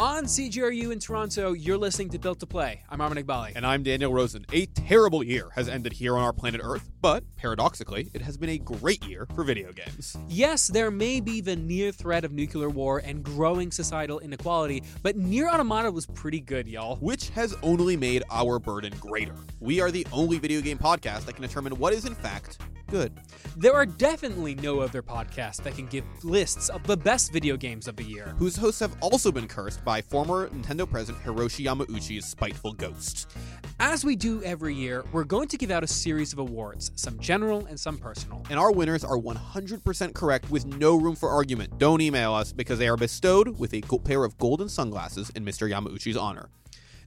On 0.00 0.24
CGRU 0.24 0.92
in 0.92 0.98
Toronto, 0.98 1.52
you're 1.52 1.76
listening 1.76 2.08
to 2.08 2.18
Built 2.18 2.40
to 2.40 2.46
Play. 2.46 2.82
I'm 2.88 3.02
Armin 3.02 3.22
Iqbali. 3.22 3.52
And 3.54 3.66
I'm 3.66 3.82
Daniel 3.82 4.14
Rosen. 4.14 4.46
A 4.50 4.64
terrible 4.64 5.22
year 5.22 5.50
has 5.54 5.68
ended 5.68 5.92
here 5.92 6.16
on 6.16 6.22
our 6.22 6.32
planet 6.32 6.62
Earth, 6.64 6.90
but 7.02 7.22
paradoxically, 7.36 8.08
it 8.14 8.22
has 8.22 8.38
been 8.38 8.48
a 8.48 8.56
great 8.56 9.04
year 9.04 9.26
for 9.34 9.44
video 9.44 9.72
games. 9.72 10.16
Yes, 10.26 10.68
there 10.68 10.90
may 10.90 11.20
be 11.20 11.42
the 11.42 11.54
near 11.54 11.92
threat 11.92 12.24
of 12.24 12.32
nuclear 12.32 12.70
war 12.70 13.02
and 13.04 13.22
growing 13.22 13.70
societal 13.70 14.20
inequality, 14.20 14.84
but 15.02 15.16
Nier 15.16 15.50
Automata 15.50 15.92
was 15.92 16.06
pretty 16.06 16.40
good, 16.40 16.66
y'all. 16.66 16.96
Which 16.96 17.28
has 17.30 17.54
only 17.62 17.94
made 17.94 18.22
our 18.30 18.58
burden 18.58 18.94
greater. 19.00 19.34
We 19.60 19.82
are 19.82 19.90
the 19.90 20.06
only 20.14 20.38
video 20.38 20.62
game 20.62 20.78
podcast 20.78 21.26
that 21.26 21.34
can 21.34 21.42
determine 21.42 21.76
what 21.78 21.92
is, 21.92 22.06
in 22.06 22.14
fact, 22.14 22.56
good. 22.90 23.12
There 23.56 23.74
are 23.74 23.86
definitely 23.86 24.54
no 24.56 24.80
other 24.80 25.02
podcasts 25.02 25.62
that 25.62 25.76
can 25.76 25.86
give 25.86 26.04
lists 26.24 26.68
of 26.68 26.82
the 26.84 26.96
best 26.96 27.32
video 27.32 27.56
games 27.56 27.88
of 27.88 27.96
the 27.96 28.02
year. 28.04 28.34
Whose 28.38 28.56
hosts 28.56 28.80
have 28.80 28.96
also 29.00 29.30
been 29.30 29.46
cursed 29.46 29.84
by 29.84 30.02
former 30.02 30.48
Nintendo 30.48 30.90
president 30.90 31.24
Hiroshi 31.24 31.64
Yamauchi's 31.64 32.26
spiteful 32.26 32.72
ghost. 32.72 33.30
As 33.78 34.04
we 34.04 34.16
do 34.16 34.42
every 34.42 34.74
year, 34.74 35.04
we're 35.12 35.24
going 35.24 35.48
to 35.48 35.56
give 35.56 35.70
out 35.70 35.84
a 35.84 35.86
series 35.86 36.32
of 36.32 36.38
awards, 36.38 36.90
some 36.96 37.18
general 37.18 37.64
and 37.66 37.78
some 37.78 37.96
personal. 37.96 38.44
And 38.50 38.58
our 38.58 38.72
winners 38.72 39.04
are 39.04 39.16
100% 39.16 40.14
correct 40.14 40.50
with 40.50 40.66
no 40.66 40.96
room 40.96 41.16
for 41.16 41.30
argument. 41.30 41.78
Don't 41.78 42.00
email 42.00 42.34
us 42.34 42.52
because 42.52 42.78
they 42.78 42.88
are 42.88 42.96
bestowed 42.96 43.58
with 43.58 43.72
a 43.72 43.80
pair 43.80 44.24
of 44.24 44.36
golden 44.38 44.68
sunglasses 44.68 45.30
in 45.30 45.44
Mr. 45.44 45.70
Yamauchi's 45.70 46.16
honor. 46.16 46.48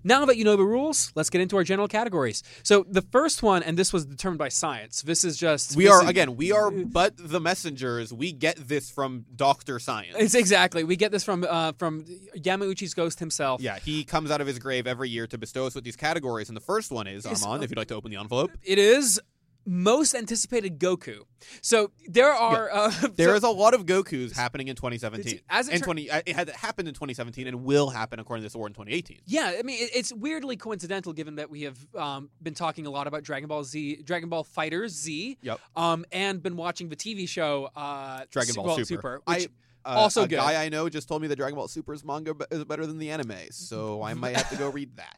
Now 0.04 0.26
that 0.26 0.38
you 0.38 0.44
know 0.44 0.56
the 0.56 0.64
rules, 0.66 1.12
let's 1.16 1.30
get 1.30 1.42
into 1.42 1.56
our 1.58 1.64
general 1.64 1.88
categories. 1.88 2.44
So 2.64 2.86
the 2.90 3.02
first 3.02 3.42
one, 3.44 3.64
and 3.64 3.78
this 3.78 3.94
was 3.94 4.06
determined 4.06 4.40
by 4.40 4.50
science. 4.50 5.02
This 5.02 5.24
is 5.24 5.38
just 5.38 5.76
we 5.76 5.88
are 5.88 6.04
is- 6.04 6.10
again 6.10 6.36
we 6.36 6.52
are 6.52 6.70
but 6.72 7.14
the 7.18 7.40
messengers. 7.40 8.12
We 8.14 8.32
get 8.32 8.58
this 8.68 8.90
from 8.90 9.26
Doctor 9.36 9.80
Science. 9.80 10.16
It's 10.18 10.36
exactly. 10.36 10.84
We 10.84 10.96
get 10.96 11.12
this 11.12 11.24
from 11.24 11.46
uh, 11.50 11.74
from 11.78 12.06
Yamauchi's 12.38 12.94
ghost 12.94 13.20
himself. 13.20 13.62
yeah, 13.62 13.80
he 13.80 14.04
comes 14.04 14.32
out 14.32 14.42
of 14.42 14.48
his 14.48 14.60
grave 14.60 14.88
every 14.88 15.10
year 15.10 15.28
to 15.28 15.38
bestow 15.38 15.66
us 15.68 15.76
with 15.76 15.84
these 15.84 15.96
categories, 15.96 16.50
and 16.50 16.56
the 16.58 16.62
first 16.62 16.92
one 16.92 17.08
is 17.08 17.26
Is- 17.26 17.44
Armand. 17.44 17.64
If 17.64 17.70
you'd 17.70 17.78
like 17.78 17.88
to 17.90 17.96
open 17.96 18.12
the 18.12 18.18
envelope, 18.18 18.52
It 18.64 18.78
is 18.80 19.20
most 19.66 20.14
anticipated 20.16 20.80
Goku. 20.80 21.20
So 21.62 21.92
there 22.08 22.32
are 22.32 22.70
uh, 22.72 22.90
there 23.16 23.30
so- 23.30 23.36
is 23.36 23.44
a 23.44 23.50
lot 23.50 23.74
of 23.74 23.86
Goku's 23.86 24.32
happening 24.34 24.68
in 24.68 24.76
2017. 24.76 25.40
As 25.50 25.68
it 25.68 25.74
in 25.76 25.80
tur- 25.80 25.86
20, 25.86 26.10
uh, 26.12 26.22
it 26.26 26.36
had 26.36 26.50
happened 26.50 26.88
in 26.88 26.94
2017 26.94 27.48
and 27.48 27.64
will 27.64 27.90
happen 27.90 28.20
according 28.20 28.42
to 28.42 28.46
this 28.46 28.56
award 28.56 28.72
in 28.72 28.76
2018. 28.76 29.22
Yeah, 29.26 29.54
I 29.58 29.64
mean 29.64 29.82
it, 29.84 29.92
it's 29.94 30.12
weirdly 30.14 30.58
coincidental 30.58 31.14
given 31.14 31.36
that 31.36 31.50
we 31.50 31.64
have 31.64 31.78
um, 31.96 32.30
been 32.42 32.54
talking 32.54 32.86
a 32.86 32.90
lot 32.90 33.08
about 33.08 33.24
Dragon 33.24 33.48
Ball 33.48 33.64
Z, 33.64 34.02
Dragon 34.04 34.30
Ball 34.30 34.44
FighterZ, 34.46 35.38
Yep. 35.42 35.60
um, 35.76 36.06
and 36.12 36.42
been 36.42 36.56
watching 36.56 36.90
the 36.90 36.96
TV 36.96 37.28
show 37.28 37.70
uh, 37.76 38.26
Dragon 38.32 38.56
Ball 38.56 38.66
well, 38.66 38.86
Super. 38.86 39.22
which, 39.26 39.48
I, 39.86 39.90
uh, 39.90 39.96
also 40.00 40.24
a 40.24 40.28
good. 40.28 40.38
guy 40.38 40.64
I 40.64 40.70
know 40.70 40.88
just 40.90 41.08
told 41.08 41.22
me 41.22 41.28
that 41.28 41.36
Dragon 41.36 41.56
Ball 41.56 41.68
Super's 41.68 42.04
manga 42.06 42.34
is 42.52 42.64
better 42.66 42.86
than 42.86 43.00
the 43.00 43.10
anime, 43.10 43.36
so 43.52 44.02
I 44.02 44.14
might 44.14 44.36
have 44.38 44.50
to 44.50 44.56
go 44.56 44.70
read 44.70 44.96
that. 44.98 45.18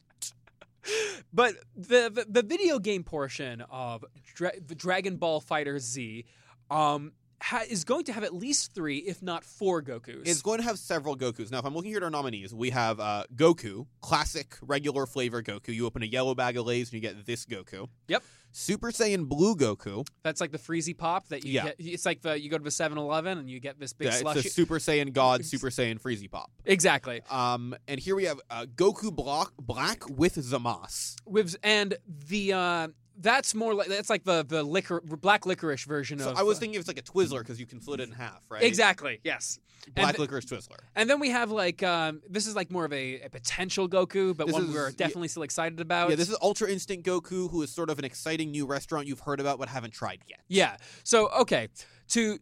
But 1.32 1.54
the, 1.76 2.10
the 2.10 2.26
the 2.28 2.42
video 2.42 2.78
game 2.78 3.04
portion 3.04 3.62
of 3.70 4.04
Dra- 4.34 4.60
the 4.64 4.74
Dragon 4.74 5.16
Ball 5.16 5.40
FighterZ 5.40 6.24
um, 6.70 7.12
ha- 7.42 7.64
is 7.68 7.84
going 7.84 8.04
to 8.04 8.12
have 8.12 8.24
at 8.24 8.34
least 8.34 8.74
three, 8.74 8.98
if 8.98 9.22
not 9.22 9.44
four 9.44 9.82
Gokus. 9.82 10.26
It's 10.26 10.42
going 10.42 10.58
to 10.58 10.64
have 10.64 10.78
several 10.78 11.16
Gokus. 11.16 11.50
Now, 11.50 11.58
if 11.58 11.64
I'm 11.64 11.74
looking 11.74 11.90
here 11.90 11.98
at 11.98 12.02
our 12.04 12.10
nominees, 12.10 12.54
we 12.54 12.70
have 12.70 13.00
uh, 13.00 13.24
Goku, 13.34 13.86
classic, 14.00 14.56
regular 14.62 15.06
flavor 15.06 15.42
Goku. 15.42 15.68
You 15.68 15.86
open 15.86 16.02
a 16.02 16.06
yellow 16.06 16.34
bag 16.34 16.56
of 16.56 16.66
Lay's 16.66 16.88
and 16.88 16.94
you 16.94 17.00
get 17.00 17.24
this 17.26 17.44
Goku. 17.46 17.88
Yep. 18.08 18.22
Super 18.52 18.90
Saiyan 18.90 19.28
Blue 19.28 19.54
Goku. 19.54 20.06
That's 20.22 20.40
like 20.40 20.50
the 20.50 20.58
Freezy 20.58 20.96
Pop 20.96 21.28
that 21.28 21.44
you 21.44 21.52
Yeah. 21.52 21.64
get. 21.64 21.76
It's 21.78 22.06
like 22.06 22.22
the 22.22 22.40
you 22.40 22.48
go 22.48 22.56
to 22.56 22.64
the 22.64 22.70
7-Eleven 22.70 23.36
and 23.36 23.50
you 23.50 23.60
get 23.60 23.78
this 23.78 23.92
big 23.92 24.06
Yeah, 24.06 24.12
slushy. 24.12 24.38
it's 24.40 24.48
a 24.48 24.50
Super 24.50 24.78
Saiyan 24.78 25.12
God, 25.12 25.44
Super 25.44 25.68
Saiyan 25.68 26.00
Freezy 26.00 26.30
Pop. 26.30 26.50
exactly. 26.64 27.20
Um, 27.30 27.74
and 27.86 28.00
here 28.00 28.16
we 28.16 28.24
have 28.24 28.40
uh, 28.48 28.64
Goku 28.74 29.14
Block, 29.14 29.52
Black 29.60 30.08
with 30.08 30.36
Zamas. 30.36 31.16
With 31.26 31.56
and 31.62 31.98
the 32.28 32.54
uh, 32.54 32.88
that's 33.18 33.54
more 33.54 33.74
like 33.74 33.88
that's 33.88 34.10
like 34.10 34.24
the 34.24 34.44
the 34.44 34.62
liquor 34.62 35.00
black 35.00 35.46
licorice 35.46 35.84
version 35.84 36.18
So 36.18 36.30
of. 36.30 36.36
I 36.38 36.42
was 36.42 36.58
uh, 36.58 36.60
thinking 36.60 36.78
it's 36.78 36.88
like 36.88 36.98
a 36.98 37.02
Twizzler 37.02 37.38
because 37.40 37.58
you 37.60 37.66
can 37.66 37.80
split 37.80 38.00
it 38.00 38.08
in 38.08 38.14
half, 38.14 38.40
right? 38.50 38.62
exactly 38.62 39.20
yes. 39.24 39.58
Black 39.94 40.16
th- 40.16 40.18
licorice 40.18 40.44
Twizzler. 40.46 40.78
and 40.96 41.08
then 41.08 41.20
we 41.20 41.30
have 41.30 41.50
like 41.50 41.82
um, 41.82 42.20
this 42.28 42.46
is 42.46 42.56
like 42.56 42.70
more 42.70 42.84
of 42.84 42.92
a, 42.92 43.20
a 43.20 43.28
potential 43.30 43.88
Goku, 43.88 44.36
but 44.36 44.46
This 44.48 44.54
one 44.54 44.64
is- 44.64 44.74
we're 44.74 44.88
yeah. 44.88 44.94
definitely 44.96 45.28
still 45.28 45.44
excited 45.44 45.80
about. 45.80 46.10
Yeah, 46.10 46.16
this 46.16 46.28
is 46.28 46.36
Ultra 46.42 46.68
Instinct 46.68 47.06
Goku, 47.06 47.50
who 47.50 47.62
is 47.62 47.70
sort 47.72 47.88
of 47.90 47.98
an 47.98 48.04
exciting 48.04 48.50
new 48.50 48.66
restaurant 48.66 49.06
you've 49.06 49.20
heard 49.20 49.38
about 49.40 49.58
but 49.58 49.68
haven't 49.68 49.92
tried 49.92 50.20
yet. 50.26 50.40
Yeah. 50.48 50.76
So 51.04 51.28
okay, 51.40 51.68
to 52.08 52.38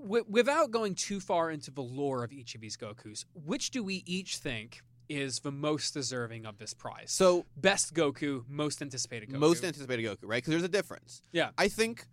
w- 0.00 0.24
without 0.28 0.70
going 0.70 0.94
too 0.94 1.20
far 1.20 1.50
into 1.50 1.70
the 1.70 1.82
lore 1.82 2.22
of 2.24 2.32
each 2.32 2.54
of 2.54 2.60
these 2.60 2.76
Gokus, 2.76 3.24
which 3.34 3.70
do 3.70 3.82
we 3.82 4.02
each 4.06 4.36
think 4.38 4.82
is 5.12 5.40
the 5.40 5.52
most 5.52 5.94
deserving 5.94 6.46
of 6.46 6.58
this 6.58 6.72
prize? 6.74 7.10
So 7.12 7.44
Best 7.56 7.94
Goku, 7.94 8.44
most 8.48 8.80
anticipated 8.82 9.28
Goku. 9.30 9.38
most 9.38 9.64
anticipated 9.64 10.04
Goku, 10.04 10.18
right? 10.24 10.38
Because 10.38 10.52
there's 10.52 10.62
a 10.62 10.68
difference. 10.68 11.22
Yeah. 11.32 11.50
I 11.58 11.68
think 11.68 12.06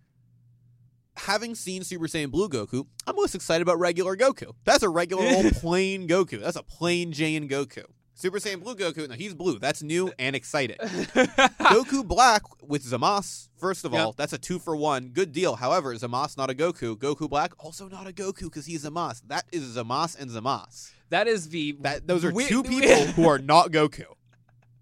having 1.17 1.55
seen 1.55 1.83
Super 1.83 2.07
Saiyan 2.07 2.31
Blue 2.31 2.49
Goku, 2.49 2.85
I'm 3.07 3.15
most 3.15 3.35
excited 3.35 3.61
about 3.61 3.79
regular 3.79 4.15
Goku. 4.15 4.53
That's 4.65 4.83
a 4.83 4.89
regular 4.89 5.25
old 5.25 5.53
plain 5.53 6.07
Goku. 6.07 6.39
That's 6.41 6.57
a 6.57 6.63
plain 6.63 7.11
Jane 7.11 7.47
Goku. 7.49 7.83
Super 8.15 8.37
Saiyan 8.39 8.61
Blue 8.61 8.75
Goku, 8.75 9.07
no, 9.07 9.15
he's 9.15 9.33
blue. 9.33 9.59
That's 9.59 9.81
new 9.81 10.11
and 10.19 10.35
exciting. 10.35 10.75
Goku 10.81 12.05
Black 12.05 12.41
with 12.61 12.83
Zamas, 12.83 13.47
first 13.57 13.85
of 13.85 13.93
Yep. 13.93 14.01
all, 14.05 14.11
that's 14.11 14.33
a 14.33 14.37
two 14.37 14.59
for 14.59 14.75
one. 14.75 15.09
Good 15.09 15.31
deal. 15.31 15.55
However, 15.55 15.95
Zamas 15.95 16.37
not 16.37 16.49
a 16.49 16.53
Goku. 16.53 16.97
Goku 16.97 17.29
Black 17.29 17.53
also 17.59 17.87
not 17.87 18.07
a 18.07 18.11
Goku 18.11 18.43
because 18.43 18.65
he's 18.65 18.83
Zamas. 18.83 19.21
That 19.27 19.45
is 19.53 19.63
Zamas 19.77 20.19
and 20.19 20.29
Zamas. 20.29 20.91
That 21.09 21.27
is 21.27 21.49
the 21.49 21.77
That 21.81 22.07
those 22.07 22.23
are 22.25 22.31
we- 22.31 22.47
two 22.47 22.63
people 22.75 23.05
who 23.13 23.27
are 23.27 23.39
not 23.39 23.71
Goku. 23.71 24.05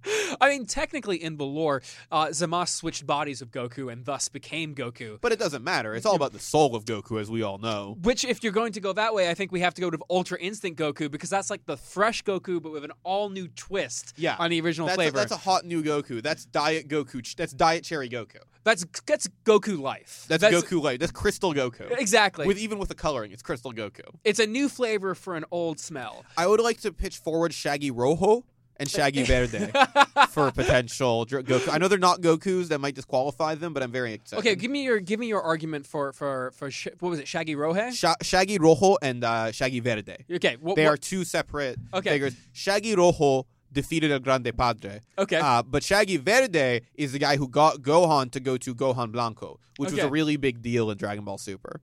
I 0.41 0.50
mean, 0.50 0.66
technically, 0.66 1.22
in 1.23 1.38
the 1.38 1.45
lore, 1.45 1.81
uh, 2.12 2.28
Zamasu 2.28 2.68
switched 2.69 3.06
bodies 3.06 3.41
of 3.41 3.51
Goku 3.51 3.91
and 3.91 4.06
thus 4.06 4.29
became 4.29 4.75
Goku. 4.75 5.19
But 5.22 5.31
it 5.31 5.40
doesn't 5.40 5.63
matter. 5.63 5.95
It's 5.95 6.06
all 6.06 6.16
about 6.16 6.34
the 6.34 6.40
soul 6.40 6.75
of 6.75 6.85
Goku, 6.85 7.19
as 7.19 7.29
we 7.31 7.41
all 7.44 7.57
know. 7.57 7.97
Which, 8.01 8.23
if 8.25 8.44
you're 8.44 8.53
going 8.53 8.73
to 8.73 8.79
go 8.79 8.94
that 8.94 9.13
way, 9.13 9.29
I 9.29 9.34
think 9.34 9.51
we 9.51 9.62
have 9.62 9.73
to 9.75 9.81
go 9.81 9.90
to 9.90 9.97
Ultra 10.09 10.38
Instinct 10.40 10.79
Goku 10.79 11.09
because 11.09 11.29
that's 11.29 11.50
like 11.50 11.66
the 11.66 11.78
fresh 11.78 12.23
Goku, 12.23 12.62
but 12.62 12.72
with 12.72 12.84
an 12.84 12.91
all 13.03 13.29
new 13.29 13.47
twist 13.50 14.13
Yeah. 14.18 14.35
on 14.40 14.50
the 14.50 14.62
original 14.62 14.88
That's 14.88 14.97
a, 14.97 15.01
flavor. 15.01 15.18
that's 15.18 15.31
a 15.31 15.38
hot 15.38 15.66
new 15.66 15.84
Goku. 15.84 16.22
That's 16.22 16.45
Diet 16.45 16.88
Goku. 16.88 17.24
ch- 17.24 17.35
That's 17.35 17.53
Diet 17.53 17.84
Cherry 17.84 18.09
Goku. 18.09 18.38
that's 18.63 18.85
that's 19.06 19.28
Goku 19.45 19.79
life. 19.79 20.25
That's, 20.28 20.44
Goku 20.44 20.81
Light. 20.81 21.00
That's 21.00 21.12
Crystal 21.12 21.53
Goku. 21.53 21.89
Exactly. 22.00 22.45
With 22.45 22.57
even 22.57 22.79
with 22.79 22.89
the 22.89 22.95
coloring, 22.95 23.31
it's 23.31 23.41
Crystal 23.41 23.72
Goku. 23.74 24.03
it's 24.25 24.39
a 24.39 24.47
new 24.47 24.68
flavor 24.69 25.16
for 25.16 25.35
an 25.35 25.45
old 25.51 25.79
smell. 25.79 26.25
I 26.38 26.47
would 26.47 26.59
like 26.59 26.81
to 26.81 26.91
pitch 26.91 27.18
forward 27.18 27.53
Shaggy 27.53 27.91
Rojo 27.91 28.44
and 28.79 28.89
Shaggy 28.89 29.23
Verde 29.23 29.71
for 30.29 30.51
potential 30.51 31.25
dr- 31.25 31.45
Goku. 31.45 31.69
I 31.73 31.77
know 31.77 31.88
they're 31.88 31.97
not 31.97 32.21
Gokus. 32.21 32.67
That 32.69 32.79
might 32.79 32.95
disqualify 32.95 33.55
them, 33.55 33.73
but 33.73 33.83
I'm 33.83 33.91
very 33.91 34.13
excited. 34.13 34.39
Okay, 34.41 34.55
give 34.55 34.71
me 34.71 34.83
your 34.83 34.99
give 34.99 35.19
me 35.19 35.27
your 35.27 35.41
argument 35.41 35.85
for 35.85 36.13
for 36.13 36.51
for 36.51 36.69
sh- 36.71 36.88
what 36.99 37.09
was 37.09 37.19
it, 37.19 37.27
Shaggy 37.27 37.55
Rohe? 37.55 37.91
Sha- 37.93 38.15
Shaggy 38.21 38.57
Rojo 38.57 38.97
and 39.01 39.23
uh, 39.23 39.51
Shaggy 39.51 39.79
Verde. 39.79 40.17
Okay, 40.31 40.57
what, 40.61 40.75
They 40.75 40.85
what- 40.85 40.93
are 40.93 40.97
two 40.97 41.23
separate 41.23 41.77
Okay. 41.93 42.09
figures. 42.11 42.35
Shaggy 42.53 42.95
Rojo 42.95 43.45
defeated 43.71 44.11
El 44.11 44.19
Grande 44.19 44.51
Padre. 44.57 45.01
okay. 45.17 45.38
Uh, 45.38 45.61
but 45.61 45.83
Shaggy 45.83 46.17
Verde 46.17 46.81
is 46.95 47.11
the 47.11 47.19
guy 47.19 47.35
who 47.38 47.47
got 47.47 47.81
Gohan 47.81 48.31
to 48.31 48.39
go 48.39 48.57
to 48.57 48.73
Gohan 48.73 49.11
Blanco, 49.11 49.59
which 49.77 49.91
was 49.91 49.99
a 49.99 50.09
really 50.09 50.38
big 50.38 50.61
deal 50.61 50.89
in 50.89 50.97
Dragon 50.97 51.25
Ball 51.25 51.38
Super. 51.38 51.81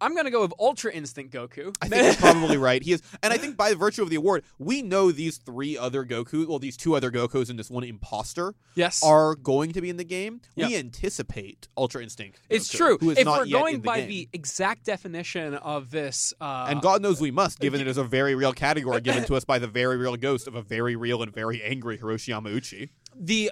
I'm 0.00 0.14
gonna 0.14 0.30
go 0.30 0.40
with 0.42 0.52
Ultra 0.58 0.92
Instinct 0.92 1.32
Goku. 1.34 1.74
I 1.82 1.88
think 1.88 2.04
you're 2.04 2.14
probably 2.32 2.56
right. 2.68 2.82
He 2.82 2.92
is, 2.92 3.02
and 3.22 3.32
I 3.32 3.36
think 3.38 3.56
by 3.56 3.74
virtue 3.74 4.02
of 4.02 4.10
the 4.10 4.16
award, 4.16 4.44
we 4.58 4.82
know 4.82 5.10
these 5.10 5.38
three 5.38 5.76
other 5.76 6.04
Goku, 6.04 6.46
well, 6.46 6.58
these 6.58 6.76
two 6.76 6.94
other 6.94 7.10
Gokus 7.10 7.50
and 7.50 7.58
this 7.58 7.70
one 7.70 7.84
imposter 7.84 8.54
yes, 8.74 9.02
are 9.02 9.34
going 9.34 9.72
to 9.72 9.80
be 9.80 9.90
in 9.90 9.96
the 9.96 10.04
game. 10.04 10.40
We 10.56 10.76
anticipate 10.76 11.68
Ultra 11.76 12.02
Instinct. 12.02 12.40
it's 12.48 12.68
Goku, 12.72 12.76
true. 12.76 12.98
Who 13.00 13.10
is 13.10 13.18
If 13.18 13.24
not 13.24 13.38
we're 13.40 13.44
yet 13.46 13.58
going 13.60 13.74
in 13.76 13.80
the 13.80 13.86
by 13.86 14.00
game. 14.00 14.08
the 14.08 14.28
exact 14.32 14.84
definition 14.84 15.54
of 15.54 15.90
this, 15.90 16.32
uh, 16.40 16.66
and 16.68 16.80
God 16.80 17.02
knows 17.02 17.20
we 17.20 17.30
must, 17.30 17.58
given 17.60 17.80
it 17.80 17.86
is 17.88 17.96
a 17.98 18.04
very 18.04 18.34
real 18.34 18.52
category 18.52 19.00
given 19.00 19.24
to 19.24 19.34
us 19.36 19.44
by 19.44 19.58
the 19.58 19.66
very 19.68 19.96
real 19.96 20.16
ghost 20.16 20.46
of 20.46 20.54
a 20.54 20.62
very 20.62 20.96
real 20.96 21.22
and 21.22 21.32
very 21.32 21.62
angry 21.62 21.98
Hiroshi 21.98 22.28
Yamauchi. 22.34 22.90
the 23.14 23.50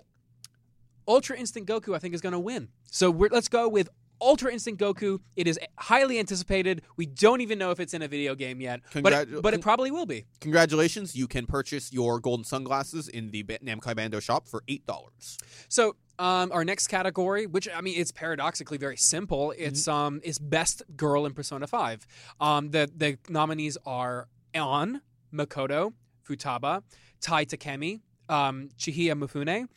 Ultra 1.08 1.36
Instinct 1.36 1.68
Goku, 1.70 1.94
I 1.94 1.98
think, 2.00 2.14
is 2.14 2.20
going 2.20 2.32
to 2.32 2.38
win. 2.38 2.68
So 2.90 3.10
we're, 3.12 3.28
let's 3.30 3.48
go 3.48 3.68
with 3.68 3.88
Ultra 4.20 4.52
Instinct 4.52 4.80
Goku. 4.80 5.20
It 5.36 5.46
is 5.46 5.58
highly 5.78 6.18
anticipated. 6.18 6.82
We 6.96 7.06
don't 7.06 7.40
even 7.40 7.58
know 7.58 7.70
if 7.70 7.80
it's 7.80 7.94
in 7.94 8.02
a 8.02 8.08
video 8.08 8.34
game 8.34 8.60
yet, 8.60 8.80
but 8.94 9.12
it, 9.12 9.42
but 9.42 9.54
it 9.54 9.60
probably 9.60 9.90
will 9.90 10.06
be. 10.06 10.24
Congratulations! 10.40 11.14
You 11.14 11.26
can 11.26 11.46
purchase 11.46 11.92
your 11.92 12.20
golden 12.20 12.44
sunglasses 12.44 13.08
in 13.08 13.30
the 13.30 13.42
Namco 13.44 13.94
Bandai 13.94 14.22
shop 14.22 14.48
for 14.48 14.62
eight 14.68 14.86
dollars. 14.86 15.38
So 15.68 15.96
um, 16.18 16.50
our 16.52 16.64
next 16.64 16.88
category, 16.88 17.46
which 17.46 17.68
I 17.74 17.80
mean, 17.80 17.98
it's 17.98 18.12
paradoxically 18.12 18.78
very 18.78 18.96
simple. 18.96 19.52
It's 19.56 19.86
um, 19.88 20.20
is 20.22 20.38
best 20.38 20.82
girl 20.96 21.26
in 21.26 21.32
Persona 21.34 21.66
Five. 21.66 22.06
Um, 22.40 22.70
the 22.70 22.90
the 22.94 23.18
nominees 23.28 23.76
are 23.84 24.28
An, 24.54 25.02
Makoto, 25.32 25.92
Futaba, 26.26 26.82
Tae 27.20 27.44
Takemi, 27.44 28.00
um, 28.28 28.70
Chihaya 28.78 29.12
Mifune, 29.12 29.68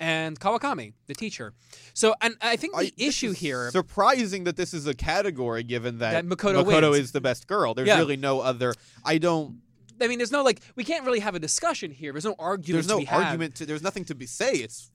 and 0.00 0.38
Kawakami, 0.38 0.92
the 1.06 1.14
teacher. 1.14 1.52
So, 1.94 2.14
and 2.20 2.36
I 2.40 2.56
think 2.56 2.74
the 2.74 2.80
I- 2.86 2.92
issue 2.96 3.30
is 3.30 3.38
here. 3.38 3.70
Surprising 3.70 4.44
that 4.44 4.56
this 4.56 4.74
is 4.74 4.86
a 4.86 4.94
category, 4.94 5.62
given 5.62 5.98
that, 5.98 6.12
That 6.12 6.26
Makoto 6.26 6.64
wins. 6.66 6.96
is 6.98 7.12
the 7.12 7.20
best 7.20 7.46
girl. 7.46 7.74
There's 7.74 7.88
Yeah. 7.88 7.98
really 7.98 8.16
no 8.16 8.40
other. 8.40 8.74
I 9.04 9.18
don't. 9.18 9.62
I 10.00 10.08
mean, 10.08 10.18
there's 10.18 10.32
no 10.32 10.42
like 10.42 10.60
we 10.74 10.84
can't 10.84 11.04
really 11.06 11.20
have 11.20 11.34
a 11.34 11.38
discussion 11.38 11.90
here. 11.90 12.12
There's 12.12 12.24
no 12.26 12.34
argument. 12.38 12.86
There's 12.86 12.88
no 12.88 12.96
to 12.96 13.00
be 13.00 13.06
had. 13.06 13.22
argument. 13.24 13.54
To, 13.56 13.66
there's 13.66 13.82
nothing 13.82 14.04
to 14.06 14.14
be 14.14 14.26
say. 14.26 14.52
It's 14.52 14.90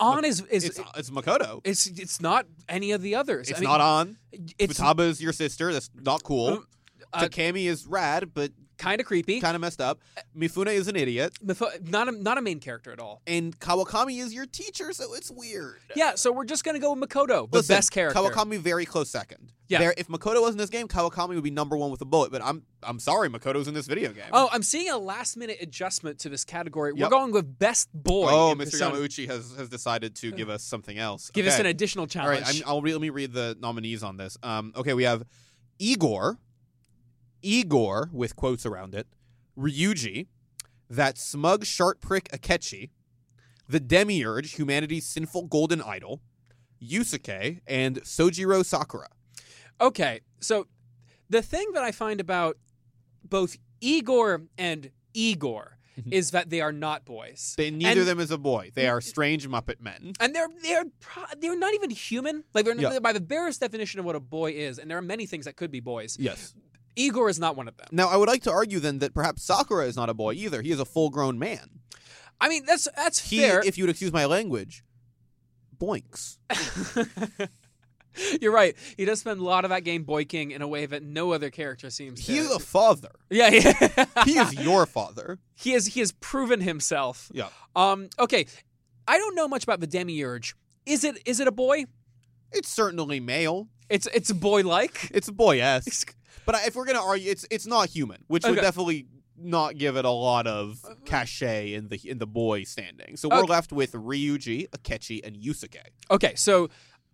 On 0.00 0.24
is 0.24 0.40
is 0.50 0.64
it's 0.64 0.80
it's 0.96 1.10
Makoto. 1.10 1.60
it's 1.64 1.86
it's 1.88 2.20
not 2.22 2.46
any 2.68 2.92
of 2.92 3.02
the 3.02 3.14
others. 3.14 3.50
It's 3.50 3.58
I 3.58 3.60
mean, 3.60 3.68
not 3.70 3.80
on. 3.82 4.16
It's 4.58 4.78
Futaba 4.80 5.00
is 5.08 5.20
your 5.22 5.32
sister. 5.34 5.72
That's 5.74 5.90
not 5.94 6.22
cool. 6.22 6.64
uh, 7.12 7.20
Takemi 7.28 7.66
is 7.66 7.86
rad, 7.86 8.32
but 8.32 8.50
kind 8.78 9.00
of 9.00 9.06
creepy. 9.06 9.40
kind 9.40 9.54
of 9.54 9.60
messed 9.60 9.80
up. 9.80 10.00
Mifune 10.36 10.72
is 10.72 10.88
an 10.88 10.96
idiot, 10.96 11.32
Mifo- 11.44 11.88
Not 11.88 12.08
a 12.08 12.12
not 12.12 12.38
a 12.38 12.42
main 12.42 12.60
character 12.60 12.90
at 12.92 13.00
all. 13.00 13.22
and 13.26 13.58
Kawakami 13.58 14.20
is 14.22 14.32
your 14.34 14.46
teacher, 14.46 14.92
so 14.92 15.14
it's 15.14 15.30
weird. 15.30 15.78
Yeah, 15.94 16.14
so 16.14 16.32
we're 16.32 16.44
just 16.44 16.64
gonna 16.64 16.78
go 16.78 16.92
with 16.94 17.08
Makoto, 17.08 17.50
the 17.50 17.58
Listen, 17.58 17.76
best 17.76 17.92
character. 17.92 18.20
Kawakami 18.20 18.58
very 18.58 18.84
close 18.86 19.10
second. 19.10 19.52
Yeah. 19.68 19.80
There, 19.80 19.94
if 19.96 20.06
Makoto 20.06 20.40
was 20.42 20.52
in 20.52 20.58
this 20.58 20.70
game, 20.70 20.86
Kawakami 20.86 21.34
would 21.34 21.42
be 21.42 21.50
number 21.50 21.76
one 21.76 21.90
with 21.90 22.00
a 22.00 22.04
bullet. 22.04 22.30
But 22.30 22.40
I'm 22.42 22.62
I'm 22.84 23.00
sorry, 23.00 23.28
Makoto's 23.28 23.66
in 23.66 23.74
this 23.74 23.86
video 23.88 24.12
game. 24.12 24.24
Oh, 24.32 24.48
I'm 24.52 24.62
seeing 24.62 24.88
a 24.90 24.96
last 24.98 25.36
minute 25.36 25.56
adjustment 25.60 26.20
to 26.20 26.28
this 26.28 26.44
category. 26.44 26.92
We're 26.92 27.08
going 27.08 27.32
with 27.32 27.58
best 27.58 27.88
boy. 27.92 28.28
Oh, 28.30 28.54
Mr. 28.54 28.70
Persona. 28.70 28.94
Yamauchi 28.96 29.26
has 29.28 29.54
has 29.56 29.68
decided 29.68 30.14
to 30.16 30.30
give 30.30 30.48
us 30.48 30.62
something 30.62 30.96
else. 30.96 31.30
Give 31.30 31.46
us 31.46 31.58
an 31.58 31.66
additional 31.66 32.06
challenge. 32.06 32.42
All 32.42 32.46
right, 32.46 32.62
I'm, 32.62 32.68
I'll 32.68 32.82
re- 32.82 32.92
let 32.92 33.00
me 33.00 33.10
read 33.10 33.32
the 33.32 33.56
nominees 33.60 34.02
on 34.04 34.16
this. 34.16 34.36
Um, 34.42 34.72
okay, 34.76 34.94
we 34.94 35.02
have 35.04 35.24
Igor, 35.78 36.38
Igor 37.46 38.10
with 38.12 38.34
quotes 38.34 38.66
around 38.66 38.94
it, 38.94 39.06
Ryuji, 39.56 40.26
that 40.90 41.16
smug 41.16 41.64
sharp 41.64 42.00
prick 42.00 42.28
Akechi, 42.32 42.90
the 43.68 43.78
Demiurge, 43.80 44.54
humanity's 44.58 45.06
sinful 45.06 45.46
golden 45.46 45.80
idol, 45.80 46.20
Yusuke, 46.82 47.60
and 47.66 48.02
Sojiro 48.02 48.64
Sakura. 48.64 49.08
Okay, 49.80 50.20
so 50.40 50.66
the 51.30 51.40
thing 51.42 51.70
that 51.74 51.84
I 51.84 51.92
find 51.92 52.20
about 52.20 52.56
both 53.24 53.56
Igor 53.80 54.42
and 54.58 54.90
Igor 55.14 55.72
Mhm. 55.98 56.12
is 56.12 56.30
that 56.32 56.50
they 56.50 56.60
are 56.60 56.72
not 56.72 57.06
boys. 57.06 57.54
They, 57.56 57.70
neither 57.70 58.00
of 58.02 58.06
them 58.06 58.20
is 58.20 58.30
a 58.30 58.36
boy. 58.36 58.70
They 58.74 58.86
are 58.86 59.00
strange 59.00 59.48
Muppet 59.48 59.80
men. 59.80 60.12
and 60.20 60.34
they're 60.34 60.48
they're 60.62 60.84
they're 61.40 61.56
not 61.58 61.72
even 61.74 61.88
human. 61.90 62.44
Like 62.52 62.66
they're 62.66 62.78
Yeah. 62.78 62.98
by 62.98 63.14
the 63.14 63.20
barest 63.20 63.60
definition 63.60 63.98
of 64.00 64.04
what 64.04 64.14
a 64.14 64.20
boy 64.20 64.52
is, 64.52 64.78
and 64.78 64.90
there 64.90 64.98
are 64.98 65.02
many 65.02 65.24
things 65.26 65.46
that 65.46 65.56
could 65.56 65.70
be 65.70 65.80
boys. 65.80 66.16
Yes. 66.18 66.52
Igor 66.96 67.28
is 67.28 67.38
not 67.38 67.56
one 67.56 67.68
of 67.68 67.76
them. 67.76 67.88
Now, 67.92 68.08
I 68.08 68.16
would 68.16 68.28
like 68.28 68.42
to 68.44 68.50
argue 68.52 68.80
then 68.80 68.98
that 69.00 69.14
perhaps 69.14 69.42
Sakura 69.44 69.86
is 69.86 69.96
not 69.96 70.08
a 70.08 70.14
boy 70.14 70.32
either. 70.32 70.62
He 70.62 70.70
is 70.72 70.80
a 70.80 70.84
full 70.84 71.10
grown 71.10 71.38
man. 71.38 71.80
I 72.40 72.48
mean, 72.48 72.64
that's 72.66 72.88
that's 72.96 73.30
He, 73.30 73.38
fair. 73.40 73.62
if 73.64 73.78
you 73.78 73.84
would 73.84 73.90
excuse 73.90 74.12
my 74.12 74.24
language, 74.26 74.82
boinks. 75.78 76.38
You're 78.40 78.52
right. 78.52 78.74
He 78.96 79.04
does 79.04 79.20
spend 79.20 79.40
a 79.40 79.44
lot 79.44 79.64
of 79.64 79.70
that 79.70 79.84
game 79.84 80.04
boyking 80.04 80.50
in 80.50 80.62
a 80.62 80.68
way 80.68 80.86
that 80.86 81.02
no 81.02 81.32
other 81.32 81.50
character 81.50 81.90
seems 81.90 82.24
to. 82.24 82.32
He 82.32 82.38
is 82.38 82.50
a 82.50 82.58
father. 82.58 83.10
yeah, 83.28 83.48
yeah. 83.50 84.06
He 84.24 84.38
is 84.38 84.54
your 84.54 84.86
father. 84.86 85.38
he 85.54 85.72
has 85.72 85.86
he 85.88 86.00
has 86.00 86.12
proven 86.12 86.62
himself. 86.62 87.30
Yeah. 87.34 87.48
Um. 87.74 88.08
Okay. 88.18 88.46
I 89.06 89.18
don't 89.18 89.34
know 89.34 89.46
much 89.48 89.64
about 89.64 89.80
the 89.80 89.86
demiurge. 89.86 90.56
Is 90.86 91.04
it 91.04 91.18
is 91.26 91.40
it 91.40 91.46
a 91.48 91.52
boy? 91.52 91.84
It's 92.52 92.70
certainly 92.70 93.20
male. 93.20 93.68
It's 93.90 94.06
it's 94.14 94.30
a 94.30 94.34
boy 94.34 94.62
like. 94.62 95.10
It's 95.12 95.28
a 95.28 95.32
boy 95.32 95.60
esque. 95.60 96.14
But 96.44 96.56
if 96.66 96.74
we're 96.76 96.84
gonna 96.84 97.02
argue, 97.04 97.30
it's 97.30 97.46
it's 97.50 97.66
not 97.66 97.88
human, 97.88 98.24
which 98.28 98.44
would 98.44 98.56
definitely 98.56 99.06
not 99.38 99.76
give 99.76 99.96
it 99.96 100.04
a 100.04 100.10
lot 100.10 100.46
of 100.46 100.82
cachet 101.04 101.74
in 101.74 101.88
the 101.88 102.00
in 102.08 102.18
the 102.18 102.26
boy 102.26 102.64
standing. 102.64 103.16
So 103.16 103.28
we're 103.28 103.40
Okay. 103.40 103.52
left 103.52 103.72
with 103.72 103.92
Ryuji, 103.92 104.68
Akechi, 104.70 105.20
and 105.24 105.36
Yusuke. 105.36 105.78
Okay, 106.10 106.34
so 106.36 106.68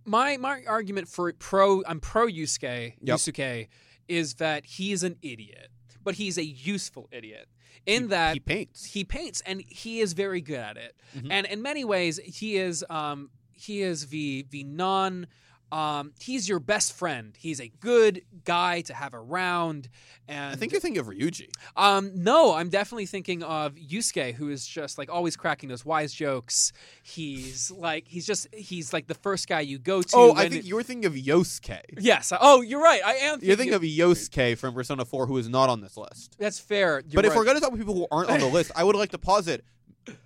my 0.04 0.36
my 0.36 0.62
argument 0.66 1.08
for 1.08 1.32
pro 1.32 1.82
I'm 1.84 2.00
pro 2.00 2.26
Yusuke 2.26 2.94
Yep. 3.00 3.16
Yusuke 3.19 3.69
is 4.08 4.34
that 4.34 4.64
he's 4.66 5.02
an 5.02 5.16
idiot, 5.22 5.69
but 6.02 6.14
he's 6.16 6.36
a 6.38 6.44
useful 6.44 7.08
idiot 7.12 7.48
in 7.86 8.08
that 8.08 8.34
he 8.34 8.40
paints. 8.40 8.84
he 8.86 9.02
paints 9.04 9.40
and 9.46 9.62
he 9.69 10.00
is 10.00 10.12
very 10.12 10.40
good 10.40 10.58
at 10.58 10.76
it. 10.76 10.94
Mhm. 11.16 11.28
And 11.30 11.46
in 11.46 11.62
many 11.62 11.84
ways, 11.84 12.19
he 12.24 12.56
is 12.56 12.84
um 12.90 13.30
he 13.52 13.82
is 13.82 14.08
the 14.08 14.46
the 14.50 14.62
non 14.64 15.26
um 15.72 16.12
he's 16.20 16.48
your 16.48 16.60
best 16.60 16.92
friend. 16.92 17.34
He's 17.38 17.60
a 17.60 17.69
good 17.80 18.22
guy 18.44 18.82
to 18.82 18.94
have 18.94 19.14
around. 19.14 19.88
And 20.28 20.52
I 20.52 20.56
think 20.56 20.70
you're 20.72 20.80
thinking 20.80 21.00
of 21.00 21.06
Ryuji. 21.08 21.48
um, 21.76 22.12
no, 22.14 22.54
I'm 22.54 22.69
definitely 22.69 23.06
thinking 23.06 23.42
of 23.42 23.74
Yusuke, 23.74 24.34
who 24.34 24.50
is 24.50 24.66
just 24.66 24.98
like 24.98 25.10
always 25.10 25.34
cracking 25.36 25.69
those 25.69 25.84
wise 25.84 26.12
jokes. 26.12 26.72
He's 27.02 27.70
like 27.70 28.06
he's 28.06 28.26
just 28.26 28.46
he's 28.54 28.92
like 28.92 29.06
the 29.06 29.14
first 29.14 29.48
guy 29.48 29.60
you 29.60 29.78
go 29.78 30.02
to. 30.02 30.10
Oh, 30.14 30.32
I 30.34 30.48
think 30.48 30.64
it- 30.64 30.69
you're 30.69 30.82
thinking 30.82 31.06
of 31.06 31.14
Yosuke. 31.14 31.80
yes. 31.98 32.32
Oh, 32.38 32.60
you're 32.60 32.82
right. 32.82 33.00
I 33.04 33.14
am. 33.14 33.38
You're 33.42 33.56
thinking 33.56 33.74
of 33.74 33.82
Yosuke 33.82 34.58
from 34.58 34.74
Persona 34.74 35.04
4, 35.04 35.26
who 35.26 35.38
is 35.38 35.48
not 35.48 35.69
on 35.70 35.80
this 35.80 35.96
list. 35.96 36.36
that's 36.38 36.58
fair. 36.58 37.00
You're 37.08 37.14
but 37.14 37.24
if 37.24 37.34
we're 37.34 37.44
going 37.44 37.56
to 37.56 37.60
talk 37.60 37.70
about 37.70 37.78
people 37.78 37.94
who 37.94 38.06
aren't 38.10 38.30
on 38.30 38.40
the 38.40 38.46
list, 38.46 38.70
I 38.76 38.84
would 38.84 38.94
like 38.96 39.10
to 39.12 39.19
posit. 39.19 39.64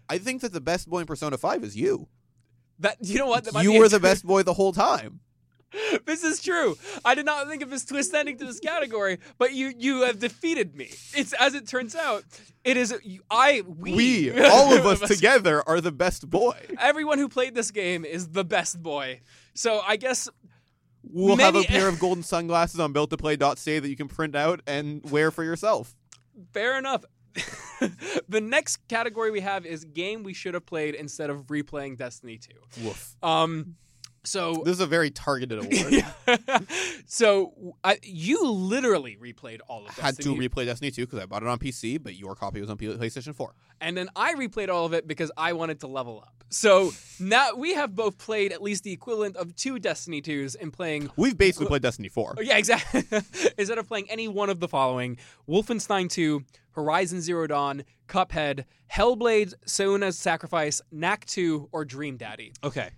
I 0.09 0.19
think 0.19 0.41
that 0.43 0.53
the 0.53 0.61
best 0.61 0.89
boy 0.89 1.01
in 1.01 1.07
Persona 1.07 1.37
5 1.39 1.63
is 1.63 1.77
you. 1.77 2.09
that 2.81 2.97
you 3.01 3.19
know 3.19 3.27
what 3.27 3.47
You 3.63 3.79
were 3.79 3.89
the 3.89 4.01
best 4.01 4.25
boy 4.27 4.43
the 4.43 4.55
whole 4.55 4.73
time. 4.73 5.21
this 6.07 6.25
is 6.25 6.41
true. 6.43 6.77
I 7.05 7.15
did 7.15 7.27
not 7.27 7.49
think 7.49 7.63
of 7.63 7.71
this 7.71 7.85
twist 7.85 8.15
ending 8.15 8.39
to 8.39 8.45
this 8.45 8.61
category, 8.61 9.19
but 9.39 9.53
you 9.53 9.73
you 9.77 10.03
have 10.03 10.19
defeated 10.19 10.75
me. 10.75 10.91
It's 11.15 11.33
as 11.35 11.55
it 11.55 11.67
turns 11.67 11.95
out, 11.95 12.25
it 12.65 12.77
is 12.77 12.95
I 13.31 13.63
we, 13.67 13.95
We, 14.31 14.41
all 14.45 14.73
of 14.75 14.87
us 14.87 15.01
together, 15.09 15.63
are 15.69 15.81
the 15.81 15.93
best 15.93 16.29
boy. 16.29 16.57
Everyone 16.81 17.19
who 17.19 17.29
played 17.29 17.55
this 17.55 17.71
game 17.71 18.05
is 18.05 18.29
the 18.29 18.45
best 18.45 18.83
boy. 18.83 19.21
So 19.55 19.81
I 19.87 19.97
guess 19.97 20.29
We'll 21.09 21.37
have 21.37 21.55
a 21.55 21.63
pair 21.63 21.89
of 21.89 22.01
golden 22.01 22.25
sunglasses 22.25 22.81
on 22.81 22.93
built-to-play.ca 22.93 23.79
that 23.79 23.89
you 23.89 23.97
can 23.97 24.09
print 24.09 24.35
out 24.35 24.61
and 24.67 25.09
wear 25.09 25.31
for 25.31 25.45
yourself. 25.45 25.95
fair 26.53 26.77
enough. 26.77 27.05
the 28.29 28.41
next 28.41 28.79
category 28.89 29.31
we 29.31 29.41
have 29.41 29.65
is 29.67 29.85
game 29.85 30.25
we 30.25 30.33
should 30.35 30.55
have 30.55 30.67
played 30.67 30.95
instead 30.97 31.31
of 31.31 31.47
replaying 31.47 31.97
Destiny 31.97 32.39
2. 32.39 32.85
Woof. 32.85 33.15
Um 33.23 33.77
so 34.27 34.63
This 34.65 34.75
is 34.75 34.81
a 34.81 34.87
very 34.87 35.11
targeted 35.11 35.59
award. 35.59 36.05
so 37.07 37.77
I, 37.85 37.99
you 38.03 38.51
literally 38.51 39.17
replayed 39.21 39.61
all 39.69 39.87
of 39.87 39.95
this. 39.95 39.99
I 39.99 40.07
Had 40.07 40.17
to 40.21 40.35
replay 40.35 40.67
Destiny 40.67 40.91
2 40.91 41.07
because 41.07 41.19
I 41.21 41.27
bought 41.27 41.43
it 41.43 41.49
on 41.49 41.59
PC, 41.59 42.03
but 42.03 42.15
your 42.17 42.35
copy 42.35 42.61
was 42.61 42.71
on 42.71 42.77
PlayStation 42.77 43.35
4. 43.35 43.55
and 43.81 43.97
then 43.97 44.09
I 44.17 44.35
replayed 44.35 44.69
all 44.69 44.87
of 44.87 44.93
it 44.93 45.07
because 45.07 45.31
I 45.37 45.53
wanted 45.53 45.81
to 45.81 45.87
level 45.87 46.21
up. 46.21 46.33
So 46.49 46.93
now 47.19 47.55
we 47.57 47.75
have 47.75 47.95
both 47.97 48.19
played 48.19 48.53
at 48.53 48.63
least 48.63 48.85
the 48.85 48.93
equivalent 48.93 49.37
of 49.37 49.57
two 49.57 49.79
Destiny 49.81 50.23
2s 50.23 50.55
in 50.57 50.71
playing 50.71 51.11
We've 51.17 51.37
basically 51.37 51.67
played 51.67 51.83
Destiny 51.83 52.09
4. 52.09 52.37
Oh, 52.39 52.41
yeah, 52.41 52.57
exactly. 52.57 53.03
Instead 53.59 53.79
of 53.79 53.89
playing 53.89 54.09
any 54.11 54.29
one 54.29 54.49
of 54.49 54.61
the 54.61 54.69
following 54.69 55.19
Wolfenstein 55.49 56.09
2, 56.09 56.45
Horizon 56.73 57.21
Zero 57.21 57.47
Dawn, 57.49 57.83
Cuphead, 58.07 58.65
Hellblade, 58.93 59.55
Senua's 59.67 60.19
Sacrifice, 60.19 60.81
Knack 60.93 61.25
2, 61.27 61.71
or 61.73 61.85
Dream 61.85 62.17
Daddy. 62.17 62.53
Okay. 62.63 62.91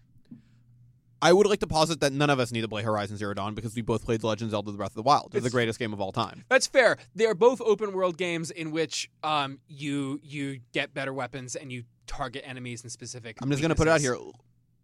I 1.20 1.32
would 1.32 1.46
like 1.46 1.60
to 1.60 1.66
posit 1.66 2.00
that 2.00 2.12
none 2.12 2.30
of 2.30 2.38
us 2.38 2.52
need 2.52 2.60
to 2.60 2.68
play 2.68 2.82
Horizon 2.82 3.16
Zero 3.16 3.34
Dawn 3.34 3.54
because 3.54 3.74
we 3.74 3.82
both 3.82 4.04
played 4.04 4.20
The 4.20 4.26
Legend 4.26 4.48
of 4.48 4.50
Zelda: 4.52 4.70
The 4.70 4.76
Breath 4.76 4.90
of 4.90 4.96
the 4.96 5.02
Wild. 5.02 5.34
It's 5.34 5.44
the 5.44 5.50
greatest 5.50 5.78
game 5.78 5.92
of 5.92 6.00
all 6.00 6.12
time. 6.12 6.44
That's 6.48 6.66
fair. 6.66 6.96
They 7.14 7.26
are 7.26 7.34
both 7.34 7.60
open 7.60 7.92
world 7.92 8.16
games 8.16 8.50
in 8.50 8.70
which 8.70 9.10
um, 9.22 9.58
you 9.68 10.20
you 10.22 10.60
get 10.72 10.94
better 10.94 11.12
weapons 11.12 11.56
and 11.56 11.72
you 11.72 11.84
target 12.06 12.42
enemies 12.46 12.84
in 12.84 12.90
specific. 12.90 13.38
I'm 13.42 13.50
just 13.50 13.62
gonna 13.62 13.74
put 13.74 13.88
it 13.88 13.90
out 13.90 14.00
here. 14.00 14.16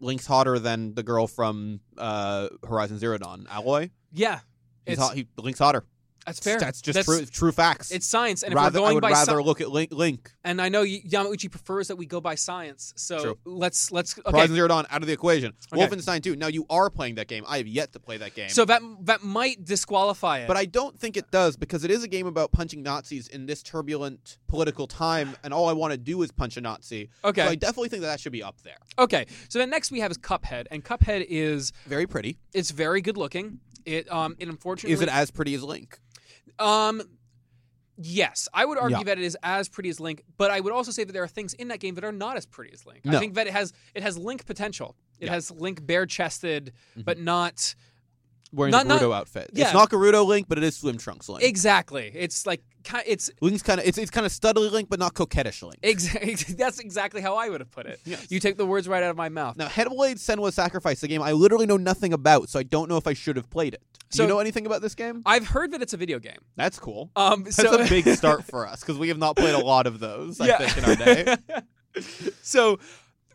Link's 0.01 0.27
hotter 0.27 0.59
than 0.59 0.93
the 0.93 1.03
girl 1.03 1.25
from 1.25 1.79
uh, 1.97 2.49
Horizon 2.67 2.99
Zero 2.99 3.17
Dawn. 3.17 3.47
Aloy. 3.49 3.91
Yeah, 4.11 4.39
He's 4.85 4.99
hot, 4.99 5.15
he, 5.15 5.27
Link's 5.37 5.59
hotter. 5.59 5.83
That's 6.25 6.39
fair. 6.39 6.59
That's 6.59 6.81
just 6.81 6.95
That's- 6.95 7.05
true, 7.05 7.25
true 7.25 7.51
facts. 7.51 7.91
It's 7.91 8.05
science, 8.07 8.43
and 8.43 8.51
if 8.53 8.55
rather, 8.55 8.81
we're 8.81 8.87
I 8.87 8.93
would 8.93 9.01
by 9.01 9.11
rather 9.11 9.33
sci- 9.39 9.43
look 9.43 9.61
at 9.61 9.69
Link. 9.71 9.91
Link. 9.91 10.31
and 10.43 10.61
I 10.61 10.69
know 10.69 10.83
Yamauchi 10.83 11.49
prefers 11.51 11.87
that 11.89 11.95
we 11.95 12.05
go 12.05 12.19
by 12.21 12.35
science, 12.35 12.93
so 12.95 13.19
True. 13.21 13.37
let's 13.45 13.91
let's 13.91 14.17
okay. 14.19 14.31
Horizon 14.31 14.55
Zero 14.55 14.67
Dawn 14.67 14.85
out 14.89 15.01
of 15.01 15.07
the 15.07 15.13
equation. 15.13 15.53
Okay. 15.73 15.85
Wolfenstein 15.87 16.21
2. 16.23 16.35
Now 16.35 16.47
you 16.47 16.65
are 16.69 16.89
playing 16.89 17.15
that 17.15 17.27
game. 17.27 17.43
I 17.47 17.57
have 17.57 17.67
yet 17.67 17.93
to 17.93 17.99
play 17.99 18.17
that 18.17 18.33
game. 18.35 18.49
So 18.49 18.65
that 18.65 18.81
that 19.01 19.23
might 19.23 19.63
disqualify 19.65 20.39
it. 20.39 20.47
But 20.47 20.57
I 20.57 20.65
don't 20.65 20.97
think 20.99 21.17
it 21.17 21.29
does 21.31 21.55
because 21.55 21.83
it 21.83 21.91
is 21.91 22.03
a 22.03 22.07
game 22.07 22.27
about 22.27 22.51
punching 22.51 22.81
Nazis 22.81 23.27
in 23.27 23.45
this 23.45 23.61
turbulent 23.63 24.37
political 24.47 24.87
time, 24.87 25.35
and 25.43 25.53
all 25.53 25.69
I 25.69 25.73
want 25.73 25.91
to 25.91 25.97
do 25.97 26.21
is 26.23 26.31
punch 26.31 26.57
a 26.57 26.61
Nazi. 26.61 27.09
okay, 27.23 27.43
So 27.43 27.49
I 27.49 27.55
definitely 27.55 27.89
think 27.89 28.01
that 28.01 28.07
that 28.07 28.19
should 28.19 28.31
be 28.31 28.41
up 28.43 28.61
there. 28.63 28.77
Okay, 28.97 29.25
so 29.49 29.59
then 29.59 29.69
next 29.69 29.91
we 29.91 29.99
have 29.99 30.11
is 30.11 30.17
Cuphead, 30.17 30.65
and 30.71 30.83
Cuphead 30.83 31.25
is 31.29 31.71
Very 31.85 32.07
pretty. 32.07 32.39
it's 32.53 32.71
very 32.71 33.01
good 33.01 33.17
looking. 33.17 33.59
It 33.85 34.11
um 34.11 34.35
it 34.39 34.47
unfortunately 34.47 34.93
Is 34.93 35.01
it 35.01 35.09
as 35.09 35.29
pretty 35.29 35.53
as 35.53 35.63
Link? 35.63 35.99
Um 36.59 37.01
yes, 37.97 38.47
I 38.53 38.65
would 38.65 38.77
argue 38.77 38.97
Yeah. 38.97 39.03
that 39.03 39.17
it 39.17 39.23
is 39.23 39.37
as 39.41 39.69
pretty 39.69 39.89
as 39.89 39.99
Link, 39.99 40.23
but 40.37 40.51
I 40.51 40.59
would 40.59 40.73
also 40.73 40.91
say 40.91 41.03
that 41.05 41.13
there 41.13 41.23
are 41.23 41.27
things 41.27 41.53
in 41.53 41.69
that 41.69 41.79
game 41.79 41.95
that 41.95 42.03
are 42.03 42.11
not 42.11 42.35
as 42.37 42.45
pretty 42.45 42.73
as 42.73 42.85
Link. 42.85 43.01
I 43.07 43.19
think 43.19 43.35
that 43.35 43.47
it 43.47 43.53
has 43.53 43.71
it 43.93 44.03
has 44.03 44.17
Link 44.17 44.45
potential. 44.45 44.95
It 45.19 45.25
Yeah. 45.25 45.31
has 45.33 45.49
Link 45.51 45.85
bare 45.85 46.05
chested, 46.05 46.73
Mhm. 46.97 47.05
but 47.05 47.19
not 47.19 47.73
wearing 48.53 48.71
Not- 48.71 48.87
the 48.87 48.99
not- 48.99 49.11
outfit. 49.11 49.49
yeah. 49.53 49.65
It's 49.65 49.73
not 49.73 49.89
Gerudo 49.89 50.25
Link, 50.25 50.47
but 50.47 50.57
it 50.57 50.63
is 50.63 50.75
Swim 50.77 50.97
Trunks 50.97 51.27
Link. 51.29 51.43
Exactly. 51.43 52.11
It's 52.13 52.45
like 52.45 52.63
it's 53.07 53.31
Link's 53.41 53.63
kind 53.63 53.79
of 53.79 53.85
it's 53.87 53.97
it's 53.97 54.11
kind 54.11 54.25
of 54.25 54.31
studly 54.31 54.71
Link, 54.71 54.89
but 54.89 54.99
not 54.99 55.13
coquettish 55.15 55.63
Link. 55.63 55.77
exactly 55.81 56.33
that's 56.57 56.79
exactly 56.79 57.19
how 57.21 57.35
I 57.35 57.49
would 57.49 57.59
have 57.59 57.71
put 57.71 57.85
it. 57.87 57.99
Yes. 58.05 58.27
You 58.29 58.39
take 58.39 58.57
the 58.57 58.65
words 58.65 58.87
right 58.87 59.01
out 59.03 59.09
of 59.09 59.17
my 59.17 59.27
mouth. 59.29 59.57
Now, 59.57 59.67
Hellblade 59.67 60.15
Senua 60.19 60.53
Sacrifice, 60.53 61.01
the 61.01 61.07
game 61.07 61.21
I 61.21 61.31
literally 61.31 61.65
know 61.65 61.77
nothing 61.77 62.13
about, 62.13 62.47
so 62.49 62.59
I 62.59 62.63
don't 62.63 62.87
know 62.89 62.97
if 62.97 63.07
I 63.07 63.13
should 63.13 63.35
have 63.37 63.49
played 63.49 63.73
it. 63.73 63.81
Do 64.11 64.17
So- 64.17 64.23
you 64.23 64.29
know 64.29 64.39
anything 64.39 64.65
about 64.67 64.81
this 64.83 64.93
game? 64.95 65.23
I've 65.25 65.47
heard 65.47 65.71
that 65.71 65.81
it's 65.81 65.93
a 65.93 65.97
video 65.97 66.19
game. 66.19 66.37
That's 66.55 66.77
cool. 66.77 67.09
Um, 67.15 67.43
That's 67.43 67.55
so 67.55 67.73
a 67.81 67.89
big 67.89 68.07
start 68.09 68.43
for 68.43 68.67
us 68.67 68.81
because 68.81 68.97
we 68.99 69.07
have 69.07 69.17
not 69.17 69.35
played 69.35 69.55
a 69.55 69.65
lot 69.65 69.87
of 69.87 69.99
those. 69.99 70.39
I 70.39 70.45
Yeah. 70.47 70.57
think 70.59 70.77
in 70.77 70.85
our 70.85 70.95
day. 70.95 71.37
so, 72.43 72.77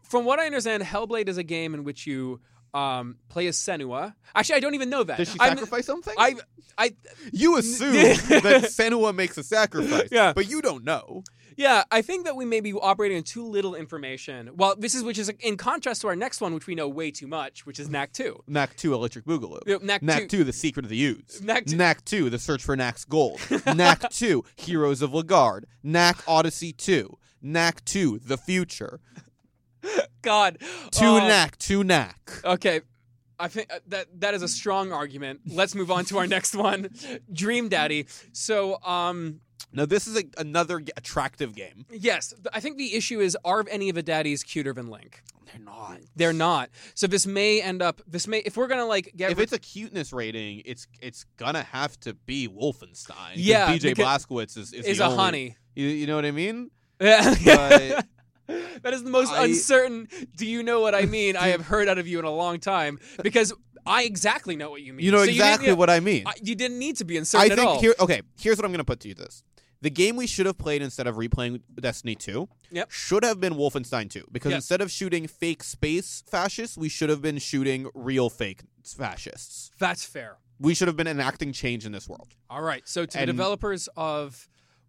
from 0.02 0.25
what 0.25 0.38
I 0.38 0.47
understand, 0.47 0.83
Hellblade 0.83 1.29
is 1.29 1.38
a 1.38 1.43
game 1.43 1.75
in 1.75 1.83
which 1.85 2.07
you 2.07 2.40
um, 2.74 3.16
play 3.28 3.46
as 3.46 3.56
Senua. 3.56 4.14
Actually, 4.34 4.56
I 4.56 4.60
don't 4.60 4.74
even 4.74 4.90
know 4.90 5.02
that. 5.04 5.16
Does 5.18 5.32
she 5.32 5.38
I'm- 5.38 5.52
sacrifice 5.56 5.86
something? 5.86 6.14
I, 6.18 6.34
I, 6.78 6.94
you 7.32 7.56
assume 7.58 7.92
that 7.94 8.64
Senua 8.70 9.14
makes 9.14 9.36
a 9.38 9.42
sacrifice, 9.42 10.08
Yeah. 10.10 10.32
but 10.32 10.48
you 10.48 10.62
don't 10.62 10.84
know. 10.84 11.24
yeah, 11.56 11.82
I 11.90 12.00
think 12.00 12.24
that 12.24 12.36
we 12.36 12.44
may 12.46 12.60
be 12.60 12.72
operating 12.72 13.18
on 13.18 13.22
too 13.24 13.44
little 13.44 13.74
information. 13.74 14.50
Well, 14.54 14.76
this 14.78 14.94
is 14.94 15.02
which 15.02 15.18
is 15.18 15.28
in 15.40 15.56
contrast 15.58 16.00
to 16.02 16.08
our 16.08 16.16
next 16.16 16.40
one, 16.40 16.54
which 16.54 16.66
we 16.66 16.74
know 16.74 16.88
way 16.88 17.10
too 17.10 17.26
much, 17.26 17.66
which 17.66 17.78
is 17.78 17.88
Knack 17.90 18.12
Two. 18.12 18.42
Knack 18.46 18.76
2 18.76 18.94
Electric 18.94 19.26
Boogaloo. 19.26 19.60
Yeah, 19.66 19.76
Knack, 19.82 20.02
Knack 20.02 20.20
2. 20.28 20.38
2 20.38 20.44
The 20.44 20.52
Secret 20.54 20.86
of 20.86 20.90
the 20.90 21.02
Ooze. 21.04 21.42
Knack 21.42 21.66
2. 21.66 21.76
Knack 21.76 22.04
2 22.06 22.30
The 22.30 22.38
Search 22.38 22.62
for 22.64 22.76
Knack's 22.76 23.04
Gold. 23.04 23.40
Knack 23.66 24.08
2 24.10 24.42
Heroes 24.56 25.02
of 25.02 25.10
Lagard. 25.10 25.64
Knack 25.82 26.22
Odyssey 26.26 26.72
2. 26.72 27.18
Knack 27.42 27.84
2 27.84 28.20
The 28.24 28.38
Future. 28.38 29.00
God. 30.22 30.58
Two 30.90 31.04
Oh, 31.06 31.18
Knack, 31.18 31.56
two 31.58 31.84
Knack. 31.84 32.40
Okay. 32.44 32.80
I 33.38 33.49
think 33.49 33.72
uh, 33.72 33.78
that 33.88 34.06
that 34.20 34.34
is 34.34 34.42
a 34.42 34.49
strong 34.49 34.92
argument. 34.92 35.40
Let's 35.46 35.75
move 35.75 35.90
on 35.90 36.04
to 36.06 36.18
our 36.18 36.26
next 36.26 36.54
one, 36.54 36.90
Dream 37.32 37.68
Daddy. 37.70 38.06
So, 38.32 38.78
um, 38.82 39.40
Now, 39.72 39.87
this 39.87 40.06
is 40.06 40.18
a, 40.18 40.25
another 40.37 40.82
attractive 40.96 41.54
game. 41.54 41.87
yes, 41.90 42.34
I 42.52 42.60
think 42.60 42.76
the 42.76 42.94
issue 42.94 43.20
is 43.20 43.37
are 43.44 43.64
any 43.70 43.88
of 43.88 43.94
the 43.94 44.02
daddies 44.02 44.42
cuter 44.42 44.75
than 44.75 44.88
Link? 44.90 45.22
They're 45.46 45.64
not. 45.64 45.99
They're 46.14 46.32
not. 46.34 46.68
So 46.94 47.06
this 47.06 47.26
may 47.26 47.62
end 47.62 47.80
up. 47.80 48.02
This 48.06 48.28
may 48.28 48.40
if 48.40 48.58
we're 48.58 48.68
gonna 48.68 48.84
like 48.84 49.10
get. 49.16 49.30
If 49.32 49.38
rid- 49.38 49.44
it's 49.44 49.52
a 49.54 49.58
cuteness 49.58 50.12
rating, 50.12 50.60
it's 50.66 50.87
it's 51.00 51.25
gonna 51.38 51.62
have 51.62 51.99
to 52.00 52.12
be 52.12 52.46
Wolfenstein. 52.46 53.32
Yeah, 53.37 53.75
BJ 53.75 53.94
Blazkowicz 53.96 54.58
is 54.58 54.72
is, 54.75 54.84
is 54.84 55.00
a 55.00 55.04
only- 55.06 55.16
honey. 55.16 55.56
You, 55.75 55.87
you 55.88 56.06
know 56.06 56.14
what 56.16 56.26
I 56.26 56.30
mean? 56.30 56.70
Yeah. 57.00 57.34
But- 57.44 58.06
that 58.83 58.92
is 58.95 59.02
the 59.04 59.11
most 59.11 59.33
I- 59.33 59.45
uncertain. 59.45 60.09
Do 60.37 60.47
you 60.47 60.62
know 60.62 60.80
what 60.80 60.95
I 60.95 61.02
mean? 61.16 61.37
I 61.37 61.49
have 61.49 61.66
heard 61.66 61.88
out 61.88 61.99
of 61.99 62.07
you 62.07 62.19
in 62.19 62.25
a 62.25 62.30
long 62.30 62.59
time 62.61 62.99
because 63.23 63.52
I 63.87 64.02
exactly 64.04 64.57
know 64.57 64.71
what 64.71 64.83
you 64.83 64.92
mean. 64.92 65.04
You 65.07 65.12
know 65.12 65.25
So 65.25 65.30
exactly 65.30 65.73
what 65.73 65.88
I 65.90 66.00
mean. 66.00 66.25
I- 66.26 66.35
you 66.42 66.54
didn't 66.54 66.78
need 66.78 66.97
to 66.97 67.04
be 67.04 67.16
I 67.16 67.19
uncertain 67.21 67.52
at 67.52 67.59
think 67.59 67.69
all. 67.69 67.80
here. 67.80 67.95
Okay, 67.99 68.23
here's 68.38 68.57
what 68.59 68.64
I'm 68.64 68.73
gonna 68.73 68.85
put 68.85 69.00
to 69.00 69.09
you. 69.09 69.14
This 69.14 69.42
the 69.83 69.88
game 69.90 70.14
we 70.16 70.26
should 70.26 70.45
have 70.45 70.59
played 70.59 70.83
instead 70.83 71.07
of 71.07 71.16
replaying 71.16 71.62
Destiny 71.80 72.14
2 72.14 72.47
Yep. 72.71 72.90
should 72.90 73.25
have 73.25 73.40
been 73.40 73.54
Wolfenstein 73.54 74.11
2 74.11 74.25
because 74.30 74.50
Yes. 74.50 74.59
instead 74.59 74.83
of 74.83 74.90
shooting 74.90 75.26
fake 75.26 75.62
space 75.64 76.23
fascists, 76.30 76.76
we 76.76 76.90
should 76.90 77.09
have 77.09 77.23
been 77.23 77.38
shooting 77.38 77.88
real 77.95 78.28
fake 78.28 78.61
fascists. 78.85 79.71
That's 79.78 80.04
fair. 80.04 80.37
We 80.59 80.75
should 80.75 80.88
have 80.88 80.97
been 80.99 81.07
enacting 81.07 81.52
change 81.54 81.87
in 81.87 81.92
this 81.92 82.07
world. 82.09 82.35
All 82.50 82.61
right. 82.61 82.87
So 82.87 83.07
to 83.07 83.19
And- 83.19 83.28
the 83.28 83.33
developers 83.33 83.88
of 83.97 84.47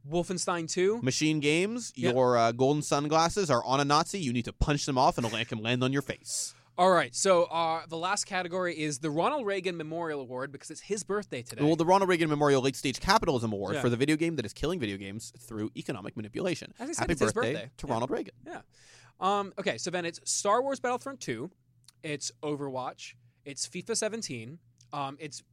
Wolfenstein 0.10 0.70
2, 0.70 1.02
Machine 1.02 1.40
Games, 1.40 1.94
Yeah. 1.96 2.12
your 2.12 2.38
uh, 2.38 2.52
golden 2.52 2.82
sunglasses 2.82 3.50
are 3.52 3.64
on 3.66 3.80
a 3.80 3.86
Nazi. 3.86 4.20
You 4.20 4.34
need 4.34 4.46
to 4.46 4.54
punch 4.54 4.86
them 4.86 4.98
off, 4.98 5.18
and 5.18 5.26
a 5.26 5.30
land 5.30 5.48
can 5.50 5.62
land 5.62 5.84
on 5.84 5.94
your 5.94 6.02
face. 6.02 6.54
All 6.78 6.90
right. 6.90 7.14
So 7.14 7.44
uh, 7.44 7.82
the 7.88 7.98
last 7.98 8.26
category 8.26 8.74
is 8.80 9.00
the 9.00 9.12
Ronald 9.12 9.46
Reagan 9.46 9.78
Memorial 9.78 10.22
Award 10.22 10.52
because 10.52 10.72
it's 10.72 10.82
his 10.82 11.04
birthday 11.04 11.44
today. 11.44 11.64
Well, 11.64 11.76
the 11.76 11.86
Ronald 11.86 12.10
Reagan 12.10 12.30
Memorial 12.30 12.62
Late 12.62 12.76
Stage 12.76 13.00
Capitalism 13.00 13.52
Award 13.54 13.76
Yeah. 13.76 13.82
for 13.82 13.90
the 13.90 13.98
video 13.98 14.16
game 14.16 14.36
that 14.38 14.46
is 14.46 14.54
killing 14.54 14.80
video 14.80 14.98
games 14.98 15.32
through 15.38 15.70
economic 15.78 16.16
manipulation. 16.16 16.74
As 16.80 16.90
I 16.90 16.94
said, 16.94 17.02
Happy 17.02 17.12
it's 17.12 17.22
his 17.22 17.34
birthday, 17.34 17.54
birthday. 17.54 17.72
to 17.78 17.88
Yeah. 17.88 17.94
Ronald 17.94 18.10
Reagan. 18.10 18.34
Um, 19.20 19.54
okay, 19.60 19.78
so 19.78 19.92
then 19.92 20.06
it's 20.06 20.20
Star 20.24 20.64
Wars 20.64 20.80
Battlefront 20.80 21.20
2, 21.20 21.52
it's 22.02 22.32
Overwatch, 22.42 23.14
it's 23.46 23.68
FIFA 23.68 23.96
17, 23.96 24.58
um, 24.94 25.16
it's 25.20 25.44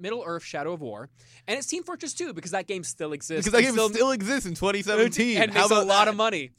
Middle 0.00 0.22
Earth 0.26 0.42
Shadow 0.44 0.72
of 0.72 0.80
War, 0.80 1.08
and 1.46 1.58
it's 1.58 1.66
Team 1.66 1.82
Fortress 1.84 2.14
2 2.14 2.32
because 2.32 2.50
that 2.52 2.66
game 2.66 2.82
still 2.84 3.12
exists. 3.12 3.46
Because 3.48 3.52
that 3.52 3.62
game 3.76 3.90
still, 3.90 4.10
exists 4.10 4.46
in 4.46 4.54
2017. 4.54 5.40
and 5.42 5.52
makes 5.54 5.70
a 5.70 5.74
lot 5.74 5.86
that? 5.86 6.08
of 6.08 6.16
money. 6.16 6.50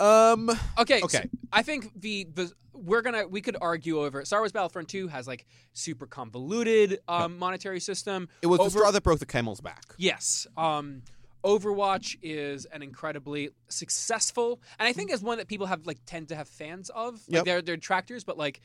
Um, 0.00 0.50
Okay, 0.78 1.02
Okay. 1.02 1.18
so 1.18 1.28
I 1.52 1.62
think 1.62 1.90
the 2.00 2.24
the 2.34 2.52
we're 2.72 3.02
gonna 3.02 3.26
we 3.26 3.40
could 3.40 3.56
argue 3.60 4.00
over 4.00 4.24
Star 4.24 4.40
Wars 4.40 4.52
Battlefront 4.52 4.88
2 4.88 5.08
has 5.08 5.26
like 5.26 5.44
super 5.72 6.06
convoluted 6.06 7.00
um, 7.08 7.36
monetary 7.38 7.80
system. 7.80 8.28
it 8.40 8.46
was 8.46 8.58
the 8.60 8.70
straw 8.70 8.90
that 8.92 9.02
broke 9.02 9.18
the 9.18 9.26
camel's 9.26 9.60
back. 9.60 9.84
Yes. 9.96 10.46
Um, 10.56 11.02
Overwatch 11.44 12.16
is 12.22 12.64
an 12.66 12.82
incredibly 12.82 13.50
successful, 13.68 14.60
and 14.78 14.86
I 14.88 14.92
think 14.92 15.12
is 15.12 15.22
one 15.22 15.38
that 15.38 15.48
people 15.48 15.66
have 15.66 15.86
like 15.86 15.98
tend 16.06 16.28
to 16.28 16.36
have 16.36 16.48
fans 16.48 16.90
of. 16.90 17.14
Like 17.28 17.36
Yep. 17.38 17.44
they're 17.44 17.62
they're 17.62 17.76
detractors, 17.76 18.22
but 18.24 18.38
like 18.38 18.60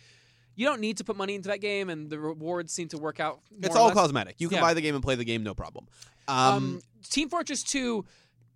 you 0.55 0.65
don't 0.65 0.79
need 0.81 0.97
to 0.97 1.03
put 1.03 1.15
money 1.15 1.35
into 1.35 1.49
that 1.49 1.61
game, 1.61 1.89
and 1.89 2.09
the 2.09 2.19
rewards 2.19 2.71
seem 2.73 2.87
to 2.89 2.97
work 2.97 3.19
out. 3.19 3.39
More 3.51 3.59
It's 3.63 3.75
all 3.75 3.91
cosmetic. 3.91 4.35
You 4.39 4.49
can 4.49 4.57
Yeah. 4.57 4.61
buy 4.61 4.73
the 4.73 4.81
game 4.81 4.95
and 4.95 5.03
play 5.03 5.15
the 5.15 5.25
game, 5.25 5.43
no 5.43 5.53
problem. 5.53 5.87
Um, 6.27 6.35
Um, 6.35 6.81
Team 7.09 7.29
Fortress 7.29 7.63
Two 7.63 8.05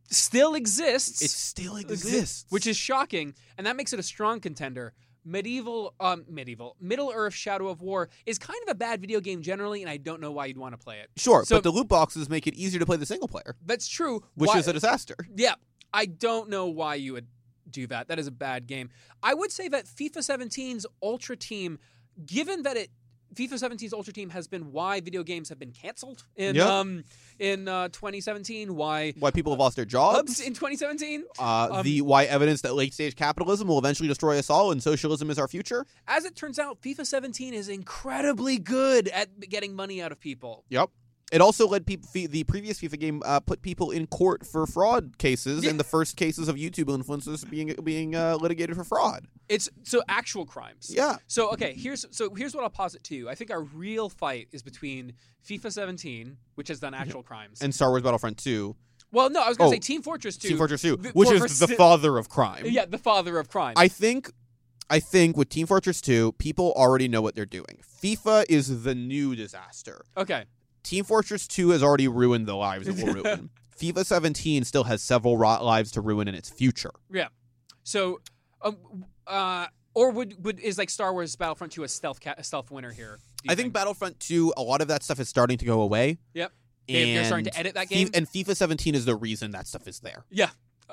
still 0.09 0.55
exists. 0.55 1.21
it 1.21 1.31
still 1.31 1.75
exists, 1.77 2.45
which 2.49 2.65
is 2.67 2.77
shocking, 2.77 3.33
and 3.57 3.67
that 3.67 3.75
makes 3.75 3.93
it 3.93 3.99
a 3.99 4.03
strong 4.03 4.39
contender. 4.39 4.93
Medieval, 5.25 5.93
um, 5.99 6.23
medieval, 6.29 6.77
Middle 6.79 7.11
Earth: 7.13 7.33
Shadow 7.33 7.67
of 7.67 7.81
War 7.81 8.07
is 8.25 8.39
kind 8.39 8.59
of 8.63 8.69
a 8.71 8.75
bad 8.75 9.01
video 9.01 9.19
game 9.19 9.41
generally, 9.41 9.81
and 9.81 9.89
I 9.89 9.97
don't 9.97 10.21
know 10.21 10.31
why 10.31 10.45
you'd 10.45 10.57
want 10.57 10.73
to 10.73 10.77
play 10.77 10.99
it. 10.99 11.09
sure, 11.17 11.43
so- 11.43 11.57
but 11.57 11.63
the 11.63 11.71
loot 11.71 11.89
boxes 11.89 12.29
make 12.29 12.47
it 12.47 12.53
easier 12.53 12.79
to 12.79 12.85
play 12.85 12.95
the 12.95 13.05
single 13.05 13.27
player, 13.27 13.57
That's 13.65 13.87
true. 13.89 14.23
which 14.35 14.47
Why- 14.47 14.59
is 14.59 14.67
a 14.69 14.73
disaster. 14.73 15.15
Yeah, 15.35 15.55
I 15.93 16.05
don't 16.05 16.49
know 16.49 16.67
why 16.67 16.95
you 16.95 17.11
would 17.13 17.27
do 17.71 17.87
that. 17.87 18.07
That 18.07 18.19
is 18.19 18.27
a 18.27 18.31
bad 18.31 18.67
game. 18.67 18.89
I 19.23 19.33
would 19.33 19.51
say 19.51 19.67
that 19.69 19.85
FIFA 19.85 20.17
17's 20.17 20.85
Ultra 21.01 21.35
Team, 21.35 21.79
given 22.25 22.63
that 22.63 22.77
it 22.77 22.89
FIFA 23.35 23.55
17's 23.69 23.91
Ultra 23.93 24.13
Team 24.13 24.29
has 24.29 24.47
been 24.47 24.71
why 24.71 25.01
video 25.01 25.21
games 25.21 25.49
have 25.49 25.59
been 25.59 25.73
canceled 25.73 26.23
in 26.37 26.55
Yep. 26.55 26.65
um 26.67 27.03
in 27.39 27.67
uh, 27.67 27.89
2017. 27.89 28.73
Why 28.73 29.13
Why 29.19 29.31
people 29.31 29.51
have 29.51 29.59
lost 29.59 29.75
their 29.75 29.83
jobs. 29.85 30.39
in 30.39 30.53
2017? 30.53 31.23
Uh, 31.37 31.67
um, 31.71 31.83
the 31.83 32.01
why 32.01 32.23
evidence 32.23 32.61
that 32.61 32.73
late 32.73 32.93
stage 32.93 33.15
capitalism 33.17 33.67
will 33.67 33.79
eventually 33.79 34.07
destroy 34.07 34.39
us 34.39 34.49
all 34.49 34.71
and 34.71 34.81
socialism 34.81 35.29
is 35.29 35.37
our 35.37 35.47
future. 35.49 35.85
As 36.07 36.23
it 36.23 36.35
turns 36.37 36.57
out, 36.57 36.81
FIFA 36.81 37.05
17 37.05 37.53
is 37.53 37.67
incredibly 37.67 38.57
good 38.59 39.09
at 39.09 39.41
getting 39.49 39.75
money 39.75 40.01
out 40.01 40.13
of 40.13 40.19
people. 40.21 40.63
Yep. 40.69 40.89
It 41.31 41.41
also 41.41 41.67
led 41.67 41.85
people. 41.85 42.09
The 42.13 42.43
previous 42.45 42.79
FIFA 42.79 42.99
game 42.99 43.21
uh, 43.25 43.41
put 43.41 43.61
people 43.61 43.91
in 43.91 44.07
court 44.07 44.45
for 44.45 44.65
fraud 44.65 45.17
cases, 45.17 45.63
Yeah. 45.65 45.71
and 45.71 45.79
the 45.79 45.83
first 45.83 46.15
cases 46.15 46.47
of 46.47 46.55
YouTube 46.55 46.85
influencers 46.85 47.47
being 47.49 47.75
being 47.83 48.15
uh, 48.15 48.37
litigated 48.37 48.77
for 48.77 48.85
fraud. 48.85 49.25
It's 49.49 49.69
so 49.83 50.01
actual 50.07 50.45
crimes. 50.45 50.89
Yeah, 50.93 51.17
So 51.27 51.51
okay, 51.51 51.73
here's 51.73 52.05
so 52.11 52.33
here's 52.33 52.55
what 52.55 52.63
I'll 52.63 52.69
posit 52.69 53.03
to 53.05 53.15
you. 53.15 53.27
I 53.29 53.35
think 53.35 53.51
our 53.51 53.61
real 53.61 54.07
fight 54.07 54.47
is 54.53 54.63
between 54.63 55.13
FIFA 55.45 55.71
17, 55.73 56.37
which 56.55 56.69
has 56.69 56.79
done 56.79 56.93
actual 56.93 57.23
crimes. 57.23 57.61
and 57.61 57.75
Star 57.75 57.89
Wars 57.89 58.03
Battlefront 58.03 58.37
Two, 58.37 58.77
well, 59.11 59.29
no, 59.29 59.41
I 59.41 59.49
was 59.49 59.57
going 59.57 59.67
Oh, 59.67 59.71
to 59.71 59.75
say 59.75 59.79
Team 59.79 60.01
Fortress 60.01 60.37
2. 60.37 60.47
Team 60.49 60.57
Fortress 60.57 60.81
Two, 60.81 60.95
the- 60.95 61.09
which 61.09 61.27
for- 61.29 61.45
is 61.45 61.59
for 61.59 61.67
the 61.67 61.75
father 61.75 62.17
of 62.17 62.29
crime. 62.29 62.63
Yeah, 62.67 62.85
the 62.85 62.97
father 62.97 63.37
of 63.37 63.49
crime. 63.49 63.73
I 63.77 63.89
think, 63.89 64.31
I 64.89 64.99
think 65.01 65.35
with 65.35 65.49
Team 65.49 65.67
Fortress 65.67 65.99
Two, 65.99 66.31
people 66.33 66.71
already 66.77 67.09
know 67.09 67.21
what 67.21 67.35
they're 67.35 67.45
doing. 67.45 67.79
FIFA 68.01 68.45
is 68.47 68.83
the 68.83 68.95
new 68.95 69.35
disaster. 69.35 70.05
okay. 70.15 70.45
Team 70.87 71.03
Fortress 71.03 71.47
2 71.47 71.69
has 71.69 71.83
already 71.83 72.07
ruined 72.07 72.47
the 72.47 72.55
lives 72.55 72.87
it 72.87 72.95
will 72.95 73.13
ruin. 73.23 73.49
FIFA 73.79 74.05
17 74.05 74.63
still 74.63 74.85
has 74.85 75.03
several 75.03 75.37
lives 75.37 75.91
to 75.91 76.01
ruin 76.01 76.27
in 76.27 76.33
its 76.35 76.49
future. 76.49 76.91
Yeah. 77.11 77.27
So, 77.83 78.21
um, 78.61 78.77
uh, 79.27 79.67
or 79.93 80.11
would 80.11 80.43
would 80.45 80.59
is 80.59 80.77
like 80.77 80.89
Star 80.89 81.11
Wars 81.13 81.35
Battlefront 81.35 81.73
2 81.73 81.83
a 81.83 81.87
stealth 81.87 82.21
ca- 82.21 82.35
a 82.37 82.43
stealth 82.43 82.71
winner 82.71 82.91
here? 82.91 83.19
I 83.49 83.55
think 83.55 83.73
Battlefront 83.73 84.19
2, 84.19 84.53
a 84.57 84.61
lot 84.61 84.81
of 84.81 84.87
that 84.87 85.03
stuff 85.03 85.19
is 85.19 85.29
starting 85.29 85.57
to 85.59 85.65
go 85.65 85.81
away. 85.81 86.17
Yep. 86.33 86.51
They- 86.87 87.13
they're 87.13 87.25
starting 87.25 87.45
to 87.45 87.57
edit 87.57 87.73
that 87.75 87.89
game? 87.89 88.09
and 88.13 88.27
FIFA 88.27 88.55
17 88.55 88.95
is 88.95 89.05
the 89.05 89.15
reason 89.15 89.51
that 89.51 89.67
stuff 89.67 89.87
is 89.87 89.99
there. 89.99 90.23
Yeah. 90.29 90.49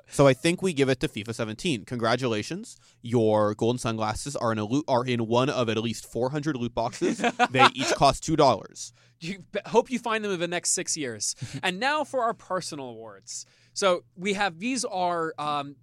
So 0.08 0.26
I 0.26 0.34
think 0.34 0.62
we 0.62 0.72
give 0.72 0.88
it 0.88 1.00
to 1.00 1.08
FIFA 1.08 1.34
17. 1.34 1.84
Congratulations, 1.84 2.76
your 3.02 3.54
golden 3.54 3.78
sunglasses 3.78 4.36
are 4.36 4.52
in 4.52 4.58
a 4.58 4.64
loot 4.64 4.84
are 4.88 5.04
in 5.04 5.26
one 5.26 5.48
of 5.48 5.68
at 5.68 5.76
least 5.78 6.10
400 6.10 6.56
loot 6.56 6.74
boxes. 6.74 7.18
they 7.50 7.66
each 7.74 7.92
cost 7.94 8.24
two 8.24 8.36
dollars. 8.36 8.92
You 9.20 9.44
hope 9.66 9.90
you 9.90 9.98
find 9.98 10.24
them 10.24 10.32
in 10.32 10.40
the 10.40 10.48
next 10.48 10.70
six 10.70 10.96
years. 10.96 11.34
and 11.62 11.78
now 11.78 12.04
for 12.04 12.22
our 12.22 12.34
personal 12.34 12.86
awards. 12.90 13.46
So 13.72 14.04
we 14.16 14.34
have 14.34 14.58
these 14.58 14.84
are 14.84 15.34
um, 15.38 15.76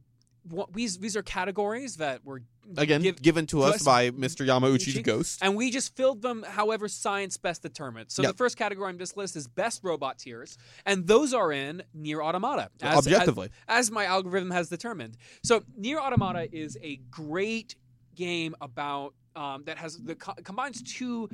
what, 0.44 0.74
these 0.74 0.98
these 0.98 1.15
are 1.15 1.24
categories 1.24 1.98
that 1.98 2.25
were 2.25 2.44
Again, 2.77 3.01
give- 3.01 3.22
given 3.22 3.46
to 3.48 3.58
to 3.58 3.63
us 3.63 3.75
us- 3.75 3.84
by 3.84 4.12
Mr. 4.12 4.46
Yamauchi's 4.46 4.88
Uchi. 4.89 5.01
ghost. 5.01 5.39
and 5.41 5.56
we 5.56 5.72
just 5.72 5.96
filled 5.96 6.22
them 6.22 6.44
however 6.48 6.88
science 6.88 7.36
best 7.38 7.62
determined. 7.62 8.12
So 8.12 8.22
Yep. 8.22 8.32
the 8.32 8.38
first 8.38 8.56
category 8.58 8.89
on 8.89 8.98
this 8.98 9.18
list 9.18 9.36
is 9.36 9.48
best 9.48 9.84
robot 9.84 10.20
tiers, 10.20 10.58
and 10.86 11.06
those 11.08 11.34
are 11.34 11.51
in 11.51 11.84
Nier 11.94 12.22
Automata. 12.22 12.70
as- 12.82 12.98
Objectively. 13.00 13.50
as, 13.68 13.88
as 13.88 13.91
my 13.91 14.06
algorithm 14.06 14.51
has 14.51 14.70
determined. 14.70 15.18
So 15.44 15.63
Nier 15.75 16.00
Automata 16.00 16.48
is 16.56 16.77
a 16.82 16.98
great 17.10 17.75
game 18.15 18.56
about 18.62 19.15
um, 19.36 19.63
that 19.65 19.77
has 19.77 19.98
the 19.98 20.13
co- 20.15 20.34
combines 20.44 20.82
two 20.84 21.30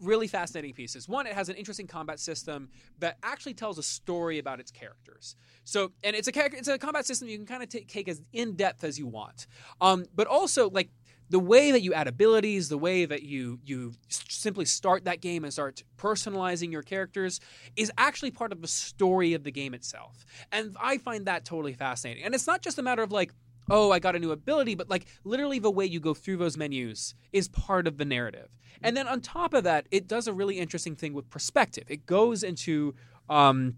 really 0.00 0.26
fascinating 0.26 0.74
pieces. 0.74 1.08
One, 1.08 1.26
it 1.26 1.32
has 1.32 1.48
an 1.48 1.56
interesting 1.56 1.86
combat 1.86 2.20
system 2.20 2.68
that 2.98 3.18
actually 3.22 3.54
tells 3.54 3.78
a 3.78 3.82
story 3.82 4.38
about 4.38 4.60
its 4.60 4.70
characters. 4.70 5.36
So, 5.64 5.92
and 6.04 6.14
it's 6.14 6.28
a 6.28 6.32
character, 6.32 6.58
it's 6.58 6.68
a 6.68 6.78
combat 6.78 7.06
system 7.06 7.28
you 7.28 7.36
can 7.38 7.46
kind 7.46 7.62
of 7.62 7.68
take, 7.68 7.88
take 7.88 8.08
as 8.08 8.22
in 8.32 8.54
depth 8.54 8.84
as 8.84 8.98
you 8.98 9.06
want. 9.06 9.46
Um, 9.80 10.06
but 10.14 10.26
also 10.26 10.70
like 10.70 10.90
the 11.28 11.40
way 11.40 11.72
that 11.72 11.82
you 11.82 11.92
add 11.92 12.06
abilities, 12.06 12.68
the 12.68 12.78
way 12.78 13.04
that 13.04 13.22
you 13.22 13.58
you 13.64 13.94
simply 14.08 14.64
start 14.64 15.04
that 15.04 15.20
game 15.20 15.44
and 15.44 15.52
start 15.52 15.82
personalizing 15.98 16.70
your 16.70 16.82
characters 16.82 17.40
is 17.74 17.90
actually 17.98 18.30
part 18.30 18.52
of 18.52 18.60
the 18.62 18.68
story 18.68 19.34
of 19.34 19.42
the 19.42 19.50
game 19.50 19.74
itself. 19.74 20.24
And 20.52 20.76
I 20.80 20.98
find 20.98 21.26
that 21.26 21.44
totally 21.44 21.72
fascinating. 21.72 22.24
And 22.24 22.34
it's 22.34 22.46
not 22.46 22.62
just 22.62 22.78
a 22.78 22.82
matter 22.82 23.02
of 23.02 23.10
like 23.10 23.32
oh, 23.70 23.90
I 23.90 23.98
got 23.98 24.16
a 24.16 24.18
new 24.18 24.30
ability, 24.30 24.74
but 24.74 24.88
like 24.88 25.06
literally 25.24 25.58
the 25.58 25.70
way 25.70 25.84
you 25.84 26.00
go 26.00 26.14
through 26.14 26.36
those 26.36 26.56
menus 26.56 27.14
is 27.32 27.48
part 27.48 27.86
of 27.86 27.98
the 27.98 28.04
narrative. 28.04 28.48
And 28.82 28.96
then 28.96 29.08
on 29.08 29.20
top 29.20 29.54
of 29.54 29.64
that, 29.64 29.86
it 29.90 30.06
does 30.06 30.26
a 30.26 30.32
really 30.32 30.58
interesting 30.58 30.94
thing 30.94 31.14
with 31.14 31.28
perspective. 31.30 31.84
It 31.88 32.06
goes 32.06 32.42
into 32.42 32.94
um, 33.28 33.76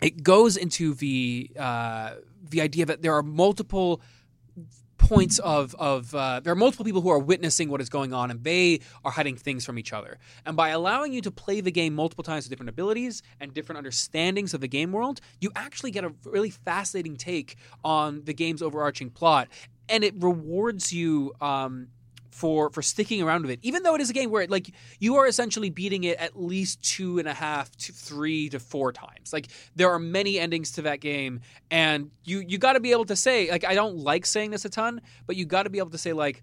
it 0.00 0.22
goes 0.22 0.56
into 0.56 0.94
the 0.94 1.50
uh, 1.58 2.14
the 2.50 2.60
idea 2.60 2.86
that 2.86 3.02
there 3.02 3.14
are 3.14 3.22
multiple 3.22 4.00
points 5.06 5.38
of 5.38 5.74
of 5.76 6.14
uh, 6.14 6.40
there 6.40 6.52
are 6.52 6.56
multiple 6.56 6.84
people 6.84 7.00
who 7.00 7.10
are 7.10 7.18
witnessing 7.18 7.68
what 7.68 7.80
is 7.80 7.88
going 7.88 8.12
on 8.12 8.30
and 8.30 8.42
they 8.44 8.80
are 9.04 9.12
hiding 9.12 9.36
things 9.36 9.64
from 9.64 9.78
each 9.78 9.92
other. 9.92 10.18
And 10.44 10.56
by 10.56 10.70
allowing 10.70 11.12
you 11.12 11.20
to 11.22 11.30
play 11.30 11.60
the 11.60 11.70
game 11.70 11.94
multiple 11.94 12.24
times 12.24 12.44
with 12.44 12.50
different 12.50 12.70
abilities 12.70 13.22
and 13.40 13.54
different 13.54 13.78
understandings 13.78 14.54
of 14.54 14.60
the 14.60 14.68
game 14.68 14.92
world 14.92 15.20
you 15.40 15.50
actually 15.54 15.90
get 15.90 16.04
a 16.04 16.12
really 16.24 16.50
fascinating 16.50 17.16
take 17.16 17.56
on 17.84 18.22
the 18.24 18.34
game's 18.34 18.62
overarching 18.62 19.10
plot. 19.10 19.48
And 19.88 20.02
it 20.02 20.14
rewards 20.20 20.92
you 20.92 21.32
um, 21.40 21.88
for 22.36 22.70
for 22.70 22.82
sticking 22.82 23.22
around 23.22 23.42
with 23.42 23.50
it. 23.50 23.60
Even 23.62 23.82
though 23.82 23.94
it 23.94 24.00
is 24.00 24.10
a 24.10 24.12
game 24.12 24.30
where 24.30 24.42
it, 24.42 24.50
like 24.50 24.70
you 25.00 25.16
are 25.16 25.26
essentially 25.26 25.70
beating 25.70 26.04
it 26.04 26.18
at 26.18 26.38
least 26.38 26.82
two 26.82 27.18
and 27.18 27.26
a 27.26 27.34
half 27.34 27.74
to 27.76 27.92
three 27.92 28.48
to 28.50 28.60
four 28.60 28.92
times. 28.92 29.32
Like 29.32 29.48
there 29.74 29.90
are 29.90 29.98
many 29.98 30.38
endings 30.38 30.72
to 30.72 30.82
that 30.82 31.00
game 31.00 31.40
and 31.70 32.10
you 32.24 32.40
you 32.40 32.58
got 32.58 32.74
to 32.74 32.80
be 32.80 32.92
able 32.92 33.04
to 33.04 33.16
say 33.16 33.50
like 33.50 33.64
i 33.64 33.74
don't 33.74 33.96
like 33.96 34.26
saying 34.26 34.50
this 34.50 34.64
a 34.64 34.68
ton 34.68 35.00
but 35.26 35.36
you 35.36 35.44
got 35.44 35.64
to 35.64 35.70
be 35.70 35.78
able 35.78 35.90
to 35.90 35.98
say 35.98 36.12
like 36.12 36.42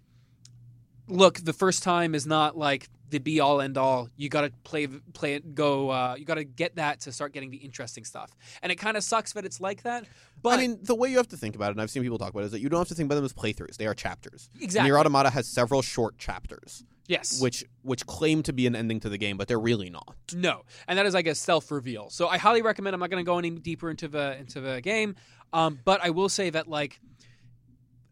look 1.08 1.40
the 1.40 1.54
first 1.54 1.84
time 1.84 2.16
is 2.16 2.26
not 2.26 2.58
like 2.58 2.90
the 3.10 3.20
be 3.20 3.40
all 3.40 3.62
end 3.62 3.78
all 3.78 4.10
you 4.18 4.28
got 4.28 4.42
to 4.42 4.52
play 4.64 4.88
play 4.88 5.36
it 5.36 5.54
go 5.54 5.90
uh, 5.90 6.16
you 6.18 6.26
got 6.26 6.36
to 6.36 6.44
get 6.44 6.76
that 6.76 7.00
to 7.02 7.12
start 7.12 7.32
getting 7.32 7.52
the 7.52 7.58
interesting 7.58 8.04
stuff. 8.04 8.36
And 8.62 8.72
it 8.72 8.76
kind 8.76 8.98
of 8.98 9.04
sucks 9.04 9.34
that 9.34 9.46
it's 9.46 9.62
like 9.62 9.84
that 9.84 10.06
but 10.44 10.60
I 10.60 10.62
mean, 10.62 10.80
the 10.84 10.94
way 10.96 11.10
you 11.10 11.18
have 11.18 11.30
to 11.30 11.38
think 11.38 11.56
about 11.56 11.68
it, 11.70 11.72
and 11.72 11.82
I've 11.82 11.90
seen 11.90 12.04
people 12.04 12.18
talk 12.20 12.30
about 12.30 12.42
it, 12.42 12.46
is 12.48 12.52
that 12.52 12.60
you 12.62 12.70
don't 12.70 12.80
have 12.82 12.88
to 12.90 12.96
think 12.96 13.08
about 13.08 13.16
them 13.16 13.26
as 13.26 13.34
playthroughs. 13.34 13.78
They 13.78 13.88
are 13.88 13.94
chapters. 13.96 14.50
exactly 14.60 14.90
Nier 14.90 14.98
Automata 15.00 15.30
has 15.32 15.48
several 15.48 15.82
short 15.82 16.18
chapters, 16.18 16.84
yes 17.08 17.42
which 17.42 17.66
which 17.82 18.06
claim 18.06 18.44
to 18.44 18.54
be 18.54 18.68
an 18.68 18.76
ending 18.76 19.00
to 19.02 19.10
the 19.10 19.18
game, 19.18 19.38
but 19.38 19.48
they're 19.48 19.60
really 19.60 19.90
not. 19.90 20.16
No, 20.34 20.64
and 20.88 21.00
that 21.00 21.06
is 21.06 21.14
like 21.14 21.28
a 21.28 21.36
self 21.36 21.72
reveal. 21.72 22.10
So 22.10 22.28
I 22.28 22.38
highly 22.38 22.62
recommend. 22.62 22.94
I'm 22.94 23.00
not 23.00 23.10
going 23.10 23.24
to 23.24 23.30
go 23.30 23.40
any 23.40 23.50
deeper 23.50 23.90
into 23.90 24.08
the 24.08 24.38
into 24.38 24.62
the 24.62 24.82
game, 24.82 25.16
um, 25.54 25.80
but 25.84 26.04
I 26.04 26.12
will 26.12 26.30
say 26.30 26.50
that 26.52 26.68
like 26.68 27.00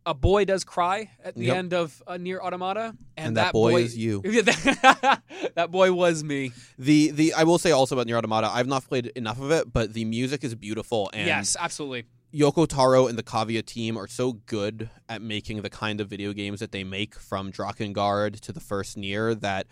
a 0.04 0.16
boy 0.16 0.46
does 0.46 0.64
cry 0.64 1.12
at 1.24 1.36
the 1.36 1.46
Yep. 1.46 1.56
end 1.58 1.74
of 1.76 2.02
uh, 2.08 2.18
Nier 2.18 2.42
Automata, 2.42 2.96
and, 3.16 3.28
And 3.28 3.38
that 3.38 3.54
boy 3.54 3.84
is 3.84 3.96
you. 3.96 4.22
that 4.26 5.68
boy 5.70 5.92
was 5.94 6.24
me. 6.24 6.52
The 6.80 7.12
the 7.12 7.34
I 7.34 7.44
will 7.44 7.60
say 7.60 7.72
also 7.72 7.96
about 7.96 8.08
Nier 8.08 8.18
Automata, 8.18 8.50
I've 8.52 8.68
not 8.68 8.84
played 8.88 9.08
enough 9.16 9.40
of 9.40 9.52
it, 9.52 9.72
but 9.72 9.94
the 9.94 10.06
music 10.06 10.44
is 10.44 10.56
beautiful, 10.56 11.10
and 11.14 11.28
yes, 11.28 11.56
absolutely. 11.60 12.06
Yoko 12.34 12.66
Taro 12.68 13.08
and 13.08 13.18
the 13.18 13.24
Cavia 13.24 13.62
team 13.62 13.98
are 13.98 14.08
so 14.08 14.34
good 14.34 14.90
at 15.10 15.22
making 15.22 15.62
the 15.62 15.70
kind 15.70 16.00
of 16.00 16.08
video 16.08 16.32
games 16.32 16.62
that 16.62 16.72
they 16.72 16.84
make 16.84 17.16
from 17.16 17.52
Drakengard 17.52 18.40
to 18.42 18.54
the 18.54 18.62
first 18.62 18.98
Nier 18.98 19.36
that 19.36 19.68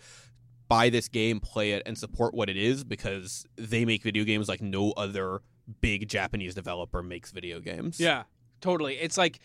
buy 0.68 0.90
this 0.90 1.08
game, 1.08 1.40
play 1.40 1.72
it, 1.72 1.82
and 1.86 1.96
support 1.96 2.34
what 2.34 2.50
it 2.50 2.56
is 2.56 2.84
because 2.84 3.46
they 3.56 3.84
make 3.84 4.02
video 4.02 4.24
games 4.24 4.48
like 4.48 4.60
no 4.60 4.92
other 4.92 5.40
big 5.80 6.08
Japanese 6.08 6.54
developer 6.54 7.02
makes 7.02 7.30
video 7.30 7.60
games. 7.60 7.98
Yeah, 7.98 8.24
totally. 8.60 8.96
It's 8.96 9.16
like 9.16 9.40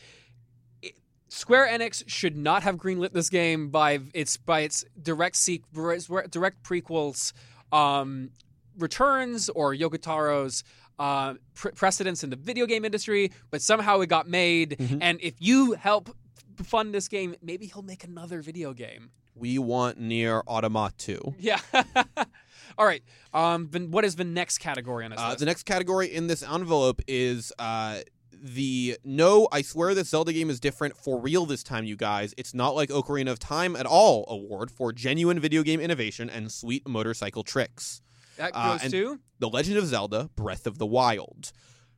it, 0.81 0.95
Square 1.29 1.69
Enix 1.69 2.03
should 2.07 2.36
not 2.36 2.63
have 2.63 2.75
greenlit 2.75 3.13
this 3.13 3.29
game 3.29 3.69
by 3.69 4.00
its 4.13 4.36
by 4.36 4.62
its 4.62 4.84
direct 5.01 5.38
seek 5.38 5.63
direct 5.74 6.63
prequels, 6.63 7.31
um, 7.72 8.31
returns 8.77 9.50
or 9.50 9.74
Yoko 9.74 10.01
Taro's 10.01 10.63
uh, 11.00 11.36
pre- 11.54 11.72
precedence 11.72 12.24
in 12.24 12.30
the 12.30 12.36
video 12.36 12.66
game 12.66 12.86
industry, 12.86 13.31
but 13.51 13.62
somehow 13.62 14.00
it 14.01 14.08
got 14.08 14.27
made. 14.27 14.77
Mhm. 14.79 15.00
And 15.01 15.20
if 15.22 15.36
you 15.40 15.74
help 15.74 16.16
fund 16.64 16.94
this 16.94 17.08
game, 17.08 17.36
maybe 17.42 17.66
he'll 17.68 17.81
make 17.84 18.03
another 18.03 18.42
video 18.42 18.74
game. 18.74 19.12
We 19.36 19.58
want 19.60 20.00
Nier 20.00 20.42
Automata 20.48 20.96
2. 20.98 21.36
Yeah. 21.40 21.60
All 22.77 22.86
right. 22.86 23.03
Um, 23.34 23.70
what 23.92 24.05
is 24.05 24.16
the 24.16 24.24
next 24.24 24.60
category 24.60 25.05
on 25.05 25.12
this 25.12 25.20
Uh, 25.20 25.36
the 25.36 25.46
next 25.46 25.64
category 25.64 26.08
in 26.08 26.27
this 26.27 26.42
envelope 26.44 27.01
is 27.08 27.51
uh, 27.60 28.00
the 28.31 28.98
no, 29.03 29.48
I 29.51 29.62
swear 29.62 29.94
this 29.94 30.10
Zelda 30.10 30.31
game 30.34 30.50
is 30.50 30.60
different 30.60 30.96
for 30.98 31.20
real 31.20 31.46
this 31.46 31.64
time, 31.64 31.84
you 31.86 31.96
guys. 31.96 32.34
It's 32.38 32.53
not 32.53 32.75
like 32.75 32.90
Ocarina 32.90 33.31
of 33.31 33.40
Time 33.40 33.75
at 33.75 33.86
all 33.86 34.25
award 34.29 34.72
for 34.72 34.94
genuine 34.94 35.40
video 35.40 35.64
game 35.64 35.79
innovation 35.79 36.29
and 36.29 36.51
sweet 36.51 36.88
motorcycle 36.88 37.44
tricks. 37.44 38.01
That 38.37 38.51
uh, 38.53 38.74
goes 38.74 38.83
and- 38.83 38.91
to 38.91 39.19
The 39.39 39.50
Legend 39.50 39.77
of 39.77 39.85
Zelda 39.87 40.29
Breath 40.35 40.65
of 40.67 40.77
the 40.77 40.85
Wild, 40.85 41.51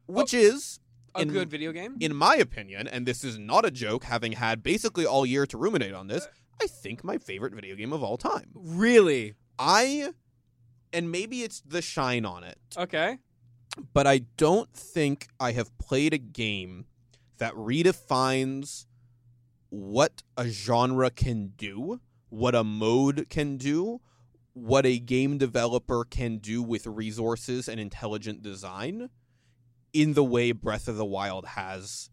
which 0.08 0.34
is, 0.34 0.80
a 1.16 1.22
in- 1.22 1.30
good 1.30 1.50
video 1.50 1.72
game. 1.72 1.98
in 2.00 2.16
my 2.16 2.36
opinion, 2.36 2.88
and 2.88 3.06
this 3.06 3.24
is 3.24 3.38
not 3.40 3.66
a 3.66 3.72
joke, 3.72 4.04
having 4.06 4.34
had 4.34 4.64
basically 4.64 5.06
all 5.06 5.26
year 5.26 5.46
to 5.48 5.58
ruminate 5.58 5.94
on 5.94 6.08
this, 6.08 6.28
I 6.62 6.68
think 6.68 7.04
my 7.04 7.18
favorite 7.18 7.54
video 7.54 7.76
game 7.76 7.94
of 7.94 8.04
all 8.04 8.18
time. 8.18 8.50
really? 8.54 9.36
I, 9.60 10.10
and 10.94 11.12
maybe 11.12 11.42
it's 11.44 11.62
the 11.62 11.82
shine 11.82 12.26
on 12.26 12.44
it. 12.44 12.58
Okay. 12.78 13.18
but 13.94 14.08
I 14.08 14.20
don't 14.38 14.72
think 14.74 15.28
I 15.40 15.52
have 15.52 15.76
played 15.78 16.14
a 16.14 16.18
game 16.18 16.86
that 17.38 17.54
redefines 17.54 18.86
what 19.70 20.24
a 20.36 20.48
genre 20.48 21.10
can 21.10 21.54
do, 21.58 22.00
what 22.30 22.56
a 22.56 22.64
mode 22.64 23.28
can 23.30 23.58
do, 23.58 24.02
what 24.58 24.86
a 24.86 24.98
game 25.00 25.38
developer 25.38 26.04
can 26.04 26.38
do 26.38 26.62
with 26.64 26.88
resources 26.88 27.68
and 27.68 27.80
intelligent 27.80 28.42
design 28.42 29.10
in 29.94 30.14
the 30.14 30.24
way 30.24 30.52
Breath 30.52 30.88
of 30.88 30.98
the 30.98 31.06
Wild 31.06 31.46
has 31.46 32.10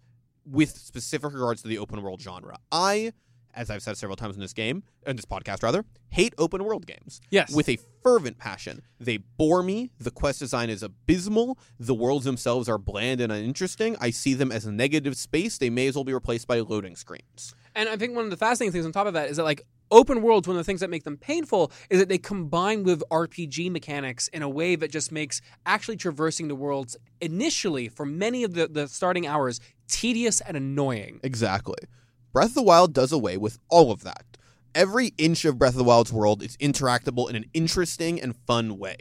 with 0.47 0.77
specific 0.77 1.33
regards 1.33 1.63
to 1.63 1.69
the 1.69 1.79
open 1.79 2.03
world 2.03 2.21
genre. 2.21 2.59
I 2.71 3.13
as 3.57 3.71
I've 3.71 3.83
said 3.83 3.97
several 3.97 4.17
times 4.17 4.35
in 4.35 4.41
this 4.41 4.53
game, 4.53 4.83
in 5.07 5.15
this 5.15 5.25
podcast 5.25 5.63
rather, 5.63 5.85
hate 6.09 6.35
open 6.39 6.65
world 6.65 6.89
games 6.89 7.21
Yes. 7.31 7.55
with 7.55 7.69
a 7.69 7.79
fervent 8.03 8.37
passion. 8.37 8.83
They 8.99 9.19
bore 9.19 9.63
me. 9.63 9.93
The 10.01 10.11
quest 10.11 10.41
design 10.41 10.71
is 10.71 10.83
abysmal. 10.83 11.57
The 11.79 11.95
worlds 11.95 12.25
themselves 12.25 12.69
are 12.69 12.79
bland 12.79 13.21
and 13.21 13.31
uninteresting. 13.31 13.97
I 14.01 14.11
see 14.11 14.35
them 14.35 14.51
as 14.51 14.67
a 14.67 14.73
negative 14.73 15.17
space. 15.17 15.57
They 15.59 15.71
may 15.71 15.87
as 15.87 15.95
well 15.95 16.03
be 16.03 16.13
replaced 16.13 16.49
by 16.49 16.59
loading 16.59 16.97
screens. 16.97 17.55
And 17.77 17.89
I 17.89 17.97
think 17.97 18.17
one 18.17 18.25
of 18.25 18.33
the 18.33 18.37
fascinating 18.37 18.73
things 18.73 18.87
on 18.87 18.91
top 18.93 19.07
of 19.07 19.15
that 19.15 19.31
is 19.31 19.37
that 19.37 19.45
like 19.45 19.63
open 19.91 20.23
worlds, 20.23 20.49
one 20.49 20.57
of 20.57 20.61
the 20.61 20.65
things 20.65 20.81
that 20.81 20.91
make 20.91 21.05
them 21.05 21.17
painful 21.17 21.73
is 21.91 21.99
that 21.99 22.09
they 22.09 22.19
combine 22.19 22.83
with 22.85 23.03
RPG 23.11 23.71
mechanics 23.71 24.29
in 24.29 24.43
a 24.43 24.49
way 24.49 24.77
that 24.77 24.91
just 24.91 25.13
makes 25.13 25.41
actually 25.67 25.97
traversing 25.97 26.49
the 26.49 26.55
worlds 26.55 26.97
initially 27.21 27.89
for 27.89 28.05
many 28.05 28.45
of 28.45 28.55
the, 28.55 28.67
the 28.67 28.89
starting 28.89 29.27
hours 29.27 29.61
tedious 29.89 30.41
and 30.41 30.57
annoying. 30.57 31.21
Exactly. 31.23 31.79
Breath 32.33 32.49
of 32.49 32.55
the 32.55 32.63
Wild 32.63 32.93
does 32.93 33.13
away 33.13 33.37
with 33.37 33.59
all 33.69 33.93
of 33.93 34.03
that. 34.03 34.25
Every 34.75 35.13
inch 35.19 35.45
of 35.45 35.59
Breath 35.59 35.75
of 35.75 35.79
the 35.79 35.85
Wild's 35.85 36.13
world 36.13 36.43
is 36.43 36.57
interactable 36.57 37.31
in 37.31 37.37
an 37.37 37.45
interesting 37.55 38.21
and 38.21 38.35
fun 38.35 38.77
way. 38.77 38.97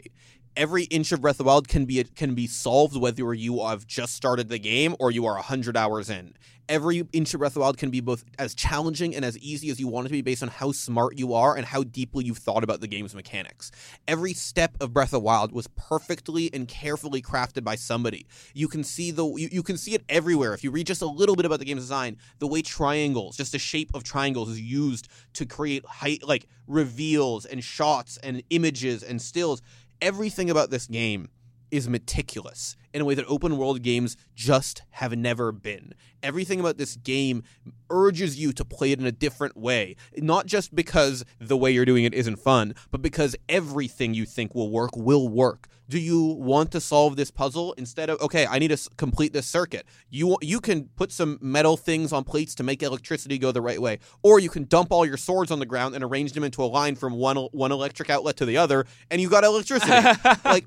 Every 0.56 0.84
inch 0.84 1.10
of 1.10 1.20
Breath 1.20 1.34
of 1.34 1.38
the 1.38 1.44
Wild 1.44 1.66
can 1.66 1.84
be 1.84 2.04
can 2.04 2.36
be 2.36 2.46
solved 2.46 2.96
whether 2.96 3.34
you 3.34 3.66
have 3.66 3.88
just 3.88 4.14
started 4.14 4.48
the 4.48 4.58
game 4.58 4.94
or 5.00 5.10
you 5.10 5.26
are 5.26 5.34
100 5.34 5.76
hours 5.76 6.08
in. 6.08 6.34
Every 6.68 7.02
inch 7.12 7.34
of 7.34 7.40
Breath 7.40 7.50
of 7.50 7.54
the 7.54 7.60
Wild 7.60 7.76
can 7.76 7.90
be 7.90 8.00
both 8.00 8.24
as 8.38 8.54
challenging 8.54 9.16
and 9.16 9.24
as 9.24 9.36
easy 9.38 9.68
as 9.68 9.80
you 9.80 9.88
want 9.88 10.06
it 10.06 10.08
to 10.08 10.12
be 10.12 10.22
based 10.22 10.44
on 10.44 10.48
how 10.48 10.70
smart 10.70 11.18
you 11.18 11.34
are 11.34 11.56
and 11.56 11.66
how 11.66 11.82
deeply 11.82 12.24
you've 12.24 12.38
thought 12.38 12.62
about 12.62 12.80
the 12.80 12.86
game's 12.86 13.16
mechanics. 13.16 13.72
Every 14.06 14.32
step 14.32 14.76
of 14.80 14.92
Breath 14.92 15.08
of 15.08 15.12
the 15.12 15.20
Wild 15.20 15.52
was 15.52 15.66
perfectly 15.76 16.50
and 16.54 16.68
carefully 16.68 17.20
crafted 17.20 17.64
by 17.64 17.74
somebody. 17.74 18.24
You 18.54 18.68
can 18.68 18.84
see 18.84 19.10
the 19.10 19.26
you, 19.26 19.48
you 19.50 19.62
can 19.64 19.76
see 19.76 19.94
it 19.94 20.04
everywhere 20.08 20.54
if 20.54 20.62
you 20.62 20.70
read 20.70 20.86
just 20.86 21.02
a 21.02 21.06
little 21.06 21.34
bit 21.34 21.46
about 21.46 21.58
the 21.58 21.64
game's 21.64 21.82
design. 21.82 22.16
The 22.38 22.46
way 22.46 22.62
triangles, 22.62 23.36
just 23.36 23.50
the 23.50 23.58
shape 23.58 23.90
of 23.92 24.04
triangles, 24.04 24.50
is 24.50 24.60
used 24.60 25.08
to 25.32 25.46
create 25.46 25.84
height 25.84 26.22
like 26.22 26.46
reveals 26.68 27.44
and 27.44 27.62
shots 27.62 28.18
and 28.18 28.42
images 28.50 29.02
and 29.02 29.20
stills. 29.20 29.60
Everything 30.00 30.50
about 30.50 30.70
this 30.70 30.86
game 30.86 31.28
is 31.70 31.88
meticulous 31.88 32.76
in 32.92 33.00
a 33.00 33.04
way 33.04 33.14
that 33.14 33.24
open 33.26 33.56
world 33.56 33.82
games 33.82 34.16
just 34.34 34.82
have 34.90 35.16
never 35.16 35.50
been. 35.50 35.92
Everything 36.22 36.60
about 36.60 36.78
this 36.78 36.94
game 36.96 37.42
urges 37.90 38.38
you 38.38 38.52
to 38.52 38.64
play 38.64 38.92
it 38.92 39.00
in 39.00 39.06
a 39.06 39.12
different 39.12 39.56
way, 39.56 39.96
not 40.16 40.46
just 40.46 40.74
because 40.74 41.24
the 41.40 41.56
way 41.56 41.70
you're 41.70 41.84
doing 41.84 42.04
it 42.04 42.14
isn't 42.14 42.36
fun, 42.36 42.74
but 42.90 43.02
because 43.02 43.34
everything 43.48 44.14
you 44.14 44.24
think 44.24 44.54
will 44.54 44.70
work 44.70 44.96
will 44.96 45.28
work. 45.28 45.68
Do 45.88 45.98
you 45.98 46.22
want 46.24 46.72
to 46.72 46.80
solve 46.80 47.16
this 47.16 47.30
puzzle 47.30 47.74
instead 47.74 48.08
of 48.08 48.20
okay, 48.22 48.46
I 48.46 48.58
need 48.58 48.68
to 48.68 48.74
s- 48.74 48.88
complete 48.96 49.32
this 49.32 49.46
circuit? 49.46 49.86
You 50.08 50.38
you 50.40 50.60
can 50.60 50.88
put 50.96 51.12
some 51.12 51.38
metal 51.42 51.76
things 51.76 52.12
on 52.12 52.24
plates 52.24 52.54
to 52.56 52.62
make 52.62 52.82
electricity 52.82 53.38
go 53.38 53.52
the 53.52 53.60
right 53.60 53.80
way, 53.80 53.98
or 54.22 54.38
you 54.38 54.48
can 54.48 54.64
dump 54.64 54.92
all 54.92 55.04
your 55.04 55.18
swords 55.18 55.50
on 55.50 55.58
the 55.58 55.66
ground 55.66 55.94
and 55.94 56.02
arrange 56.02 56.32
them 56.32 56.42
into 56.44 56.62
a 56.62 56.66
line 56.66 56.94
from 56.94 57.14
one 57.14 57.36
one 57.36 57.70
electric 57.72 58.08
outlet 58.08 58.36
to 58.38 58.46
the 58.46 58.56
other, 58.56 58.86
and 59.10 59.20
you 59.20 59.28
got 59.28 59.44
electricity. 59.44 59.92
like 60.44 60.64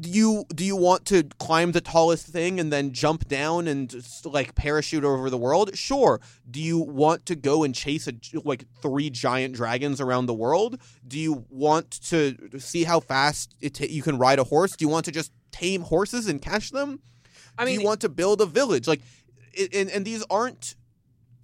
do 0.00 0.10
you 0.10 0.44
do 0.54 0.64
you 0.64 0.76
want 0.76 1.06
to 1.06 1.24
climb 1.38 1.72
the 1.72 1.80
tallest 1.80 2.26
thing 2.26 2.60
and 2.60 2.72
then 2.72 2.92
jump 2.92 3.28
down 3.28 3.66
and 3.66 3.88
just, 3.88 4.26
like 4.26 4.54
parachute 4.54 5.04
over 5.04 5.30
the 5.30 5.38
world? 5.38 5.76
Sure. 5.76 6.20
Do 6.50 6.60
you 6.60 6.78
want 6.78 7.26
to 7.26 7.34
go 7.34 7.64
and 7.64 7.74
chase 7.74 8.06
a, 8.06 8.12
like 8.44 8.64
three 8.82 9.10
giant 9.10 9.54
dragons 9.54 10.00
around 10.00 10.26
the 10.26 10.34
world? 10.34 10.80
Do 11.06 11.18
you 11.18 11.46
want 11.48 11.90
to 12.08 12.36
see 12.58 12.84
how 12.84 13.00
fast 13.00 13.54
ta- 13.72 13.86
you 13.88 14.02
can 14.02 14.18
ride 14.18 14.38
a 14.38 14.44
horse? 14.44 14.76
Do 14.76 14.84
you 14.84 14.88
want 14.88 15.06
to 15.06 15.12
just 15.12 15.32
tame 15.50 15.82
horses 15.82 16.28
and 16.28 16.42
catch 16.42 16.70
them? 16.70 17.00
I 17.58 17.64
mean, 17.64 17.76
do 17.76 17.80
you 17.82 17.86
want 17.86 18.00
to 18.02 18.08
build 18.08 18.40
a 18.40 18.46
village? 18.46 18.86
Like 18.86 19.00
and, 19.72 19.90
and 19.90 20.04
these 20.04 20.24
aren't 20.30 20.76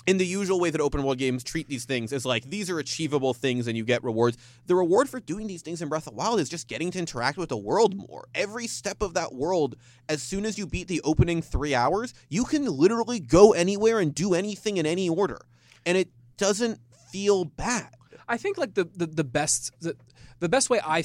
in 0.07 0.19
the 0.19 0.27
usual 0.27 0.61
way 0.61 0.71
that 0.71 0.81
open 0.81 1.03
world 1.03 1.19
games 1.19 1.43
treat 1.43 1.69
these 1.69 1.85
things 1.85 2.13
is 2.13 2.25
like 2.25 2.45
these 2.45 2.71
are 2.71 2.79
achievable 2.79 3.35
things 3.35 3.67
and 3.67 3.77
you 3.77 3.85
get 3.85 4.05
rewards. 4.05 4.39
The 4.67 4.75
reward 4.75 5.09
for 5.09 5.21
doing 5.21 5.47
these 5.47 5.63
things 5.63 5.83
in 5.83 5.89
breath 5.89 6.07
of 6.07 6.15
wild 6.15 6.41
is 6.41 6.49
just 6.49 6.69
getting 6.69 6.91
to 6.93 6.99
interact 6.99 7.37
with 7.39 7.49
the 7.49 7.57
world 7.57 7.97
more. 7.97 8.29
Every 8.35 8.67
step 8.67 9.03
of 9.03 9.15
that 9.15 9.35
world 9.35 9.77
as 10.09 10.23
soon 10.23 10.47
as 10.47 10.59
you 10.59 10.67
beat 10.67 10.89
the 10.89 11.01
opening 11.03 11.43
three 11.43 11.75
hours 11.75 12.15
you 12.29 12.45
can 12.45 12.65
literally 12.65 13.21
go 13.21 13.53
anywhere 13.53 13.99
and 13.99 14.15
do 14.15 14.35
anything 14.35 14.77
in 14.77 14.87
any 14.87 15.09
order. 15.09 15.41
And 15.85 15.99
it 15.99 16.09
doesn't 16.37 16.81
feel 17.11 17.45
bad. 17.45 17.91
I 18.29 18.37
think 18.37 18.59
like 18.59 18.75
the 18.75 18.85
the, 18.85 19.07
the 19.07 19.25
best 19.25 19.73
the, 19.81 19.97
the 20.39 20.49
best 20.49 20.71
way 20.71 20.81
I 20.85 21.03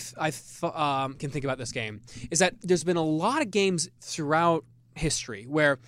um, 0.64 1.14
can 1.16 1.30
think 1.30 1.46
about 1.46 1.58
this 1.58 1.72
game 1.72 2.02
is 2.30 2.40
that 2.40 2.56
there's 2.62 2.84
been 2.84 2.98
a 2.98 3.04
lot 3.04 3.42
of 3.42 3.50
games 3.50 3.90
throughout 4.02 4.66
history 4.96 5.46
where 5.48 5.80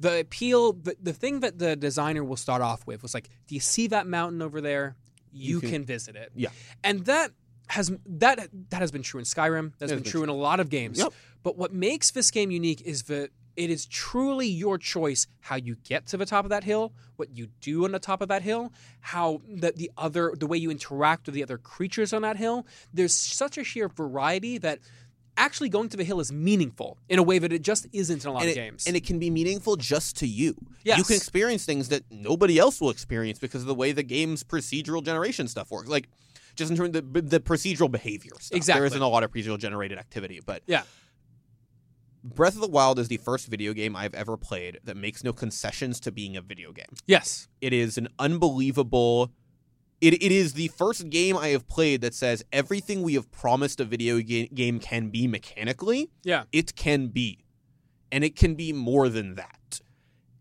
the 0.00 0.20
appeal 0.20 0.72
the, 0.72 0.96
the 1.00 1.12
thing 1.12 1.40
that 1.40 1.58
the 1.58 1.76
designer 1.76 2.24
will 2.24 2.36
start 2.36 2.62
off 2.62 2.86
with 2.86 3.02
was 3.02 3.14
like 3.14 3.28
do 3.46 3.54
you 3.54 3.60
see 3.60 3.86
that 3.86 4.06
mountain 4.06 4.40
over 4.42 4.60
there 4.60 4.96
you, 5.32 5.54
You 5.56 5.60
can, 5.60 5.70
can- 5.70 5.84
visit 5.84 6.16
it 6.16 6.32
Yeah. 6.34 6.48
and 6.82 7.04
that 7.06 7.30
has 7.68 7.92
that 8.06 8.48
that 8.70 8.80
has 8.80 8.90
been 8.90 9.02
true 9.02 9.20
in 9.20 9.24
Skyrim 9.24 9.72
That's 9.78 9.92
been 9.92 10.02
been 10.02 10.10
true 10.10 10.22
in 10.24 10.28
a 10.28 10.34
lot 10.34 10.58
of 10.58 10.68
games 10.70 10.98
Yep. 10.98 11.12
but 11.44 11.56
what 11.56 11.72
makes 11.72 12.10
this 12.10 12.30
game 12.32 12.50
unique 12.50 12.82
is 12.82 13.04
that 13.04 13.30
it 13.56 13.68
is 13.68 13.84
truly 13.84 14.46
your 14.48 14.78
choice 14.78 15.26
how 15.40 15.56
you 15.56 15.76
get 15.84 16.06
to 16.06 16.16
the 16.16 16.24
top 16.24 16.44
of 16.46 16.50
that 16.50 16.64
hill, 16.64 16.92
what 17.16 17.36
you 17.36 17.48
do 17.60 17.84
on 17.84 17.92
the 17.92 17.98
top 17.98 18.22
of 18.22 18.28
that 18.28 18.42
hill, 18.42 18.72
how 19.00 19.42
the, 19.46 19.72
the 19.76 19.90
other 19.98 20.32
the 20.38 20.46
way 20.46 20.56
you 20.56 20.70
interact 20.70 21.26
with 21.26 21.34
the 21.34 21.42
other 21.42 21.58
creatures 21.58 22.12
on 22.14 22.22
that 22.22 22.36
hill. 22.38 22.64
There's 22.94 23.14
such 23.14 23.58
a 23.58 23.64
sheer 23.64 23.88
variety 23.88 24.56
that 24.58 24.78
actually 25.40 25.68
going 25.68 25.88
to 25.88 25.96
the 25.96 26.04
hill 26.04 26.20
is 26.20 26.32
meaningful 26.32 26.98
in 27.08 27.18
a 27.18 27.22
way 27.22 27.38
that 27.38 27.52
it 27.52 27.62
just 27.62 27.86
isn't 27.92 28.24
in 28.24 28.30
a 28.30 28.32
lot 28.32 28.42
and 28.42 28.50
of 28.50 28.56
it, 28.56 28.60
games. 28.60 28.86
and 28.86 28.94
it 28.96 29.04
can 29.04 29.18
be 29.18 29.30
meaningful 29.30 29.76
just 29.76 30.16
to 30.18 30.26
you. 30.26 30.54
You 30.84 31.02
can 31.02 31.16
experience 31.16 31.64
things 31.64 31.88
that 31.88 32.04
nobody 32.10 32.58
else 32.58 32.80
will 32.80 32.90
experience 32.90 33.38
because 33.38 33.62
of 33.62 33.66
the 33.68 33.74
way 33.74 33.92
the 33.92 34.02
game's 34.02 34.44
procedural 34.44 35.02
generation 35.02 35.48
stuff 35.48 35.70
works. 35.70 35.88
Like 35.88 36.08
just 36.56 36.70
in 36.70 36.76
terms 36.76 36.94
of 36.96 37.12
the, 37.12 37.22
the 37.22 37.40
procedural 37.40 37.90
behavior 37.90 38.32
stuff. 38.38 38.56
Exactly. 38.56 38.80
There 38.80 38.86
isn't 38.86 39.02
a 39.02 39.08
lot 39.08 39.22
of 39.22 39.30
procedural 39.32 39.58
generated 39.58 39.98
activity, 39.98 40.40
but 40.44 40.62
Yeah. 40.66 40.82
Breath 42.22 42.54
of 42.54 42.60
the 42.60 42.68
Wild 42.68 42.98
is 42.98 43.08
the 43.08 43.16
first 43.16 43.46
video 43.46 43.72
game 43.72 43.96
I've 43.96 44.14
ever 44.14 44.36
played 44.36 44.78
that 44.84 44.94
makes 44.96 45.24
no 45.24 45.32
concessions 45.32 45.98
to 46.00 46.12
being 46.12 46.36
a 46.36 46.42
video 46.42 46.70
game. 46.72 46.94
yes. 47.06 47.48
It 47.62 47.72
is 47.72 47.96
an 47.96 48.08
unbelievable. 48.18 49.30
It, 50.00 50.14
it 50.22 50.32
is 50.32 50.54
the 50.54 50.68
first 50.68 51.10
game 51.10 51.36
I 51.36 51.48
have 51.48 51.68
played 51.68 52.00
that 52.00 52.14
says 52.14 52.42
everything 52.52 53.02
we 53.02 53.14
have 53.14 53.30
promised 53.30 53.80
a 53.80 53.84
video 53.84 54.20
ga- 54.20 54.48
game 54.48 54.80
can 54.80 55.10
be 55.10 55.26
mechanically, 55.26 56.10
Yeah. 56.24 56.44
it 56.52 56.74
can 56.74 57.08
be. 57.08 57.44
And 58.10 58.24
it 58.24 58.34
can 58.34 58.54
be 58.54 58.72
more 58.72 59.08
than 59.08 59.34
that. 59.34 59.80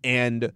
And 0.04 0.54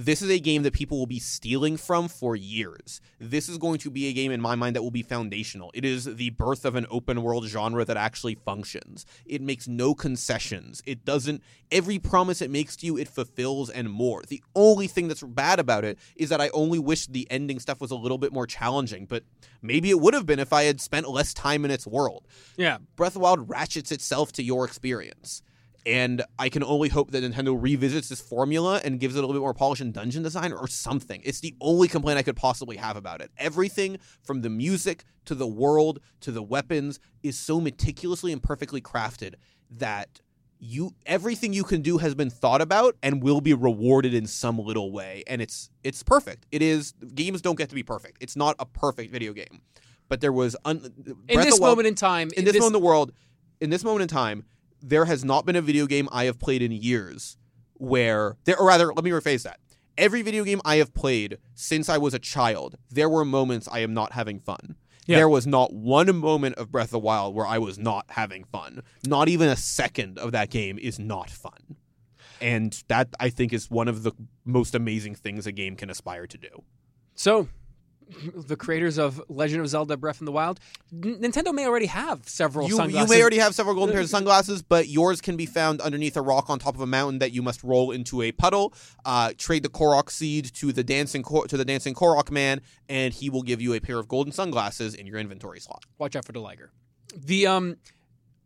this 0.00 0.22
is 0.22 0.30
a 0.30 0.38
game 0.38 0.62
that 0.62 0.72
people 0.72 0.98
will 0.98 1.06
be 1.06 1.18
stealing 1.18 1.76
from 1.76 2.08
for 2.08 2.34
years. 2.34 3.02
This 3.18 3.50
is 3.50 3.58
going 3.58 3.78
to 3.80 3.90
be 3.90 4.06
a 4.06 4.14
game 4.14 4.32
in 4.32 4.40
my 4.40 4.54
mind 4.54 4.74
that 4.74 4.82
will 4.82 4.90
be 4.90 5.02
foundational. 5.02 5.70
It 5.74 5.84
is 5.84 6.04
the 6.04 6.30
birth 6.30 6.64
of 6.64 6.74
an 6.74 6.86
open 6.90 7.22
world 7.22 7.46
genre 7.46 7.84
that 7.84 7.98
actually 7.98 8.34
functions. 8.34 9.04
It 9.26 9.42
makes 9.42 9.68
no 9.68 9.94
concessions. 9.94 10.82
It 10.86 11.04
doesn't 11.04 11.42
every 11.70 11.98
promise 11.98 12.40
it 12.40 12.50
makes 12.50 12.76
to 12.76 12.86
you 12.86 12.96
it 12.96 13.08
fulfills 13.08 13.68
and 13.68 13.90
more. 13.90 14.22
The 14.26 14.42
only 14.54 14.86
thing 14.86 15.08
that's 15.08 15.22
bad 15.22 15.60
about 15.60 15.84
it 15.84 15.98
is 16.16 16.30
that 16.30 16.40
I 16.40 16.48
only 16.54 16.78
wish 16.78 17.06
the 17.06 17.30
ending 17.30 17.60
stuff 17.60 17.82
was 17.82 17.90
a 17.90 17.96
little 17.96 18.18
bit 18.18 18.32
more 18.32 18.46
challenging, 18.46 19.04
but 19.04 19.24
maybe 19.60 19.90
it 19.90 20.00
would 20.00 20.14
have 20.14 20.24
been 20.24 20.38
if 20.38 20.54
I 20.54 20.62
had 20.62 20.80
spent 20.80 21.10
less 21.10 21.34
time 21.34 21.62
in 21.66 21.70
its 21.70 21.86
world. 21.86 22.26
Yeah. 22.56 22.78
Breath 22.96 23.10
of 23.10 23.14
the 23.14 23.20
Wild 23.20 23.50
ratchets 23.50 23.92
itself 23.92 24.32
to 24.32 24.42
your 24.42 24.64
experience. 24.64 25.42
And 25.86 26.22
I 26.38 26.48
can 26.48 26.62
only 26.62 26.88
hope 26.88 27.10
that 27.12 27.24
Nintendo 27.24 27.56
revisits 27.58 28.08
this 28.08 28.20
formula 28.20 28.80
and 28.84 29.00
gives 29.00 29.16
it 29.16 29.18
a 29.18 29.20
little 29.22 29.34
bit 29.34 29.40
more 29.40 29.54
polish 29.54 29.80
in 29.80 29.92
dungeon 29.92 30.22
design 30.22 30.52
or 30.52 30.68
something. 30.68 31.22
It's 31.24 31.40
the 31.40 31.54
only 31.60 31.88
complaint 31.88 32.18
I 32.18 32.22
could 32.22 32.36
possibly 32.36 32.76
have 32.76 32.96
about 32.96 33.20
it. 33.20 33.30
Everything 33.38 33.98
from 34.22 34.42
the 34.42 34.50
music 34.50 35.04
to 35.24 35.34
the 35.34 35.46
world 35.46 36.00
to 36.20 36.32
the 36.32 36.42
weapons 36.42 37.00
is 37.22 37.38
so 37.38 37.60
meticulously 37.60 38.32
and 38.32 38.42
perfectly 38.42 38.80
crafted 38.80 39.34
that 39.70 40.20
you 40.62 40.94
everything 41.06 41.54
you 41.54 41.64
can 41.64 41.80
do 41.80 41.96
has 41.98 42.14
been 42.14 42.28
thought 42.28 42.60
about 42.60 42.94
and 43.02 43.22
will 43.22 43.40
be 43.40 43.54
rewarded 43.54 44.12
in 44.12 44.26
some 44.26 44.58
little 44.58 44.92
way 44.92 45.24
and 45.26 45.40
it's 45.40 45.70
it's 45.82 46.02
perfect. 46.02 46.46
It 46.52 46.60
is 46.60 46.92
games 47.14 47.40
don't 47.40 47.56
get 47.56 47.70
to 47.70 47.74
be 47.74 47.82
perfect. 47.82 48.18
It's 48.20 48.36
not 48.36 48.56
a 48.58 48.66
perfect 48.66 49.10
video 49.10 49.32
game. 49.32 49.62
But 50.08 50.20
there 50.20 50.32
was 50.32 50.56
un, 50.64 50.92
In 51.28 51.40
this 51.40 51.60
moment 51.60 51.86
in 51.86 51.94
time, 51.94 52.30
in 52.36 52.44
this, 52.44 52.54
moment 52.54 52.66
in 52.66 52.72
the 52.72 52.84
world, 52.86 53.12
in 53.60 53.70
this 53.70 53.84
moment 53.84 54.02
in 54.02 54.08
time, 54.08 54.44
there 54.82 55.04
has 55.04 55.24
not 55.24 55.46
been 55.46 55.56
a 55.56 55.62
video 55.62 55.86
game 55.86 56.08
I 56.12 56.24
have 56.24 56.38
played 56.38 56.62
in 56.62 56.72
years 56.72 57.36
where 57.74 58.36
there, 58.44 58.58
or 58.58 58.66
rather, 58.66 58.92
let 58.92 59.04
me 59.04 59.10
rephrase 59.10 59.42
that. 59.44 59.60
Every 59.98 60.22
video 60.22 60.44
game 60.44 60.60
I 60.64 60.76
have 60.76 60.94
played 60.94 61.38
since 61.54 61.88
I 61.88 61.98
was 61.98 62.14
a 62.14 62.18
child, 62.18 62.76
there 62.90 63.08
were 63.08 63.24
moments 63.24 63.68
I 63.70 63.80
am 63.80 63.92
not 63.92 64.12
having 64.12 64.40
fun. 64.40 64.76
Yeah. 65.06 65.16
There 65.16 65.28
was 65.28 65.46
not 65.46 65.72
one 65.72 66.14
moment 66.16 66.56
of 66.56 66.70
Breath 66.70 66.88
of 66.88 66.92
the 66.92 66.98
Wild 67.00 67.34
where 67.34 67.46
I 67.46 67.58
was 67.58 67.78
not 67.78 68.06
having 68.10 68.44
fun. 68.44 68.82
Not 69.06 69.28
even 69.28 69.48
a 69.48 69.56
second 69.56 70.18
of 70.18 70.32
that 70.32 70.50
game 70.50 70.78
is 70.78 70.98
not 70.98 71.30
fun. 71.30 71.76
And 72.40 72.82
that 72.88 73.08
I 73.18 73.28
think 73.28 73.52
is 73.52 73.70
one 73.70 73.88
of 73.88 74.02
the 74.02 74.12
most 74.44 74.74
amazing 74.74 75.14
things 75.14 75.46
a 75.46 75.52
game 75.52 75.76
can 75.76 75.90
aspire 75.90 76.26
to 76.26 76.38
do. 76.38 76.62
So, 77.14 77.48
the 78.34 78.56
creators 78.56 78.98
of 78.98 79.22
Legend 79.28 79.60
of 79.60 79.68
Zelda: 79.68 79.96
Breath 79.96 80.20
in 80.20 80.24
the 80.24 80.32
Wild, 80.32 80.60
N- 80.92 81.20
Nintendo 81.20 81.54
may 81.54 81.66
already 81.66 81.86
have 81.86 82.28
several 82.28 82.68
You, 82.68 82.82
you 82.88 83.06
may 83.06 83.20
already 83.20 83.38
have 83.38 83.54
several 83.54 83.74
golden 83.74 83.94
pairs 83.94 84.06
of 84.06 84.10
sunglasses, 84.10 84.62
but 84.62 84.88
yours 84.88 85.20
can 85.20 85.36
be 85.36 85.46
found 85.46 85.80
underneath 85.80 86.16
a 86.16 86.22
rock 86.22 86.50
on 86.50 86.58
top 86.58 86.74
of 86.74 86.80
a 86.80 86.86
mountain 86.86 87.18
that 87.20 87.32
you 87.32 87.42
must 87.42 87.62
roll 87.62 87.90
into 87.90 88.22
a 88.22 88.32
puddle. 88.32 88.74
Uh, 89.04 89.32
trade 89.36 89.62
the 89.62 89.68
Korok 89.68 90.10
seed 90.10 90.52
to 90.54 90.72
the 90.72 90.84
dancing 90.84 91.22
Kor- 91.22 91.46
to 91.46 91.56
the 91.56 91.64
dancing 91.64 91.94
Korok 91.94 92.30
man, 92.30 92.60
and 92.88 93.12
he 93.14 93.30
will 93.30 93.42
give 93.42 93.60
you 93.60 93.74
a 93.74 93.80
pair 93.80 93.98
of 93.98 94.08
golden 94.08 94.32
sunglasses 94.32 94.94
in 94.94 95.06
your 95.06 95.18
inventory 95.18 95.60
slot. 95.60 95.84
Watch 95.98 96.16
out 96.16 96.24
for 96.24 96.32
the 96.32 96.40
liger. 96.40 96.70
The 97.16 97.46
um, 97.46 97.76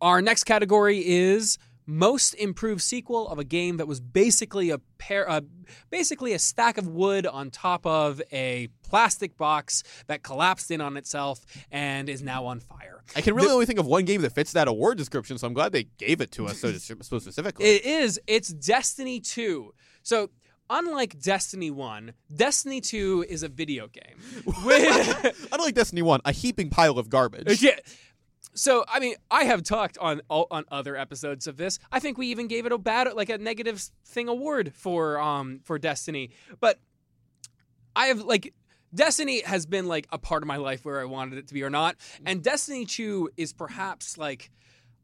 our 0.00 0.22
next 0.22 0.44
category 0.44 0.98
is 0.98 1.58
most 1.86 2.34
improved 2.34 2.80
sequel 2.80 3.28
of 3.28 3.38
a 3.38 3.44
game 3.44 3.76
that 3.76 3.86
was 3.86 4.00
basically 4.00 4.70
a 4.70 4.78
pair, 4.98 5.28
uh, 5.28 5.42
basically 5.90 6.32
a 6.32 6.38
stack 6.38 6.78
of 6.78 6.88
wood 6.88 7.26
on 7.26 7.50
top 7.50 7.84
of 7.86 8.22
a 8.32 8.68
plastic 8.94 9.36
box 9.36 9.82
that 10.06 10.22
collapsed 10.22 10.70
in 10.70 10.80
on 10.80 10.96
itself 10.96 11.44
and 11.72 12.08
is 12.08 12.22
now 12.22 12.46
on 12.46 12.60
fire. 12.60 13.02
I 13.16 13.22
can 13.22 13.34
really 13.34 13.50
only 13.50 13.66
think 13.66 13.80
of 13.80 13.86
one 13.86 14.04
game 14.04 14.22
that 14.22 14.30
fits 14.30 14.52
that 14.52 14.68
award 14.68 14.98
description, 14.98 15.36
so 15.36 15.48
I'm 15.48 15.52
glad 15.52 15.72
they 15.72 15.88
gave 15.98 16.20
it 16.20 16.30
to 16.32 16.46
us 16.46 16.60
so, 16.60 16.70
so 16.78 17.18
specifically. 17.18 17.64
It 17.66 17.84
is. 17.84 18.20
It's 18.28 18.50
Destiny 18.50 19.18
2. 19.18 19.74
So, 20.04 20.30
unlike 20.70 21.18
Destiny 21.18 21.72
1, 21.72 22.12
Destiny 22.36 22.80
2 22.80 23.26
is 23.28 23.42
a 23.42 23.48
video 23.48 23.88
game. 23.88 24.20
Unlike 25.52 25.74
Destiny 25.74 26.02
One, 26.02 26.20
a 26.24 26.30
heaping 26.30 26.70
pile 26.70 26.96
of 26.96 27.10
garbage. 27.10 27.60
yeah. 27.60 27.72
So, 28.54 28.84
I 28.86 29.00
mean, 29.00 29.16
I 29.28 29.42
have 29.42 29.64
talked 29.64 29.98
on 29.98 30.20
on 30.28 30.66
other 30.70 30.96
episodes 30.96 31.48
of 31.48 31.56
this. 31.56 31.80
I 31.90 31.98
think 31.98 32.16
we 32.16 32.28
even 32.28 32.46
gave 32.46 32.64
it 32.64 32.70
a 32.70 32.78
bad 32.78 33.12
like 33.14 33.28
a 33.28 33.38
negative 33.38 33.82
thing 34.06 34.28
award 34.28 34.72
for 34.72 35.18
um 35.18 35.58
for 35.64 35.80
Destiny. 35.80 36.30
But 36.60 36.78
I 37.96 38.06
have 38.06 38.20
like 38.20 38.54
Destiny 38.94 39.42
has 39.42 39.66
been 39.66 39.86
like 39.86 40.06
a 40.12 40.18
part 40.18 40.42
of 40.42 40.46
my 40.46 40.56
life 40.56 40.84
where 40.84 41.00
I 41.00 41.04
wanted 41.04 41.38
it 41.38 41.48
to 41.48 41.54
be 41.54 41.62
or 41.62 41.70
not. 41.70 41.96
And 42.24 42.42
Destiny 42.42 42.84
2 42.84 43.30
is 43.36 43.52
perhaps 43.52 44.16
like 44.16 44.50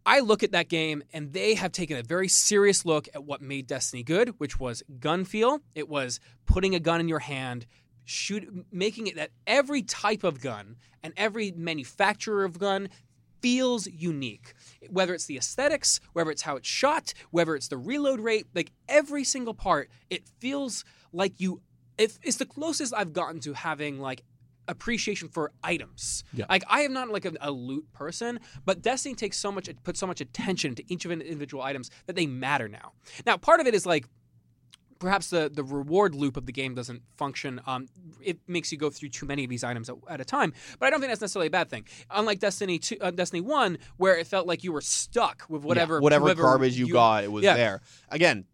I 0.06 0.20
look 0.20 0.42
at 0.42 0.52
that 0.52 0.68
game 0.68 1.02
and 1.12 1.32
they 1.32 1.54
have 1.54 1.72
taken 1.72 1.96
a 1.96 2.02
very 2.02 2.28
serious 2.28 2.84
look 2.84 3.08
at 3.14 3.24
what 3.24 3.42
made 3.42 3.66
Destiny 3.66 4.02
good, 4.02 4.30
which 4.38 4.60
was 4.60 4.82
gun 5.00 5.24
feel. 5.24 5.60
It 5.74 5.88
was 5.88 6.20
putting 6.46 6.74
a 6.74 6.80
gun 6.80 7.00
in 7.00 7.08
your 7.08 7.18
hand, 7.18 7.66
shoot 8.04 8.48
making 8.72 9.08
it 9.08 9.16
that 9.16 9.30
every 9.46 9.82
type 9.82 10.24
of 10.24 10.40
gun 10.40 10.76
and 11.02 11.12
every 11.16 11.52
manufacturer 11.52 12.44
of 12.44 12.58
gun 12.58 12.88
feels 13.40 13.86
unique. 13.86 14.52
Whether 14.88 15.14
it's 15.14 15.26
the 15.26 15.36
aesthetics, 15.36 16.00
whether 16.12 16.30
it's 16.30 16.42
how 16.42 16.56
it's 16.56 16.68
shot, 16.68 17.12
whether 17.30 17.56
it's 17.56 17.68
the 17.68 17.76
reload 17.76 18.20
rate, 18.20 18.46
like 18.54 18.70
every 18.88 19.24
single 19.24 19.54
part, 19.54 19.90
it 20.10 20.28
feels 20.38 20.84
like 21.12 21.40
you. 21.40 21.60
It, 22.00 22.18
it's 22.22 22.36
the 22.36 22.46
closest 22.46 22.94
I've 22.94 23.12
gotten 23.12 23.40
to 23.40 23.52
having 23.52 24.00
like 24.00 24.22
appreciation 24.68 25.28
for 25.28 25.52
items. 25.64 26.24
Yeah. 26.32 26.46
Like 26.48 26.64
I 26.68 26.80
am 26.82 26.92
not 26.92 27.08
like 27.10 27.24
a, 27.24 27.32
a 27.40 27.50
loot 27.50 27.86
person, 27.92 28.40
but 28.64 28.82
Destiny 28.82 29.14
takes 29.14 29.36
so 29.38 29.50
much 29.50 29.68
it 29.68 29.82
puts 29.82 29.98
so 30.00 30.06
much 30.06 30.20
attention 30.20 30.74
to 30.76 30.82
each 30.92 31.04
of 31.04 31.10
the 31.10 31.20
individual 31.24 31.62
items 31.62 31.90
that 32.06 32.16
they 32.16 32.26
matter 32.26 32.68
now. 32.68 32.92
Now, 33.26 33.36
part 33.36 33.60
of 33.60 33.66
it 33.66 33.74
is 33.74 33.84
like 33.86 34.06
perhaps 35.00 35.30
the 35.30 35.50
the 35.52 35.64
reward 35.64 36.14
loop 36.14 36.36
of 36.36 36.46
the 36.46 36.52
game 36.52 36.74
doesn't 36.74 37.02
function. 37.16 37.60
Um, 37.66 37.88
it 38.22 38.38
makes 38.46 38.70
you 38.70 38.78
go 38.78 38.90
through 38.90 39.08
too 39.08 39.26
many 39.26 39.44
of 39.44 39.50
these 39.50 39.64
items 39.64 39.88
at, 39.90 39.96
at 40.08 40.20
a 40.20 40.24
time. 40.24 40.52
But 40.78 40.86
I 40.86 40.90
don't 40.90 41.00
think 41.00 41.10
that's 41.10 41.22
necessarily 41.22 41.48
a 41.48 41.50
bad 41.50 41.68
thing. 41.70 41.84
Unlike 42.10 42.38
Destiny 42.38 42.78
two, 42.78 42.96
uh, 43.00 43.10
Destiny 43.10 43.40
one, 43.40 43.78
where 43.96 44.16
it 44.16 44.26
felt 44.26 44.46
like 44.46 44.62
you 44.62 44.72
were 44.72 44.82
stuck 44.82 45.44
with 45.48 45.64
whatever 45.64 45.94
Yeah, 45.96 46.00
whatever 46.00 46.24
whoever 46.26 46.42
garbage 46.42 46.76
you, 46.78 46.92
got, 46.92 47.24
it 47.24 47.32
was 47.32 47.44
Yeah. 47.44 47.54
there. 47.54 47.80
Again, 48.10 48.44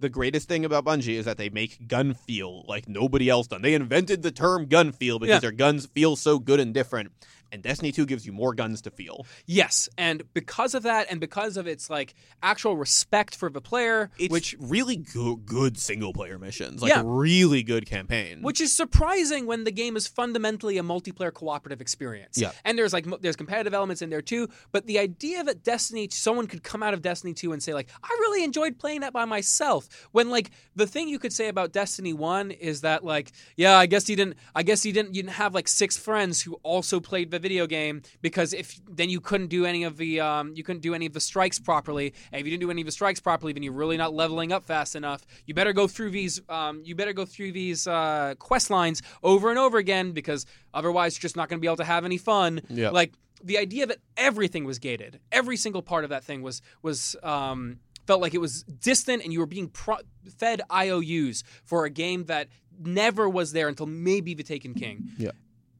the 0.00 0.08
greatest 0.08 0.48
thing 0.48 0.64
about 0.64 0.84
Bungie 0.84 1.14
is 1.14 1.24
that 1.24 1.38
they 1.38 1.48
make 1.48 1.88
gun 1.88 2.14
feel 2.14 2.64
like 2.68 2.88
nobody 2.88 3.28
else 3.30 3.46
done. 3.46 3.62
They 3.62 3.74
invented 3.74 4.22
the 4.22 4.30
term 4.30 4.66
gun 4.66 4.92
feel 4.92 5.18
because 5.18 5.34
Yeah. 5.34 5.40
their 5.40 5.52
guns 5.52 5.86
feel 5.86 6.16
so 6.16 6.38
good 6.38 6.60
and 6.60 6.74
different. 6.74 7.12
And 7.52 7.62
Destiny 7.62 7.92
2 7.92 8.06
gives 8.06 8.26
you 8.26 8.32
more 8.32 8.54
guns 8.54 8.82
to 8.82 8.90
feel. 8.90 9.26
Yes, 9.46 9.88
and 9.96 10.22
because 10.34 10.74
of 10.74 10.82
that, 10.82 11.06
and 11.10 11.20
because 11.20 11.56
of 11.56 11.66
its 11.66 11.88
like 11.88 12.14
actual 12.42 12.76
respect 12.76 13.36
for 13.36 13.48
the 13.50 13.60
player, 13.60 14.10
It's 14.18 14.32
which 14.32 14.56
really 14.58 14.96
good, 14.96 15.46
good 15.46 15.78
single 15.78 16.12
player 16.12 16.38
missions, 16.38 16.82
like 16.82 16.90
Yeah. 16.90 17.02
really 17.04 17.62
good 17.62 17.86
campaign. 17.86 18.42
which 18.42 18.60
is 18.60 18.72
surprising 18.72 19.46
when 19.46 19.64
the 19.64 19.70
game 19.70 19.96
is 19.96 20.06
fundamentally 20.06 20.76
a 20.78 20.82
multiplayer 20.82 21.32
cooperative 21.32 21.80
experience. 21.80 22.36
Yeah. 22.38 22.52
and 22.64 22.76
there's 22.78 22.92
like 22.92 23.06
there's 23.20 23.36
competitive 23.36 23.74
elements 23.74 24.02
in 24.02 24.10
there 24.10 24.22
too. 24.22 24.48
But 24.72 24.86
the 24.86 24.98
idea 24.98 25.44
that 25.44 25.62
Destiny, 25.62 26.08
someone 26.10 26.46
could 26.46 26.62
come 26.62 26.82
out 26.82 26.94
of 26.94 27.02
Destiny 27.02 27.32
two 27.34 27.52
and 27.52 27.62
say 27.62 27.74
like, 27.74 27.88
I 28.02 28.08
really 28.20 28.42
enjoyed 28.44 28.78
playing 28.78 29.00
that 29.02 29.12
by 29.12 29.24
myself. 29.24 29.88
When 30.12 30.30
like 30.30 30.50
the 30.74 30.86
thing 30.86 31.08
you 31.08 31.18
could 31.18 31.32
say 31.32 31.48
about 31.48 31.72
Destiny 31.72 32.12
one 32.12 32.50
is 32.50 32.80
that 32.82 33.04
like, 33.04 33.32
yeah, 33.56 33.76
I 33.76 33.86
guess 33.86 34.08
you 34.08 34.16
didn't, 34.16 34.36
I 34.54 34.62
guess 34.62 34.84
you 34.84 34.92
didn't, 34.92 35.14
you 35.14 35.22
didn't 35.22 35.34
have 35.34 35.54
like 35.54 35.68
six 35.68 35.96
friends 35.96 36.42
who 36.42 36.54
also 36.62 37.00
played 37.00 37.30
the 37.36 37.40
video 37.48 37.66
game 37.66 38.02
because 38.22 38.52
if 38.52 38.80
then 38.90 39.08
you 39.10 39.20
couldn't 39.20 39.48
do 39.48 39.64
any 39.64 39.84
of 39.84 39.96
the 39.96 40.20
um 40.20 40.52
you 40.56 40.64
couldn't 40.66 40.82
do 40.82 40.94
any 40.94 41.06
of 41.06 41.12
the 41.12 41.20
strikes 41.20 41.58
properly. 41.58 42.12
And 42.32 42.40
if 42.40 42.46
you 42.46 42.50
didn't 42.50 42.62
do 42.66 42.70
any 42.70 42.82
of 42.82 42.86
the 42.86 42.92
strikes 42.92 43.20
properly, 43.20 43.52
then 43.52 43.62
you're 43.62 43.80
really 43.84 43.96
not 43.96 44.14
leveling 44.14 44.52
up 44.52 44.64
fast 44.64 44.96
enough. 44.96 45.20
You 45.46 45.54
better 45.54 45.72
go 45.72 45.86
through 45.86 46.10
these 46.10 46.40
um 46.48 46.82
you 46.84 46.94
better 46.94 47.12
go 47.12 47.24
through 47.24 47.52
these 47.52 47.86
uh 47.86 48.34
quest 48.38 48.70
lines 48.70 49.02
over 49.22 49.50
and 49.50 49.58
over 49.58 49.78
again 49.78 50.12
because 50.12 50.46
otherwise 50.72 51.16
you're 51.16 51.22
just 51.28 51.36
not 51.36 51.48
going 51.48 51.58
to 51.58 51.60
be 51.60 51.68
able 51.68 51.76
to 51.76 51.84
have 51.84 52.04
any 52.04 52.18
fun. 52.18 52.60
Yeah. 52.68 52.90
Like 52.90 53.12
the 53.44 53.58
idea 53.58 53.86
that 53.86 53.98
everything 54.16 54.64
was 54.64 54.78
gated, 54.78 55.20
every 55.30 55.56
single 55.56 55.82
part 55.82 56.04
of 56.04 56.10
that 56.10 56.24
thing 56.24 56.42
was 56.42 56.62
was 56.82 57.16
um 57.22 57.78
felt 58.06 58.20
like 58.20 58.34
it 58.34 58.40
was 58.40 58.62
distant 58.62 59.22
and 59.24 59.32
you 59.32 59.40
were 59.40 59.46
being 59.46 59.68
pro- 59.68 60.06
fed 60.38 60.62
IOUs 60.72 61.42
for 61.64 61.84
a 61.84 61.90
game 61.90 62.24
that 62.26 62.48
never 62.78 63.28
was 63.28 63.52
there 63.52 63.68
until 63.68 63.86
maybe 63.86 64.34
the 64.34 64.42
Taken 64.42 64.74
King. 64.74 65.10
Yeah. 65.18 65.32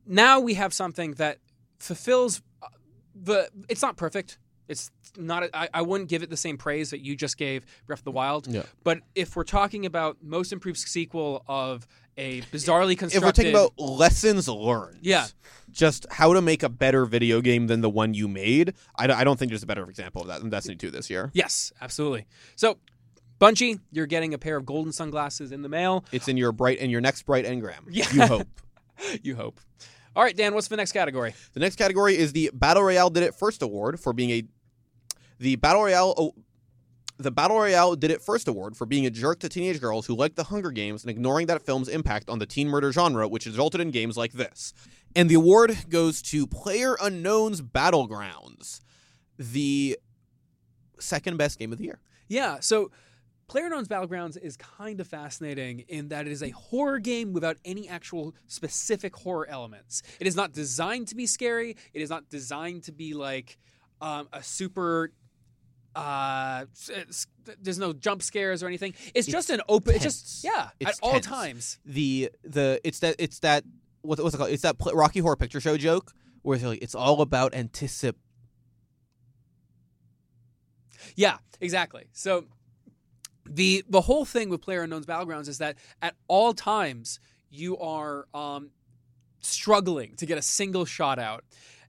Now 0.06 0.40
we 0.40 0.54
have 0.54 0.72
something 0.72 1.12
that 1.14 1.38
fulfills 1.78 2.42
uh, 2.62 2.68
the 3.14 3.48
it's 3.68 3.82
not 3.82 3.96
perfect. 3.96 4.38
It's 4.68 4.90
not. 5.16 5.44
I, 5.54 5.68
I 5.72 5.82
wouldn't 5.82 6.10
give 6.10 6.22
it 6.24 6.30
the 6.30 6.36
same 6.36 6.58
praise 6.58 6.90
that 6.90 7.00
you 7.00 7.14
just 7.14 7.38
gave 7.38 7.64
Breath 7.86 8.00
of 8.00 8.04
the 8.04 8.10
Wild. 8.10 8.48
Yeah. 8.48 8.62
But 8.82 9.00
if 9.14 9.36
we're 9.36 9.44
talking 9.44 9.86
about 9.86 10.16
most 10.22 10.52
improved 10.52 10.78
sequel 10.78 11.44
of 11.46 11.86
a 12.18 12.40
bizarrely 12.52 12.98
constructed, 12.98 13.16
if 13.16 13.22
we're 13.22 13.30
talking 13.32 13.50
about 13.50 13.78
lessons 13.78 14.48
learned, 14.48 14.98
Yeah. 15.02 15.26
just 15.70 16.06
how 16.10 16.32
to 16.32 16.40
make 16.42 16.62
a 16.64 16.68
better 16.68 17.04
video 17.04 17.40
game 17.40 17.66
than 17.68 17.80
the 17.82 17.90
one 17.90 18.14
you 18.14 18.26
made, 18.26 18.72
I, 18.96 19.06
don't- 19.06 19.18
I 19.18 19.22
don't 19.22 19.38
think 19.38 19.50
there's 19.50 19.62
a 19.62 19.66
better 19.66 19.88
example 19.88 20.22
of 20.22 20.28
that 20.28 20.40
than 20.40 20.48
Destiny 20.48 20.76
2 20.76 20.90
this 20.90 21.10
year. 21.10 21.30
yes, 21.34 21.72
absolutely. 21.80 22.26
So, 22.56 22.78
Bungie, 23.38 23.80
you're 23.92 24.06
getting 24.06 24.32
a 24.32 24.38
pair 24.38 24.56
of 24.56 24.64
golden 24.64 24.92
sunglasses 24.92 25.52
in 25.52 25.60
the 25.60 25.68
mail. 25.68 26.06
It's 26.10 26.26
in 26.26 26.38
your 26.38 26.52
bright 26.52 26.78
and 26.80 26.90
your 26.90 27.02
next 27.02 27.22
bright 27.26 27.44
engram. 27.44 27.84
Yeah. 27.90 28.10
You 28.10 28.22
hope. 28.22 28.48
you 29.22 29.36
hope. 29.36 29.60
All 30.16 30.22
right, 30.22 30.34
Dan. 30.34 30.54
What's 30.54 30.68
the 30.68 30.78
next 30.78 30.92
category? 30.92 31.34
The 31.52 31.60
next 31.60 31.76
category 31.76 32.16
is 32.16 32.32
the 32.32 32.50
Battle 32.54 32.82
Royale 32.82 33.10
Did 33.10 33.22
It 33.22 33.34
First 33.34 33.60
Award 33.60 34.00
for 34.00 34.14
being 34.14 34.30
a 34.30 34.42
the 35.38 35.56
Battle 35.56 35.82
Royale 35.82 36.14
oh, 36.16 36.34
the 37.18 37.30
Battle 37.30 37.58
Royale 37.58 37.94
Did 37.96 38.10
It 38.10 38.22
First 38.22 38.48
Award 38.48 38.78
for 38.78 38.86
being 38.86 39.04
a 39.04 39.10
jerk 39.10 39.40
to 39.40 39.50
teenage 39.50 39.78
girls 39.78 40.06
who 40.06 40.16
liked 40.16 40.36
the 40.36 40.44
Hunger 40.44 40.70
Games 40.70 41.02
and 41.02 41.10
ignoring 41.10 41.48
that 41.48 41.60
film's 41.66 41.88
impact 41.88 42.30
on 42.30 42.38
the 42.38 42.46
teen 42.46 42.66
murder 42.66 42.90
genre, 42.92 43.28
which 43.28 43.44
resulted 43.44 43.82
in 43.82 43.90
games 43.90 44.16
like 44.16 44.32
this. 44.32 44.72
And 45.14 45.28
the 45.28 45.34
award 45.34 45.76
goes 45.90 46.22
to 46.22 46.46
Player 46.46 46.96
Unknown's 47.00 47.60
Battlegrounds, 47.60 48.80
the 49.38 49.98
second 50.98 51.36
best 51.36 51.58
game 51.58 51.72
of 51.72 51.78
the 51.78 51.84
year. 51.84 52.00
Yeah. 52.26 52.60
So, 52.60 52.90
PlayerUnknown's 53.48 53.88
Battlegrounds 53.88 54.36
is 54.40 54.56
kind 54.56 55.00
of 55.00 55.06
fascinating 55.06 55.80
in 55.88 56.08
that 56.08 56.26
it 56.26 56.32
is 56.32 56.42
a 56.42 56.50
horror 56.50 56.98
game 56.98 57.32
without 57.32 57.56
any 57.64 57.88
actual 57.88 58.34
specific 58.46 59.14
horror 59.14 59.46
elements. 59.48 60.02
It 60.18 60.26
is 60.26 60.34
not 60.34 60.52
designed 60.52 61.08
to 61.08 61.14
be 61.14 61.26
scary. 61.26 61.76
It 61.94 62.02
is 62.02 62.10
not 62.10 62.28
designed 62.28 62.84
to 62.84 62.92
be 62.92 63.14
like 63.14 63.58
um, 64.00 64.28
a 64.32 64.42
super. 64.42 65.12
Uh, 65.94 66.66
there's 67.62 67.78
no 67.78 67.92
jump 67.92 68.22
scares 68.22 68.62
or 68.62 68.66
anything. 68.66 68.94
It's, 69.14 69.26
just 69.26 69.48
an 69.48 69.62
open. 69.68 69.94
It's 69.94 70.04
just 70.04 70.44
yeah, 70.44 70.70
It's 70.78 70.90
at 70.90 70.98
all 71.00 71.20
times. 71.20 71.78
the 71.86 72.30
the 72.44 72.80
it's 72.84 72.98
that 72.98 73.16
it's 73.18 73.38
that 73.38 73.64
what, 74.02 74.22
what's 74.22 74.34
it 74.34 74.38
called? 74.38 74.50
It's 74.50 74.62
that 74.62 74.76
Rocky 74.92 75.20
Horror 75.20 75.36
Picture 75.36 75.60
Show 75.60 75.76
joke 75.76 76.12
where 76.42 76.56
it's 76.56 76.64
like 76.64 76.82
it's 76.82 76.94
all 76.94 77.22
about 77.22 77.52
anticip. 77.52 78.14
Yeah, 81.14 81.38
exactly. 81.60 82.08
So 82.12 82.44
the 83.48 83.84
the 83.88 84.00
whole 84.02 84.24
thing 84.24 84.48
with 84.48 84.60
Player 84.60 84.82
Unknown's 84.82 85.06
Battlegrounds 85.06 85.48
is 85.48 85.58
that 85.58 85.76
at 86.02 86.14
all 86.28 86.52
times 86.52 87.20
you 87.50 87.78
are 87.78 88.26
um, 88.34 88.70
struggling 89.40 90.14
to 90.16 90.26
get 90.26 90.38
a 90.38 90.42
single 90.42 90.84
shot 90.84 91.18
out. 91.18 91.44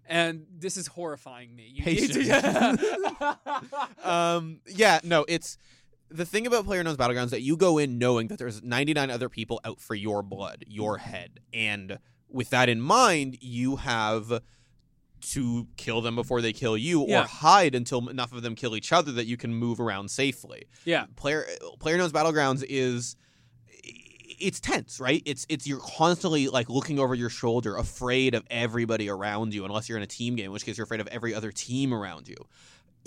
And 0.09 0.45
this 0.57 0.77
is 0.77 0.87
horrifying 0.87 1.53
me. 1.53 1.69
You 1.73 1.83
need 1.85 2.13
to- 2.13 3.89
um, 4.09 4.61
yeah, 4.65 4.99
no, 5.03 5.25
it's 5.27 5.57
the 6.09 6.25
thing 6.25 6.47
about 6.47 6.65
Player 6.65 6.81
Knows 6.83 6.95
Battlegrounds 6.95 7.31
that 7.31 7.41
you 7.41 7.57
go 7.57 7.77
in 7.77 7.97
knowing 7.97 8.29
that 8.29 8.39
there's 8.39 8.63
99 8.63 9.11
other 9.11 9.27
people 9.27 9.59
out 9.65 9.81
for 9.81 9.95
your 9.95 10.23
blood, 10.23 10.63
your 10.65 10.99
head, 10.99 11.41
and 11.53 11.99
with 12.29 12.49
that 12.51 12.69
in 12.69 12.79
mind, 12.79 13.37
you 13.41 13.77
have 13.77 14.41
to 15.21 15.67
kill 15.77 16.01
them 16.01 16.15
before 16.15 16.41
they 16.41 16.53
kill 16.53 16.77
you, 16.77 17.01
or 17.01 17.27
hide 17.27 17.75
until 17.75 18.07
enough 18.09 18.31
of 18.33 18.41
them 18.43 18.55
kill 18.55 18.75
each 18.75 18.91
other 18.93 19.11
that 19.13 19.25
you 19.25 19.37
can 19.37 19.53
move 19.53 19.79
around 19.79 20.09
safely. 20.09 20.65
yeah. 20.85 21.05
player 21.15 21.45
player 21.79 21.97
knows 21.97 22.11
battlegrounds 22.11 22.63
is 22.67 23.15
it's 24.39 24.59
tense 24.59 24.99
right 24.99 25.23
it's 25.25 25.45
it's 25.49 25.65
you're 25.65 25.79
constantly 25.79 26.47
like 26.47 26.69
looking 26.69 26.99
over 26.99 27.15
your 27.15 27.29
shoulder 27.29 27.75
afraid 27.75 28.35
of 28.35 28.45
everybody 28.51 29.09
around 29.09 29.51
you 29.53 29.65
unless 29.65 29.89
you're 29.89 29.97
in 29.97 30.03
a 30.03 30.07
team 30.07 30.35
game 30.35 30.45
in 30.45 30.51
which 30.51 30.63
case 30.63 30.77
you're 30.77 30.83
afraid 30.83 31.01
of 31.01 31.07
every 31.07 31.33
other 31.33 31.51
team 31.51 31.91
around 31.93 32.27
you 32.27 32.35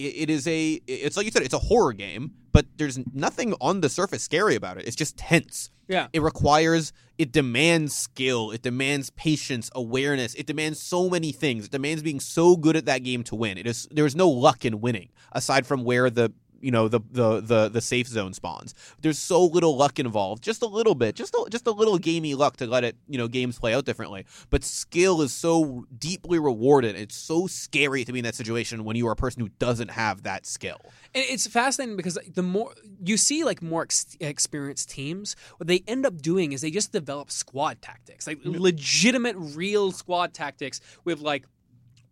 it, 0.01 0.23
it 0.23 0.31
is 0.31 0.47
a 0.47 0.81
it's 0.87 1.17
like 1.17 1.27
you 1.27 1.33
said 1.33 1.43
it's 1.43 1.55
a 1.55 1.59
horror 1.59 1.93
game 1.93 2.33
but 2.53 2.67
there's 2.77 2.99
nothing 3.15 3.55
on 3.61 3.81
the 3.81 3.89
surface 3.89 4.23
scary 4.23 4.55
about 4.57 4.77
it. 4.77 4.87
It's 4.87 4.97
just 4.97 5.17
tense. 5.17 5.71
Yeah. 5.89 6.07
it 6.13 6.23
requires 6.23 6.93
it 7.19 7.33
demands 7.33 7.97
skill. 7.97 8.53
It 8.53 8.63
demands 8.63 9.11
patience 9.11 9.71
awareness. 9.75 10.35
It 10.35 10.47
demands 10.47 10.81
so 10.81 11.11
many 11.11 11.33
things. 11.33 11.65
It 11.67 11.73
demands 11.73 12.03
being 12.03 12.21
so 12.21 12.57
good 12.57 12.77
at 12.77 12.85
that 12.87 13.03
game 13.03 13.25
to 13.25 13.35
win. 13.35 13.59
It 13.59 13.67
is 13.67 13.89
there's 13.91 14.15
no 14.15 14.29
luck 14.29 14.65
in 14.65 14.81
winning 14.81 15.09
aside 15.33 15.67
from 15.67 15.85
where 15.85 16.09
the 16.11 16.33
you 16.61 16.71
know 16.71 16.89
the 16.89 17.01
the 17.11 17.41
the 17.41 17.69
the 17.69 17.81
safe 17.81 18.07
zone 18.07 18.35
spawns. 18.35 18.75
There's 19.01 19.19
so 19.19 19.45
little 19.45 19.77
luck 19.77 19.99
involved 19.99 20.43
just 20.43 20.63
a 20.63 20.67
little 20.67 20.95
bit 20.95 21.15
just 21.15 21.35
a, 21.35 21.47
just 21.51 21.67
a 21.67 21.71
little 21.71 21.99
gamey 21.99 22.35
luck 22.35 22.57
to 22.59 22.67
let 22.67 22.85
it 22.85 22.97
you 23.09 23.19
know 23.19 23.29
games 23.29 23.59
play 23.59 23.75
out 23.75 23.85
differently. 23.85 24.27
But 24.51 24.65
skill 24.65 25.23
is 25.23 25.33
so 25.33 25.87
deeply 25.97 26.39
rewarded. 26.39 26.97
It's 26.97 27.17
so 27.17 27.47
scary 27.47 28.05
to 28.05 28.13
be 28.13 28.19
in 28.21 28.25
that 28.25 28.35
situation 28.35 28.85
when 28.85 28.97
you 28.97 29.07
are 29.09 29.13
a 29.13 29.17
person 29.17 29.43
who 29.43 29.49
doesn't 29.59 29.91
have 29.91 30.23
that 30.25 30.47
skill. 30.47 30.81
And 31.15 31.25
it's 31.29 31.47
fascinating 31.47 31.97
because 31.97 32.19
the 32.35 32.43
more 32.43 32.73
you 33.05 33.17
see 33.17 33.45
like 33.45 33.63
more 33.63 33.83
ex- 33.83 34.17
experienced 34.21 34.91
teams, 34.91 35.37
what 35.57 35.67
they 35.67 35.83
end 35.87 36.07
up 36.07 36.21
doing 36.21 36.53
is 36.53 36.61
they 36.61 36.71
just 36.71 36.93
develop 36.93 37.31
squad 37.31 37.83
tactics, 37.83 38.27
like 38.27 38.39
legitimate, 38.45 39.37
real 39.39 39.93
squad 39.93 40.35
tactics 40.35 40.81
with 41.05 41.21
like 41.21 41.45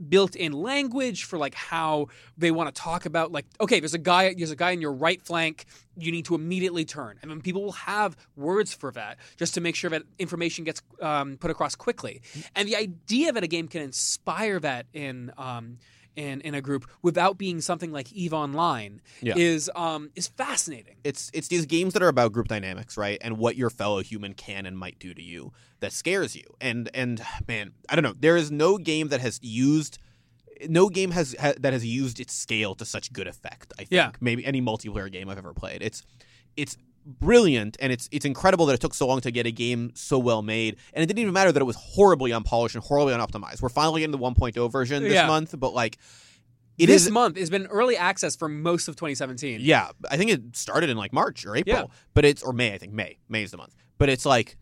built-in 0.08 0.52
language 0.52 1.24
for 1.24 1.38
like 1.38 1.54
how 1.54 2.06
they 2.36 2.50
want 2.50 2.72
to 2.72 2.80
talk 2.80 3.04
about 3.04 3.32
like 3.32 3.44
okay 3.60 3.80
there's 3.80 3.94
a 3.94 3.98
guy 3.98 4.32
there's 4.34 4.52
a 4.52 4.56
guy 4.56 4.70
in 4.70 4.80
your 4.80 4.92
right 4.92 5.20
flank 5.22 5.66
you 5.98 6.12
need 6.12 6.24
to 6.26 6.34
immediately 6.34 6.84
turn. 6.84 7.18
And 7.22 7.30
then 7.30 7.40
people 7.40 7.62
will 7.62 7.72
have 7.72 8.16
words 8.36 8.72
for 8.72 8.92
that 8.92 9.18
just 9.36 9.54
to 9.54 9.60
make 9.60 9.74
sure 9.74 9.90
that 9.90 10.02
information 10.18 10.64
gets 10.64 10.80
um, 11.02 11.36
put 11.36 11.50
across 11.50 11.74
quickly. 11.74 12.22
And 12.54 12.68
the 12.68 12.76
idea 12.76 13.32
that 13.32 13.42
a 13.42 13.46
game 13.46 13.68
can 13.68 13.82
inspire 13.82 14.60
that 14.60 14.86
in 14.92 15.32
um, 15.36 15.78
in, 16.18 16.40
in 16.40 16.54
a 16.54 16.60
group 16.60 16.84
without 17.02 17.38
being 17.38 17.60
something 17.60 17.92
like 17.92 18.12
Eve 18.12 18.34
Online 18.34 19.00
Yeah. 19.22 19.34
is 19.36 19.70
um, 19.76 20.10
is 20.16 20.26
fascinating. 20.28 20.96
it's 21.04 21.30
it's 21.32 21.48
these 21.48 21.64
games 21.66 21.92
that 21.94 22.02
are 22.02 22.08
about 22.08 22.32
group 22.32 22.48
dynamics, 22.48 22.96
right? 22.96 23.18
And 23.22 23.38
what 23.38 23.56
your 23.56 23.70
fellow 23.70 24.00
human 24.02 24.34
can 24.34 24.66
and 24.66 24.76
might 24.76 24.98
do 24.98 25.14
to 25.14 25.22
you 25.22 25.52
that 25.80 25.92
scares 25.92 26.34
you. 26.34 26.42
And 26.60 26.90
and 26.92 27.22
man, 27.46 27.72
I 27.88 27.94
don't 27.94 28.02
know. 28.02 28.14
There 28.18 28.36
is 28.36 28.50
no 28.50 28.78
game 28.78 29.08
that 29.08 29.20
has 29.20 29.38
used 29.42 29.98
no 30.68 30.88
game 30.88 31.12
has 31.12 31.36
ha, 31.40 31.52
that 31.60 31.72
has 31.72 31.86
used 31.86 32.18
its 32.18 32.34
scale 32.34 32.74
to 32.74 32.84
such 32.84 33.12
good 33.12 33.28
effect. 33.28 33.72
I 33.74 33.82
think 33.82 33.92
Yeah. 33.92 34.10
maybe 34.20 34.44
any 34.44 34.60
multiplayer 34.60 35.10
game 35.10 35.28
I've 35.30 35.38
ever 35.38 35.54
played. 35.54 35.82
It's 35.82 36.02
it's 36.56 36.76
brilliant 37.08 37.76
and 37.80 37.90
it's 37.90 38.06
it's 38.12 38.26
incredible 38.26 38.66
that 38.66 38.74
it 38.74 38.80
took 38.80 38.92
so 38.92 39.06
long 39.06 39.20
to 39.22 39.30
get 39.30 39.46
a 39.46 39.50
game 39.50 39.90
so 39.94 40.18
well 40.18 40.42
made 40.42 40.76
and 40.92 41.02
it 41.02 41.06
didn't 41.06 41.20
even 41.20 41.32
matter 41.32 41.50
that 41.50 41.60
it 41.60 41.64
was 41.64 41.76
horribly 41.76 42.32
unpolished 42.32 42.74
and 42.74 42.84
horribly 42.84 43.14
unoptimized 43.14 43.62
we're 43.62 43.70
finally 43.70 44.02
getting 44.02 44.12
the 44.12 44.18
1.0 44.18 44.70
version 44.70 45.02
this 45.02 45.14
Yeah. 45.14 45.26
month 45.26 45.54
but 45.58 45.72
like 45.72 45.96
it 46.76 46.86
this 46.86 47.06
is 47.06 47.10
month 47.10 47.38
has 47.38 47.48
been 47.48 47.66
early 47.68 47.96
access 47.96 48.36
for 48.36 48.46
most 48.48 48.88
of 48.88 48.96
2017. 48.96 49.60
yeah 49.62 49.88
i 50.10 50.18
think 50.18 50.30
it 50.30 50.54
started 50.54 50.90
in 50.90 50.98
like 50.98 51.14
march 51.14 51.46
or 51.46 51.56
april 51.56 51.76
Yeah. 51.76 51.84
but 52.12 52.26
it's 52.26 52.42
or 52.42 52.52
may 52.52 52.74
i 52.74 52.78
think 52.78 52.92
may 52.92 53.16
may 53.28 53.42
is 53.42 53.52
the 53.52 53.56
month 53.56 53.74
but 53.96 54.10
it's 54.10 54.26
like 54.26 54.58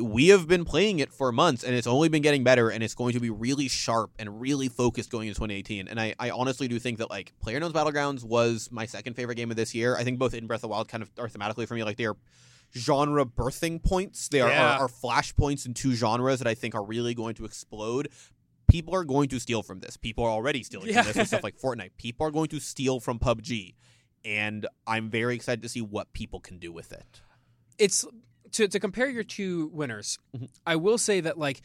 we 0.00 0.28
have 0.28 0.46
been 0.46 0.64
playing 0.64 0.98
it 0.98 1.12
for 1.12 1.30
months 1.32 1.64
and 1.64 1.74
it's 1.74 1.86
only 1.86 2.08
been 2.08 2.22
getting 2.22 2.44
better 2.44 2.68
and 2.70 2.82
it's 2.82 2.94
going 2.94 3.12
to 3.14 3.20
be 3.20 3.30
really 3.30 3.68
sharp 3.68 4.10
and 4.18 4.40
really 4.40 4.68
focused 4.68 5.10
going 5.10 5.28
into 5.28 5.36
2018 5.38 5.88
and 5.88 6.00
i, 6.00 6.14
I 6.18 6.30
honestly 6.30 6.68
do 6.68 6.78
think 6.78 6.98
that 6.98 7.10
like 7.10 7.32
player 7.40 7.58
knows 7.60 7.72
battlegrounds 7.72 8.24
was 8.24 8.68
my 8.70 8.86
second 8.86 9.14
favorite 9.14 9.34
game 9.36 9.50
of 9.50 9.56
this 9.56 9.74
year. 9.74 9.96
I 9.96 10.04
think 10.04 10.18
both 10.18 10.34
in 10.34 10.46
breath 10.46 10.58
of 10.58 10.62
the 10.62 10.68
wild 10.68 10.88
kind 10.88 11.02
of 11.02 11.10
are 11.18 11.28
thematically 11.28 11.66
for 11.66 11.74
me 11.74 11.84
like 11.84 11.96
they're 11.96 12.16
genre 12.76 13.24
birthing 13.24 13.82
points. 13.82 14.28
They 14.28 14.40
are, 14.40 14.50
Yeah. 14.50 14.76
are, 14.78 14.80
are 14.84 14.88
flash 14.88 15.34
points 15.36 15.64
in 15.66 15.74
two 15.74 15.94
genres 15.94 16.38
that 16.40 16.48
i 16.48 16.54
think 16.54 16.74
are 16.74 16.84
really 16.84 17.14
going 17.14 17.34
to 17.36 17.44
explode. 17.44 18.08
People 18.68 18.94
are 18.94 19.04
going 19.04 19.28
to 19.28 19.38
steal 19.38 19.62
from 19.62 19.80
this. 19.80 19.96
People 19.96 20.24
are 20.24 20.30
already 20.30 20.62
stealing 20.62 20.88
Yeah. 20.88 21.02
from 21.02 21.08
this 21.08 21.16
with 21.16 21.28
stuff 21.28 21.42
like 21.48 21.58
fortnite. 21.58 21.90
People 21.98 22.26
are 22.26 22.30
going 22.30 22.48
to 22.48 22.60
steal 22.60 22.98
from 23.00 23.18
pubg 23.18 23.74
and 24.24 24.66
i'm 24.86 25.10
very 25.10 25.34
excited 25.34 25.60
to 25.62 25.68
see 25.68 25.82
what 25.82 26.12
people 26.14 26.40
can 26.40 26.58
do 26.58 26.72
with 26.72 26.92
it. 26.92 27.20
It's 27.78 28.04
to 28.54 28.66
to 28.68 28.80
compare 28.80 29.08
your 29.08 29.24
two 29.24 29.68
winners. 29.72 30.18
Mhm. 30.36 30.48
I 30.66 30.76
will 30.76 30.98
say 30.98 31.20
that 31.20 31.38
like 31.38 31.62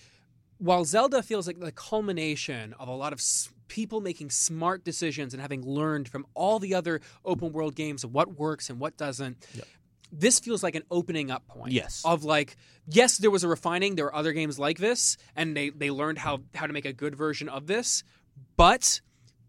while 0.58 0.84
Zelda 0.86 1.24
feels 1.24 1.48
like 1.48 1.60
the 1.60 1.72
culmination 1.72 2.74
of 2.80 2.88
a 2.88 2.94
lot 2.94 3.14
of 3.14 3.20
s- 3.20 3.50
people 3.70 4.02
making 4.02 4.30
smart 4.30 4.84
decisions 4.84 5.34
and 5.34 5.40
having 5.42 5.62
learned 5.66 6.10
from 6.10 6.26
all 6.34 6.60
the 6.60 6.74
other 6.76 7.00
open 7.24 7.54
world 7.54 7.76
games 7.76 8.04
of 8.04 8.12
what 8.14 8.38
works 8.38 8.70
and 8.70 8.80
what 8.80 8.98
doesn't. 8.98 9.38
Yep. 9.56 9.66
This 10.12 10.40
feels 10.40 10.64
like 10.64 10.74
an 10.76 10.84
opening 10.90 11.30
up 11.32 11.48
point. 11.48 11.72
Yes. 11.72 12.02
Of 12.04 12.24
like, 12.24 12.58
yes, 12.88 13.20
there 13.20 13.30
was 13.30 13.44
a 13.44 13.48
refining. 13.48 13.96
There 13.96 14.06
were 14.06 14.16
other 14.16 14.34
games 14.34 14.58
like 14.58 14.80
this, 14.80 15.18
and 15.36 15.56
they 15.56 15.70
they 15.70 15.92
learned 15.92 16.18
how 16.18 16.40
how 16.56 16.66
to 16.68 16.74
make 16.74 16.86
a 16.86 16.94
good 16.94 17.16
version 17.16 17.48
of 17.48 17.68
this. 17.68 18.04
But 18.58 19.02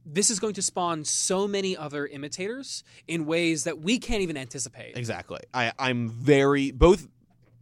this 0.04 0.30
is 0.30 0.38
going 0.38 0.54
to 0.54 0.62
spawn 0.62 1.04
so 1.04 1.48
many 1.48 1.76
other 1.76 2.06
imitators 2.06 2.84
in 3.08 3.24
ways 3.26 3.64
that 3.64 3.80
we 3.80 3.98
can't 3.98 4.22
even 4.22 4.36
anticipate. 4.36 4.96
Exactly. 4.96 5.40
I, 5.54 5.72
I'm 5.78 6.08
very 6.08 6.70
both 6.72 7.08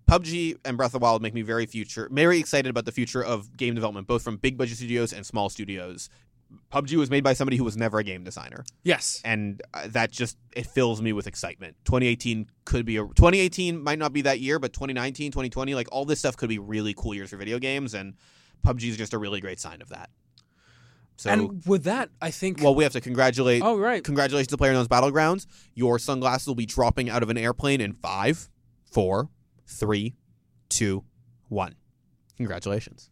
PUBG 0.09 0.57
and 0.64 0.77
Breath 0.77 0.88
of 0.94 1.01
the 1.01 1.05
Wild 1.05 1.23
make 1.23 1.35
me 1.35 1.42
very 1.42 1.66
future 1.66 2.09
very 2.11 2.38
excited 2.38 2.71
about 2.71 2.85
the 2.87 2.92
future 2.92 3.23
of 3.23 3.57
game 3.57 3.75
development, 3.75 4.07
both 4.07 4.23
from 4.23 4.37
big 4.38 4.57
budget 4.57 4.77
studios 4.79 5.12
and 5.12 5.25
small 5.27 5.49
studios. 5.49 6.09
PUBG 6.73 6.97
was 6.97 7.11
made 7.11 7.23
by 7.23 7.35
somebody 7.35 7.59
who 7.59 7.64
was 7.64 7.77
never 7.77 7.99
a 7.99 8.05
game 8.05 8.25
designer, 8.25 8.64
Yes. 8.83 9.21
and 9.23 9.61
uh, 9.75 9.87
that 9.88 10.11
just 10.11 10.38
it 10.57 10.64
fills 10.66 11.03
me 11.03 11.12
with 11.12 11.27
excitement. 11.27 11.77
2018 11.85 12.47
could 12.64 12.87
be 12.87 12.97
a 12.97 13.01
2018 13.01 13.83
might 13.83 13.99
not 13.99 14.14
be 14.14 14.23
that 14.23 14.40
year, 14.40 14.59
but 14.59 14.73
2019, 14.73 15.31
2020, 15.31 15.75
like 15.75 15.88
all 15.92 16.07
this 16.07 16.21
stuff 16.21 16.38
could 16.38 16.49
be 16.49 16.59
really 16.59 16.94
cool 16.97 17.14
years 17.14 17.29
for 17.29 17.37
video 17.37 17.59
games, 17.59 17.92
and 17.92 18.14
PUBG 18.64 18.88
is 18.88 18.97
just 18.97 19.12
a 19.12 19.18
really 19.18 19.42
great 19.42 19.61
sign 19.61 19.83
of 19.83 19.90
that. 19.90 20.09
So, 21.18 21.31
and 21.31 21.62
with 21.66 21.85
that, 21.85 22.09
I 22.23 22.31
think. 22.31 22.62
well, 22.62 22.75
we 22.75 22.83
have 22.85 22.92
to 22.94 23.01
congratulate 23.03 23.62
oh 23.62 23.77
right. 23.77 24.03
Congratulations 24.03 24.49
to 24.49 24.57
PlayerUnknown's 24.57 24.88
Battlegrounds. 24.88 25.47
Your 25.75 25.99
sunglasses 25.99 26.47
will 26.47 26.55
be 26.55 26.64
dropping 26.64 27.11
out 27.11 27.23
of 27.23 27.29
an 27.29 27.37
airplane 27.37 27.83
in 27.83 27.92
five, 27.92 28.49
four, 28.90 29.29
three, 29.68 30.16
two, 30.68 31.04
one. 31.48 31.74
Congratulations. 32.37 33.11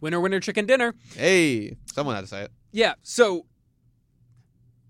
Winner, 0.00 0.20
winner, 0.20 0.40
chicken 0.40 0.66
dinner. 0.66 0.94
Hey, 1.14 1.76
someone 1.86 2.14
had 2.16 2.22
to 2.22 2.26
say 2.26 2.42
it. 2.42 2.52
Yeah. 2.72 2.94
So 3.02 3.46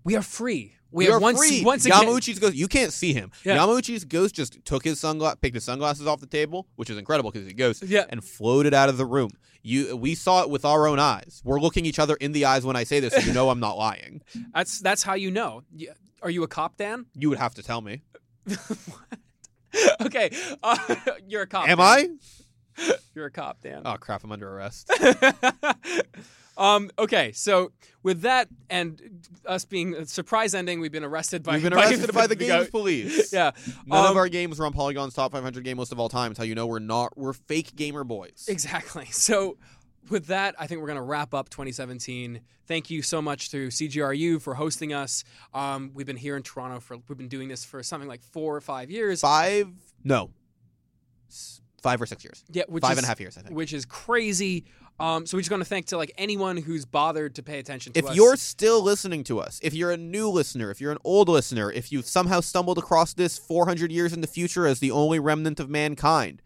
we 0.03 0.15
are 0.15 0.21
free. 0.21 0.75
We, 0.91 1.05
have 1.05 1.15
are 1.15 1.19
once 1.19 1.39
free. 1.39 1.63
once 1.63 1.85
again. 1.85 2.03
Yamauchi's 2.03 2.37
ghost. 2.37 2.55
You 2.55 2.67
can't 2.67 2.93
see 2.93 3.13
him. 3.13 3.31
Yeah. 3.43 3.57
Yamauchi's 3.57 4.05
ghost 4.05 4.35
just 4.35 4.63
took 4.63 4.83
his 4.83 5.01
sunglass, 5.01 5.41
picked 5.41 5.55
his 5.55 5.63
sunglasses 5.63 6.05
off 6.05 6.19
the 6.19 6.27
table, 6.27 6.67
which 6.75 6.89
is 6.91 6.97
incredible 6.97 7.31
because 7.31 7.45
he's 7.45 7.53
a 7.53 7.55
ghost, 7.55 7.81
Yeah. 7.83 8.05
and 8.09 8.23
floated 8.23 8.75
out 8.75 8.89
of 8.89 8.97
the 8.97 9.05
room. 9.05 9.31
You, 9.63 9.95
we 9.97 10.13
saw 10.13 10.43
it 10.43 10.51
with 10.51 10.65
our 10.65 10.87
own 10.87 10.99
eyes. 10.99 11.41
We're 11.43 11.59
looking 11.59 11.85
each 11.87 11.97
other 11.97 12.15
in 12.15 12.31
the 12.31 12.45
eyes 12.45 12.63
when 12.63 12.75
I 12.75 12.83
say 12.83 12.99
this, 12.99 13.13
so 13.13 13.21
you 13.21 13.33
know 13.33 13.49
I'm 13.49 13.59
not 13.59 13.77
lying. 13.77 14.21
That's 14.53 14.79
that's 14.81 15.01
how 15.01 15.13
you 15.15 15.31
know. 15.31 15.63
Are 16.21 16.29
you 16.29 16.43
a 16.43 16.47
cop, 16.47 16.77
Dan? 16.77 17.05
You 17.15 17.29
would 17.29 17.39
have 17.39 17.55
to 17.55 17.63
tell 17.63 17.81
me. 17.81 18.03
okay. 20.01 20.31
Uh, 20.61 20.77
you're 21.27 21.43
a 21.43 21.47
cop. 21.47 21.67
Am 21.67 21.77
Dan. 21.77 22.19
I? 22.77 22.93
You're 23.13 23.27
a 23.27 23.31
cop, 23.31 23.61
Dan. 23.61 23.83
Oh 23.85 23.97
crap! 23.97 24.23
I'm 24.23 24.31
under 24.31 24.49
arrest. 24.51 24.89
um. 26.57 26.89
Okay. 26.97 27.31
So 27.31 27.71
with 28.01 28.21
that 28.21 28.47
and 28.69 28.99
us 29.45 29.65
being 29.65 29.93
a 29.93 30.05
surprise 30.07 30.55
ending, 30.55 30.79
we've 30.79 30.91
been 30.91 31.03
arrested 31.03 31.43
by. 31.43 31.53
We've 31.53 31.63
been 31.63 31.73
by- 31.73 31.89
arrested 31.89 32.13
by 32.13 32.25
the 32.27 32.35
games 32.35 32.69
police. 32.69 33.31
Yeah. 33.31 33.51
None 33.85 34.05
Um, 34.05 34.11
of 34.11 34.17
our 34.17 34.27
games 34.27 34.57
were 34.59 34.65
on 34.65 34.73
Polygon's 34.73 35.13
top 35.13 35.31
500 35.33 35.63
game 35.63 35.77
list 35.77 35.91
of 35.91 35.99
all 35.99 36.09
time. 36.09 36.31
It's 36.31 36.37
how 36.39 36.43
you 36.45 36.55
know 36.55 36.65
we're 36.65 36.79
not 36.79 37.15
we're 37.17 37.33
fake 37.33 37.75
gamer 37.75 38.03
boys. 38.03 38.45
Exactly. 38.47 39.05
So, 39.11 39.57
with 40.09 40.27
that, 40.27 40.55
I 40.59 40.67
think 40.67 40.81
we're 40.81 40.87
going 40.87 40.97
to 40.97 41.03
wrap 41.03 41.33
up 41.33 41.49
2017. 41.49 42.41
Thank 42.67 42.89
you 42.89 43.01
so 43.01 43.21
much 43.21 43.49
to 43.51 43.67
CJRU 43.67 44.41
for 44.41 44.53
hosting 44.55 44.93
us. 44.93 45.23
Um, 45.53 45.91
we've 45.93 46.05
been 46.07 46.17
here 46.17 46.37
in 46.37 46.43
Toronto 46.43 46.79
for 46.79 46.97
we've 47.07 47.17
been 47.17 47.27
doing 47.27 47.49
this 47.49 47.65
for 47.65 47.83
something 47.83 48.07
like 48.07 48.21
four 48.21 48.55
or 48.55 48.61
five 48.61 48.89
years. 48.89 49.21
Five? 49.21 49.69
No, 50.03 50.31
five 51.83 52.01
or 52.01 52.05
six 52.05 52.23
years. 52.23 52.43
Yeah, 52.49 52.63
which 52.67 52.81
Five 52.81 52.93
is, 52.93 52.97
and 52.99 53.05
a 53.05 53.07
half 53.07 53.19
years, 53.19 53.37
I 53.37 53.41
think. 53.41 53.55
Which 53.55 53.73
is 53.73 53.85
crazy. 53.85 54.65
Um, 54.99 55.25
so 55.25 55.37
we 55.37 55.41
just 55.41 55.51
want 55.51 55.61
to 55.61 55.69
thank 55.69 55.87
to 55.87 55.97
like 55.97 56.11
anyone 56.17 56.55
who's 56.55 56.85
bothered 56.85 57.35
to 57.35 57.43
pay 57.43 57.59
attention 57.59 57.93
to 57.93 57.99
If 57.99 58.07
us. 58.07 58.15
you're 58.15 58.37
still 58.37 58.81
listening 58.81 59.23
to 59.25 59.39
us, 59.39 59.59
if 59.61 59.73
you're 59.73 59.91
a 59.91 59.97
new 59.97 60.29
listener, 60.29 60.71
if 60.71 60.79
you're 60.79 60.91
an 60.91 60.99
old 61.03 61.29
listener, 61.29 61.71
if 61.71 61.91
you've 61.91 62.05
somehow 62.05 62.39
stumbled 62.39 62.77
across 62.77 63.13
this 63.13 63.37
400 63.37 63.91
years 63.91 64.13
in 64.13 64.21
the 64.21 64.27
future 64.27 64.65
as 64.65 64.79
the 64.79 64.91
only 64.91 65.19
remnant 65.19 65.59
of 65.59 65.69
mankind, 65.69 66.41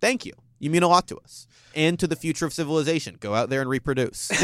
thank 0.00 0.26
you. 0.26 0.32
You 0.62 0.70
mean 0.70 0.84
a 0.84 0.88
lot 0.88 1.08
to 1.08 1.18
us 1.18 1.48
and 1.74 1.98
to 1.98 2.06
the 2.06 2.14
future 2.14 2.46
of 2.46 2.52
civilization. 2.52 3.16
Go 3.18 3.34
out 3.34 3.50
there 3.50 3.62
and 3.62 3.68
reproduce. 3.68 4.28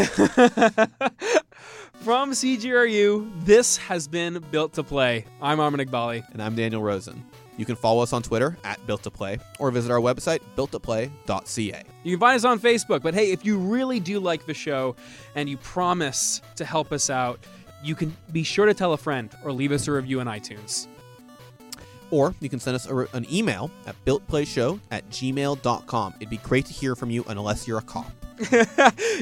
from 2.01 2.33
CJRU, 2.33 3.45
this 3.45 3.77
has 3.77 4.09
been 4.09 4.45
Built 4.51 4.73
to 4.73 4.83
Play. 4.83 5.27
I'm 5.41 5.61
Armin 5.61 5.87
Igbali. 5.87 6.29
and 6.33 6.43
I'm 6.43 6.57
Daniel 6.57 6.83
Rosen. 6.83 7.25
You 7.57 7.65
can 7.65 7.77
follow 7.77 8.03
us 8.03 8.13
on 8.13 8.25
Twitter 8.25 8.59
at 8.65 8.85
Built 8.85 9.05
to 9.05 9.13
Play 9.13 9.39
or 9.61 9.71
visit 9.71 9.93
our 9.93 10.01
website 10.01 10.41
builttoplay.ca. 10.57 11.85
You 12.03 12.11
can 12.11 12.19
find 12.21 12.35
us 12.35 12.45
on 12.45 12.59
Facebook, 12.59 13.01
but 13.03 13.15
hey, 13.15 13.31
if 13.31 13.45
you 13.45 13.57
really 13.57 14.01
do 14.01 14.19
like 14.19 14.45
the 14.45 14.55
show 14.55 14.97
and 15.37 15.49
you 15.49 15.57
promise 15.59 16.43
to 16.57 16.65
help 16.65 16.91
us 16.91 17.11
out, 17.11 17.39
you 17.85 17.95
can 17.95 18.17
be 18.33 18.43
sure 18.43 18.67
to 18.67 18.75
tell 18.75 18.93
a 18.93 18.99
friend 18.99 19.31
or 19.45 19.53
leave 19.53 19.71
us 19.71 19.87
a 19.87 19.93
review 19.93 20.19
on 20.19 20.27
iTunes. 20.27 20.89
Or 22.11 22.35
you 22.41 22.49
can 22.49 22.59
send 22.59 22.75
us 22.75 22.87
a, 22.87 22.97
an 23.15 23.27
email 23.31 23.71
at 23.87 23.95
builtplayshow 24.05 24.81
at 24.91 25.09
gmail.com. 25.11 26.15
It'd 26.17 26.31
be 26.31 26.39
great 26.39 26.67
to 26.67 26.73
hear 26.73 26.95
from 26.97 27.11
you 27.11 27.25
unless 27.29 27.69
you're 27.69 27.79
a 27.79 27.83
cop. 27.83 28.11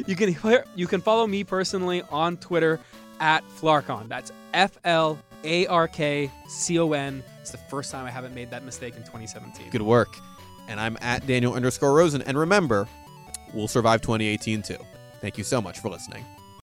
you 0.07 0.15
can 0.15 0.33
hear- 0.33 0.65
you 0.75 0.87
can 0.87 1.01
follow 1.01 1.27
me 1.27 1.43
personally 1.43 2.03
on 2.11 2.37
Twitter 2.37 2.81
at 3.19 3.43
Flarkcon. 3.61 4.09
That's 4.09 4.31
F 4.53 4.79
L 4.85 5.19
A 5.45 5.67
R 5.67 5.89
K 5.89 6.31
C 6.49 6.79
O 6.79 6.93
N. 6.93 7.23
It's 7.41 7.51
the 7.51 7.59
first 7.59 7.91
time 7.91 8.05
I 8.07 8.11
haven't 8.11 8.35
made 8.35 8.51
that 8.51 8.65
mistake 8.65 8.95
in 8.97 9.03
2017. 9.03 9.71
Good 9.71 9.83
work. 9.83 10.17
And 10.69 10.81
I'm 10.81 10.99
at 11.01 11.27
Daniel 11.27 11.55
underscore 11.55 11.95
Rosen. 11.95 12.23
And 12.23 12.37
remember, 12.37 12.89
we'll 13.55 13.69
survive 13.69 14.01
2018 14.03 14.63
too. 14.63 14.77
Thank 15.21 15.39
you 15.39 15.45
so 15.45 15.61
much 15.61 15.79
for 15.81 15.89
listening. 15.89 16.25